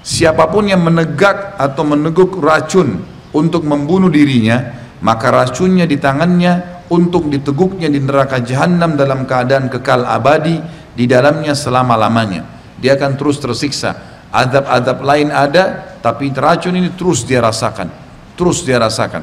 [0.00, 3.04] Siapa pun yang menegak atau meneguk racun
[3.36, 4.72] untuk membunuh dirinya,
[5.04, 10.56] maka racunnya di tangannya untuk diteguknya di neraka jahanam dalam keadaan kekal abadi
[10.96, 12.48] di dalamnya selama-lamanya.
[12.80, 14.24] Dia akan terus tersiksa.
[14.32, 17.92] Adab-adab lain ada, tapi racun ini terus dia rasakan.
[18.40, 19.20] Terus dia rasakan.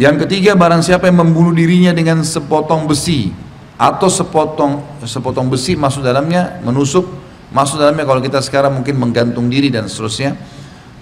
[0.00, 3.36] Yang ketiga, barang siapa yang membunuh dirinya dengan sepotong besi
[3.76, 7.20] atau sepotong sepotong besi masuk dalamnya menusuk
[7.50, 10.38] Maksud dalamnya kalau kita sekarang mungkin menggantung diri dan seterusnya,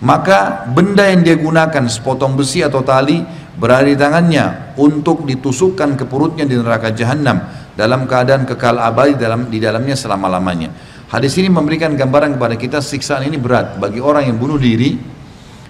[0.01, 3.21] maka benda yang dia gunakan sepotong besi atau tali
[3.61, 7.45] berada di tangannya untuk ditusukkan ke perutnya di neraka jahanam
[7.77, 10.73] dalam keadaan kekal abadi dalam di dalamnya selama-lamanya.
[11.13, 14.97] Hadis ini memberikan gambaran kepada kita siksaan ini berat bagi orang yang bunuh diri,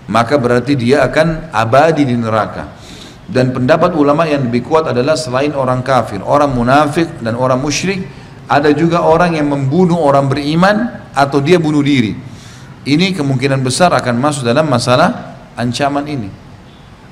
[0.06, 2.77] maka berarti dia akan abadi di neraka.
[3.28, 8.08] Dan pendapat ulama yang lebih kuat adalah selain orang kafir, orang munafik dan orang musyrik
[8.48, 12.16] ada juga orang yang membunuh orang beriman atau dia bunuh diri.
[12.88, 16.32] Ini kemungkinan besar akan masuk dalam masalah ancaman ini.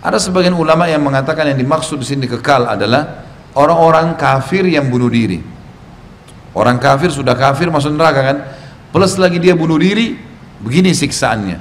[0.00, 5.12] Ada sebagian ulama yang mengatakan yang dimaksud di sini kekal adalah orang-orang kafir yang bunuh
[5.12, 5.44] diri.
[6.56, 8.36] Orang kafir sudah kafir masuk neraka kan?
[8.88, 10.16] Plus lagi dia bunuh diri,
[10.64, 11.58] begini siksaannya.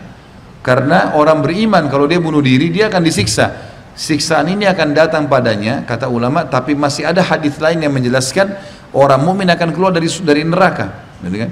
[0.63, 3.64] Karena orang beriman kalau dia bunuh diri dia akan disiksa.
[3.95, 8.51] Siksaan ini akan datang padanya kata ulama tapi masih ada hadis lain yang menjelaskan
[8.91, 11.51] orang mukmin akan keluar dari dari neraka gitu kan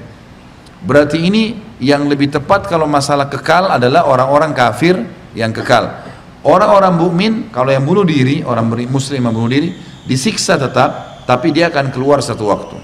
[0.84, 5.00] berarti ini yang lebih tepat kalau masalah kekal adalah orang-orang kafir
[5.32, 6.04] yang kekal
[6.44, 9.72] Orang-orang mukmin kalau yang bunuh diri, orang muslim yang bunuh diri,
[10.04, 12.76] disiksa tetap, tapi dia akan keluar satu waktu.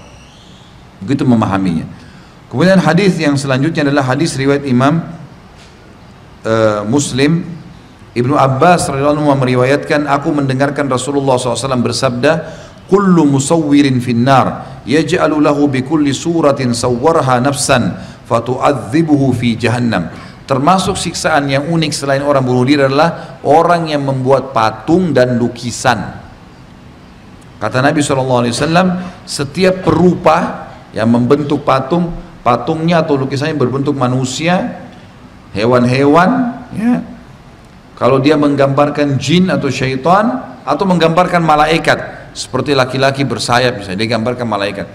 [1.05, 1.85] Begitu memahaminya.
[2.49, 5.05] Kemudian hadis yang selanjutnya adalah hadis riwayat Imam
[6.41, 7.45] uh, Muslim
[8.11, 12.31] Ibnu Abbas radhiyallahu anhu meriwayatkan aku mendengarkan Rasulullah SAW bersabda
[12.91, 17.95] kullu musawwirin finnar yaj'alu lahu bi kulli suratin sawwarha nafsan
[18.27, 20.11] fatu'adzibuhu fi jahannam
[20.51, 26.19] Termasuk siksaan yang unik selain orang bunuh diri adalah orang yang membuat patung dan lukisan.
[27.55, 28.51] Kata Nabi SAW,
[29.23, 32.11] setiap perupa yang membentuk patung,
[32.43, 34.81] patungnya atau lukisannya berbentuk manusia,
[35.55, 36.29] hewan-hewan,
[36.75, 36.99] ya.
[38.01, 44.49] Kalau dia menggambarkan jin atau syaitan atau menggambarkan malaikat, seperti laki-laki bersayap misalnya, dia gambarkan
[44.49, 44.89] malaikat.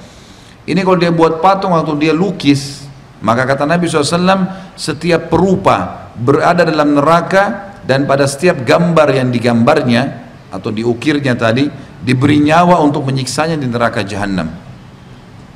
[0.67, 2.83] Ini kalau dia buat patung atau dia lukis,
[3.23, 10.27] maka kata Nabi SAW, setiap perupa berada dalam neraka dan pada setiap gambar yang digambarnya
[10.51, 11.71] atau diukirnya tadi,
[12.03, 14.51] diberi nyawa untuk menyiksanya di neraka jahanam.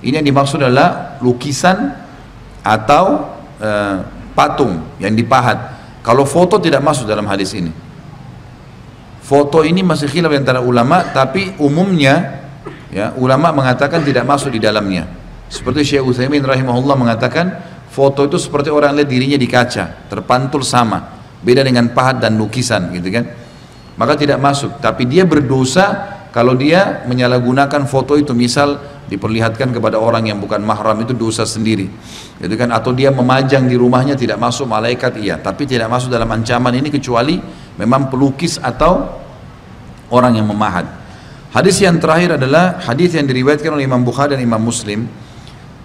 [0.06, 1.98] Ini yang dimaksud adalah lukisan
[2.62, 3.26] atau
[3.58, 4.06] uh,
[4.38, 5.79] patung yang dipahat.
[6.00, 7.72] Kalau foto tidak masuk dalam hadis ini.
[9.20, 12.42] Foto ini masih khilaf antara ulama, tapi umumnya
[12.90, 15.06] ya ulama mengatakan tidak masuk di dalamnya.
[15.46, 17.46] Seperti Syekh Utsaimin rahimahullah mengatakan,
[17.90, 21.20] foto itu seperti orang lihat dirinya di kaca, terpantul sama.
[21.40, 23.24] Beda dengan pahat dan lukisan gitu kan.
[23.94, 28.78] Maka tidak masuk, tapi dia berdosa kalau dia menyalahgunakan foto itu misal
[29.10, 31.90] diperlihatkan kepada orang yang bukan mahram itu dosa sendiri.
[32.38, 35.36] Gitu kan atau dia memajang di rumahnya tidak masuk malaikat iya.
[35.42, 37.42] Tapi tidak masuk dalam ancaman ini kecuali
[37.74, 39.10] memang pelukis atau
[40.14, 41.00] orang yang memahat
[41.50, 45.06] hadis yang terakhir adalah hadis yang diriwayatkan oleh Imam Bukhari dan Imam Muslim.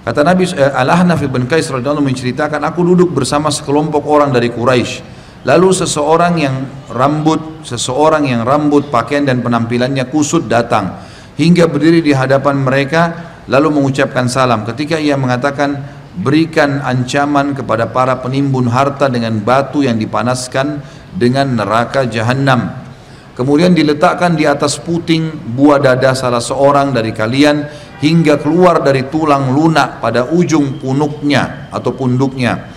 [0.06, 5.18] Kata Nabi eh, Al-Ahnaf bin Qais radhiyallahu menceritakan aku duduk bersama sekelompok orang dari Quraisy.
[5.46, 6.56] Lalu seseorang yang
[6.90, 11.05] rambut seseorang yang rambut pakaian dan penampilannya kusut datang
[11.36, 13.02] hingga berdiri di hadapan mereka
[13.48, 14.66] lalu mengucapkan salam.
[14.66, 15.76] Ketika ia mengatakan
[16.16, 20.80] berikan ancaman kepada para penimbun harta dengan batu yang dipanaskan
[21.12, 22.84] dengan neraka jahanam.
[23.36, 27.68] Kemudian diletakkan di atas puting buah dada salah seorang dari kalian
[28.00, 32.72] hingga keluar dari tulang lunak pada ujung punuknya atau punduknya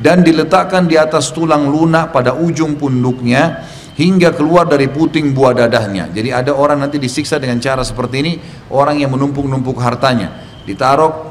[0.00, 3.68] dan diletakkan di atas tulang lunak pada ujung punduknya
[4.00, 6.08] hingga keluar dari puting buah dadahnya.
[6.08, 8.32] Jadi ada orang nanti disiksa dengan cara seperti ini,
[8.72, 11.28] orang yang menumpuk-numpuk hartanya, ditaruh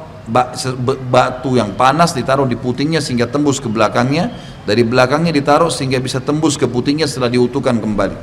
[1.10, 4.30] batu yang panas ditaruh di putingnya sehingga tembus ke belakangnya,
[4.70, 8.18] dari belakangnya ditaruh sehingga bisa tembus ke putingnya setelah diutuhkan kembali.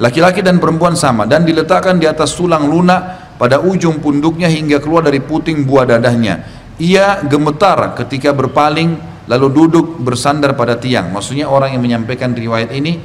[0.00, 5.04] Laki-laki dan perempuan sama dan diletakkan di atas tulang lunak pada ujung punduknya hingga keluar
[5.04, 6.40] dari puting buah dadahnya.
[6.80, 11.14] Ia gemetar ketika berpaling lalu duduk bersandar pada tiang.
[11.14, 12.98] Maksudnya orang yang menyampaikan riwayat ini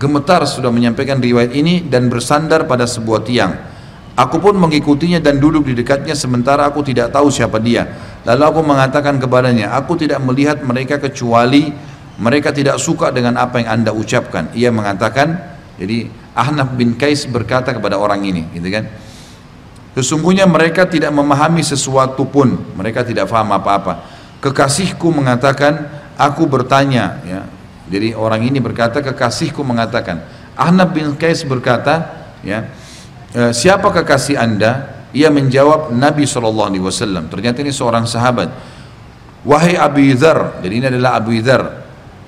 [0.00, 3.52] gemetar sudah menyampaikan riwayat ini dan bersandar pada sebuah tiang.
[4.16, 7.84] Aku pun mengikutinya dan duduk di dekatnya sementara aku tidak tahu siapa dia.
[8.24, 11.72] Lalu aku mengatakan kepadanya, aku tidak melihat mereka kecuali
[12.20, 14.52] mereka tidak suka dengan apa yang anda ucapkan.
[14.52, 15.40] Ia mengatakan,
[15.80, 18.84] jadi Ahnaf bin Kais berkata kepada orang ini, gitu kan?
[19.96, 24.09] Sesungguhnya mereka tidak memahami sesuatu pun, mereka tidak faham apa-apa.
[24.40, 27.40] Kekasihku mengatakan, aku bertanya, ya.
[27.90, 30.24] Jadi orang ini berkata, kekasihku mengatakan.
[30.56, 32.70] Ahnab bin Qais berkata, ya,
[33.36, 35.04] e, siapa kekasih anda?
[35.10, 37.26] Ia menjawab Nabi SAW.
[37.28, 38.48] Ternyata ini seorang sahabat.
[39.42, 41.80] Wahai Abu Dhar, jadi ini adalah Abu Dhar.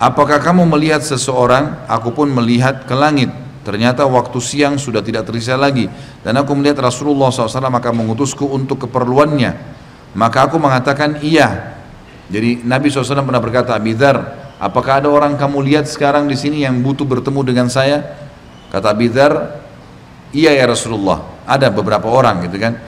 [0.02, 1.86] Apakah kamu melihat seseorang?
[1.86, 3.30] Aku pun melihat ke langit.
[3.62, 5.86] Ternyata waktu siang sudah tidak tersisa lagi
[6.26, 9.54] dan aku melihat Rasulullah SAW maka mengutusku untuk keperluannya.
[10.18, 11.78] Maka aku mengatakan iya.
[12.32, 14.16] Jadi Nabi SAW pernah berkata, Abidhar,
[14.56, 18.00] apakah ada orang kamu lihat sekarang di sini yang butuh bertemu dengan saya?
[18.72, 19.60] Kata Abidhar,
[20.32, 21.44] iya ya Rasulullah.
[21.44, 22.80] Ada beberapa orang gitu kan.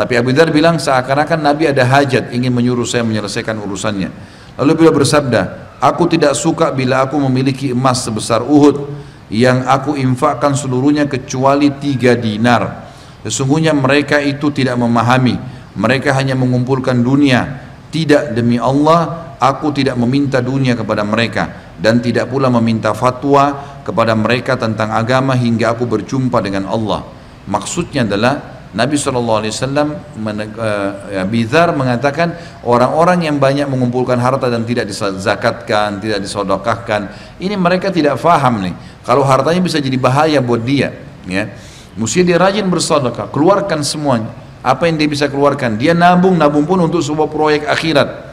[0.00, 4.08] Tapi Abu Dhar bilang seakan-akan Nabi ada hajat ingin menyuruh saya menyelesaikan urusannya.
[4.56, 8.88] Lalu beliau bersabda, aku tidak suka bila aku memiliki emas sebesar Uhud
[9.28, 12.92] yang aku infakkan seluruhnya kecuali tiga dinar.
[13.28, 15.36] Sesungguhnya mereka itu tidak memahami.
[15.76, 17.69] Mereka hanya mengumpulkan dunia.
[17.90, 24.14] Tidak demi Allah, aku tidak meminta dunia kepada mereka dan tidak pula meminta fatwa kepada
[24.14, 27.02] mereka tentang agama hingga aku berjumpa dengan Allah.
[27.50, 35.98] Maksudnya adalah Nabi SAW uh, Bizar mengatakan orang-orang yang banyak mengumpulkan harta dan tidak dizakatkan,
[35.98, 37.10] tidak disodokahkan,
[37.42, 40.94] ini mereka tidak faham nih kalau hartanya bisa jadi bahaya buat dia,
[41.26, 41.50] ya.
[41.98, 44.30] Mesti dia rajin bersedekah, keluarkan semuanya.
[44.60, 45.80] Apa yang dia bisa keluarkan?
[45.80, 48.28] Dia nabung, nabung pun untuk sebuah proyek akhirat.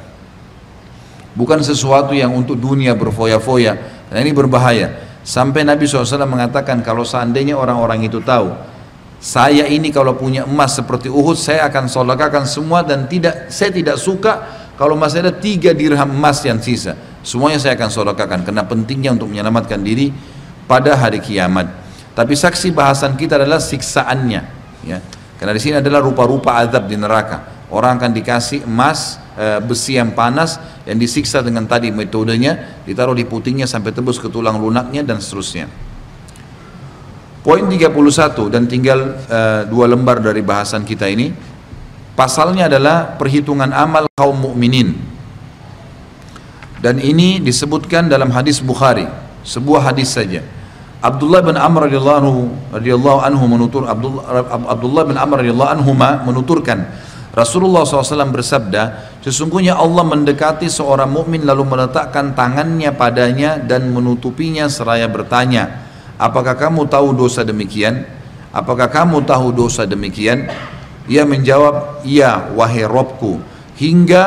[1.37, 3.73] Bukan sesuatu yang untuk dunia berfoya-foya.
[4.11, 5.07] Dan ini berbahaya.
[5.23, 8.55] Sampai Nabi SAW mengatakan kalau seandainya orang-orang itu tahu
[9.17, 13.97] saya ini kalau punya emas seperti Uhud saya akan sodakakan semua dan tidak saya tidak
[13.97, 14.45] suka
[14.77, 16.93] kalau masih ada tiga dirham emas yang sisa
[17.25, 20.13] semuanya saya akan sodakakan karena pentingnya untuk menyelamatkan diri
[20.69, 21.65] pada hari kiamat
[22.13, 24.41] tapi saksi bahasan kita adalah siksaannya
[24.85, 25.01] ya
[25.37, 30.11] karena di sini adalah rupa-rupa azab di neraka orang akan dikasih emas e, besi yang
[30.17, 35.21] panas yang disiksa dengan tadi metodenya ditaruh di putingnya sampai tembus ke tulang lunaknya dan
[35.21, 35.87] seterusnya
[37.47, 37.95] Poin 31
[38.51, 41.31] dan tinggal uh, dua lembar dari bahasan kita ini.
[42.11, 44.99] Pasalnya adalah perhitungan amal kaum mukminin.
[46.83, 49.07] Dan ini disebutkan dalam hadis Bukhari,
[49.47, 50.43] sebuah hadis saja.
[50.97, 55.91] Abdullah bin Amr radhiyallahu radhiyallahu anhu menutur Abdullah, Abdullah bin Amr radhiyallahu anhu
[56.25, 56.89] menuturkan
[57.37, 65.05] Rasulullah SAW bersabda, sesungguhnya Allah mendekati seorang mukmin lalu meletakkan tangannya padanya dan menutupinya seraya
[65.05, 65.85] bertanya,
[66.17, 68.09] apakah kamu tahu dosa demikian?
[68.49, 70.49] Apakah kamu tahu dosa demikian?
[71.05, 73.37] Ia menjawab, iya wahai Robku.
[73.77, 74.23] Hingga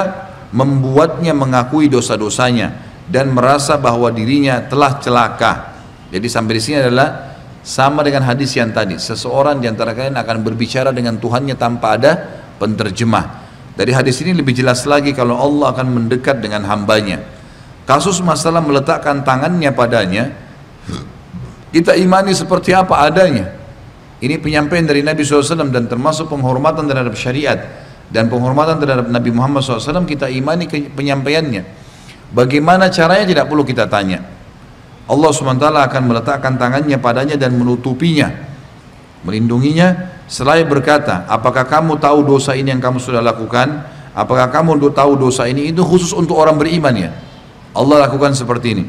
[0.54, 2.78] membuatnya mengakui dosa-dosanya
[3.10, 5.69] dan merasa bahwa dirinya telah celaka.
[6.10, 8.98] Jadi sampai di sini adalah sama dengan hadis yang tadi.
[8.98, 12.12] Seseorang di antara kalian akan berbicara dengan Tuhannya tanpa ada
[12.58, 13.40] penterjemah.
[13.78, 17.22] Dari hadis ini lebih jelas lagi kalau Allah akan mendekat dengan hambanya.
[17.86, 20.30] Kasus masalah meletakkan tangannya padanya
[21.70, 23.54] kita imani seperti apa adanya.
[24.20, 27.56] Ini penyampaian dari Nabi SAW dan termasuk penghormatan terhadap syariat
[28.12, 31.62] dan penghormatan terhadap Nabi Muhammad SAW kita imani penyampaiannya.
[32.34, 34.39] Bagaimana caranya tidak perlu kita tanya.
[35.10, 38.30] Allah SWT akan meletakkan tangannya padanya dan menutupinya,
[39.26, 40.22] melindunginya.
[40.30, 43.82] Selain berkata, apakah kamu tahu dosa ini yang kamu sudah lakukan?
[44.14, 45.74] Apakah kamu tahu dosa ini?
[45.74, 47.10] Itu khusus untuk orang beriman ya.
[47.74, 48.84] Allah lakukan seperti ini.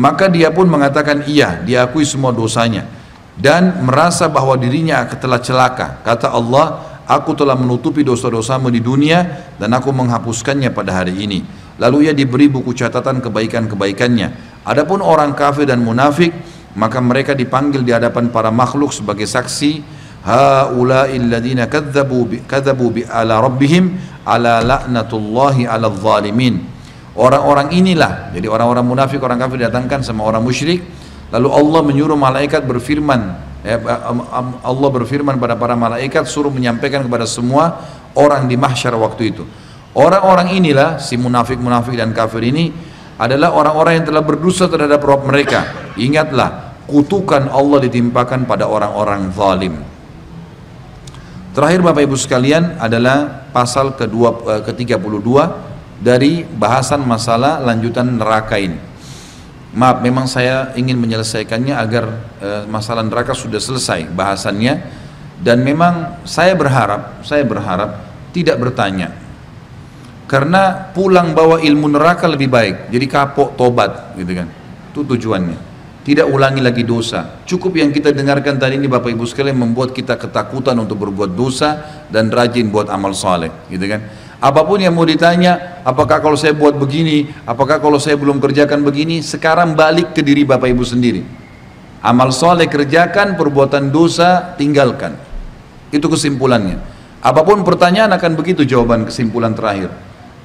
[0.00, 2.88] Maka dia pun mengatakan iya, diakui semua dosanya
[3.36, 6.00] dan merasa bahwa dirinya telah celaka.
[6.04, 11.42] Kata Allah, aku telah menutupi dosa-dosamu di dunia dan aku menghapuskannya pada hari ini.
[11.82, 14.62] Lalu ia diberi buku catatan kebaikan-kebaikannya.
[14.62, 16.30] Adapun orang kafir dan munafik,
[16.78, 19.82] maka mereka dipanggil di hadapan para makhluk sebagai saksi
[20.22, 26.70] haula'il ladzina kadzabu kadzabu bi ala rabbihim ala la'natullahi ala zalimin
[27.18, 30.78] Orang-orang inilah, jadi orang-orang munafik, orang kafir datangkan sama orang musyrik,
[31.34, 33.49] lalu Allah menyuruh malaikat berfirman,
[34.64, 37.84] Allah berfirman pada para malaikat suruh menyampaikan kepada semua
[38.16, 39.44] orang di mahsyar waktu itu.
[39.94, 42.70] Orang-orang inilah si munafik-munafik dan kafir ini
[43.20, 45.92] adalah orang-orang yang telah berdosa terhadap Rabb mereka.
[45.98, 49.74] Ingatlah, kutukan Allah ditimpakan pada orang-orang zalim.
[51.50, 55.28] Terakhir Bapak Ibu sekalian adalah pasal kedua, eh, ke-32
[56.00, 58.89] dari bahasan masalah lanjutan neraka ini.
[59.70, 62.04] Maaf, memang saya ingin menyelesaikannya agar
[62.42, 64.82] e, masalah neraka sudah selesai bahasannya
[65.38, 68.02] dan memang saya berharap, saya berharap
[68.34, 69.14] tidak bertanya.
[70.26, 72.90] Karena pulang bawa ilmu neraka lebih baik.
[72.90, 74.46] Jadi kapok tobat gitu kan.
[74.90, 75.58] Itu tujuannya.
[76.06, 77.42] Tidak ulangi lagi dosa.
[77.46, 82.02] Cukup yang kita dengarkan tadi ini Bapak Ibu sekalian membuat kita ketakutan untuk berbuat dosa
[82.10, 84.00] dan rajin buat amal saleh, gitu kan.
[84.40, 88.80] Apa pun yang mau ditanya, apakah kalau saya buat begini, apakah kalau saya belum kerjakan
[88.80, 91.20] begini, sekarang balik ke diri Bapak Ibu sendiri.
[92.00, 95.20] Amal soleh kerjakan, perbuatan dosa tinggalkan.
[95.92, 96.80] Itu kesimpulannya.
[97.20, 99.92] Apa pun pertanyaan akan begitu jawaban kesimpulan terakhir.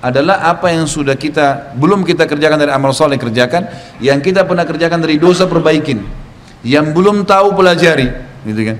[0.03, 3.63] Adalah apa yang sudah kita, belum kita kerjakan dari amal soleh kerjakan,
[4.03, 6.03] yang kita pernah kerjakan dari dosa perbaikin.
[6.67, 8.11] Yang belum tahu pelajari,
[8.43, 8.77] gitu kan.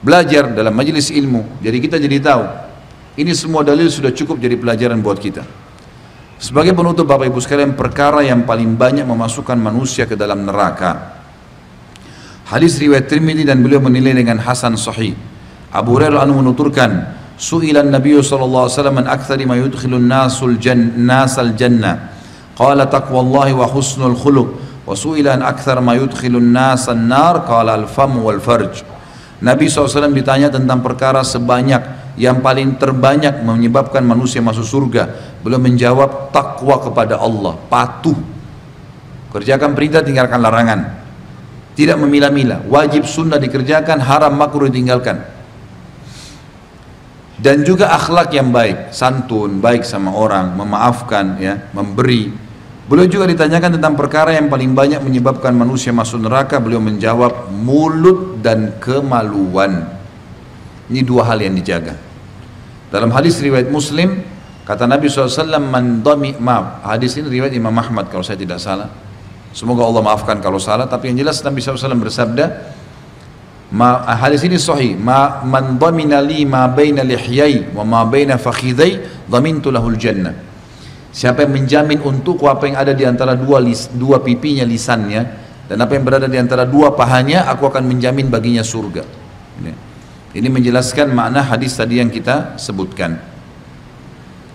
[0.00, 2.65] Belajar dalam majelis ilmu, jadi kita jadi tahu
[3.16, 5.40] ini semua dalil sudah cukup jadi pelajaran buat kita.
[6.36, 11.16] Sebagai penutup Bapak Ibu sekalian perkara yang paling banyak memasukkan manusia ke dalam neraka.
[12.44, 15.16] Hadis riwayat Tirmidzi dan beliau menilai dengan hasan sahih.
[15.72, 20.60] Abu Hurairah anu menuturkan, "Su'ila Nabi sallallahu alaihi wasallam an aktsari ma yudkhilun nasul
[21.00, 22.12] nasal jannah."
[22.52, 24.48] Qala taqwallahi wa husnul khuluq.
[24.84, 28.84] Wa su'ila an aktsar ma yudkhilun nasan nar qala al-fam wal farj.
[29.36, 35.36] Nabi SAW ditanya tentang perkara sebanyak yang paling terbanyak menyebabkan manusia masuk surga.
[35.44, 38.16] Belum menjawab takwa kepada Allah patuh.
[39.36, 40.80] Kerjakan perintah tinggalkan larangan.
[41.76, 42.64] Tidak memilah-milah.
[42.72, 45.20] Wajib sunnah dikerjakan haram makruh ditinggalkan.
[47.36, 48.96] Dan juga akhlak yang baik.
[48.96, 52.45] Santun baik sama orang memaafkan ya memberi
[52.86, 58.38] beliau juga ditanyakan tentang perkara yang paling banyak menyebabkan manusia masuk neraka beliau menjawab mulut
[58.42, 59.90] dan kemaluan
[60.86, 62.06] ini dua hal yang dijaga
[62.86, 64.22] dalam hadis riwayat Muslim,
[64.62, 68.86] kata Nabi SAW, mandami, maaf, hadis ini riwayat Imam Ahmad kalau saya tidak salah.
[69.50, 72.46] Semoga Allah maafkan kalau salah, tapi yang jelas Nabi SAW bersabda,
[74.22, 80.32] hadis ini sahih, ma man dhamina ma baina lihyai wa ma baina fakhidai lahul jannah.
[81.16, 85.24] Siapa yang menjamin untukku apa yang ada di antara dua lis, dua pipinya lisannya
[85.64, 89.00] dan apa yang berada di antara dua pahanya, aku akan menjamin baginya surga.
[89.56, 89.72] Ini,
[90.36, 93.16] ini menjelaskan makna hadis tadi yang kita sebutkan.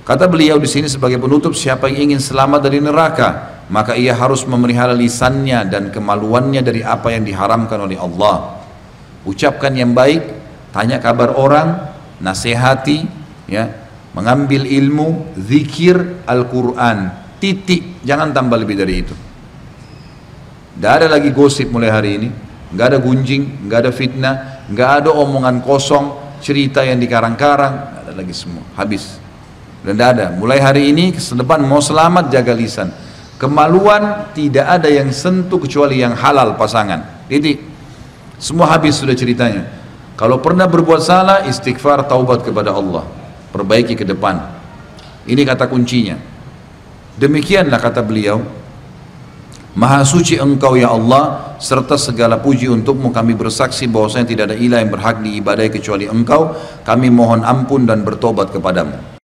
[0.05, 4.45] Kata beliau di sini sebagai penutup, siapa yang ingin selamat dari neraka, maka ia harus
[4.45, 8.61] memelihara lisannya dan kemaluannya dari apa yang diharamkan oleh Allah.
[9.25, 10.21] Ucapkan yang baik,
[10.69, 11.89] tanya kabar orang,
[12.21, 13.09] nasihati,
[13.49, 13.80] ya,
[14.11, 19.15] mengambil ilmu, zikir, Al-Quran, titik, jangan tambah lebih dari itu.
[20.75, 22.29] Tidak ada lagi gosip mulai hari ini,
[22.71, 24.35] nggak ada gunjing, nggak ada fitnah,
[24.71, 29.19] nggak ada omongan kosong, cerita yang dikarang-karang, nggak ada lagi semua, habis.
[29.81, 30.25] Dan tidak ada.
[30.35, 32.93] Mulai hari ini, ke depan mau selamat jaga lisan
[33.41, 37.25] Kemaluan tidak ada yang sentuh kecuali yang halal pasangan.
[37.25, 37.57] Titik.
[38.37, 39.65] Semua habis sudah ceritanya.
[40.13, 43.01] Kalau pernah berbuat salah, istighfar, taubat kepada Allah.
[43.61, 44.41] Perbaiki ke depan.
[45.29, 46.17] Ini kata kuncinya.
[47.21, 48.41] Demikianlah kata beliau.
[49.77, 54.81] Maha suci engkau ya Allah serta segala puji untukmu kami bersaksi bahwasanya tidak ada ilah
[54.81, 59.20] yang berhak diibadai kecuali engkau kami mohon ampun dan bertobat kepadamu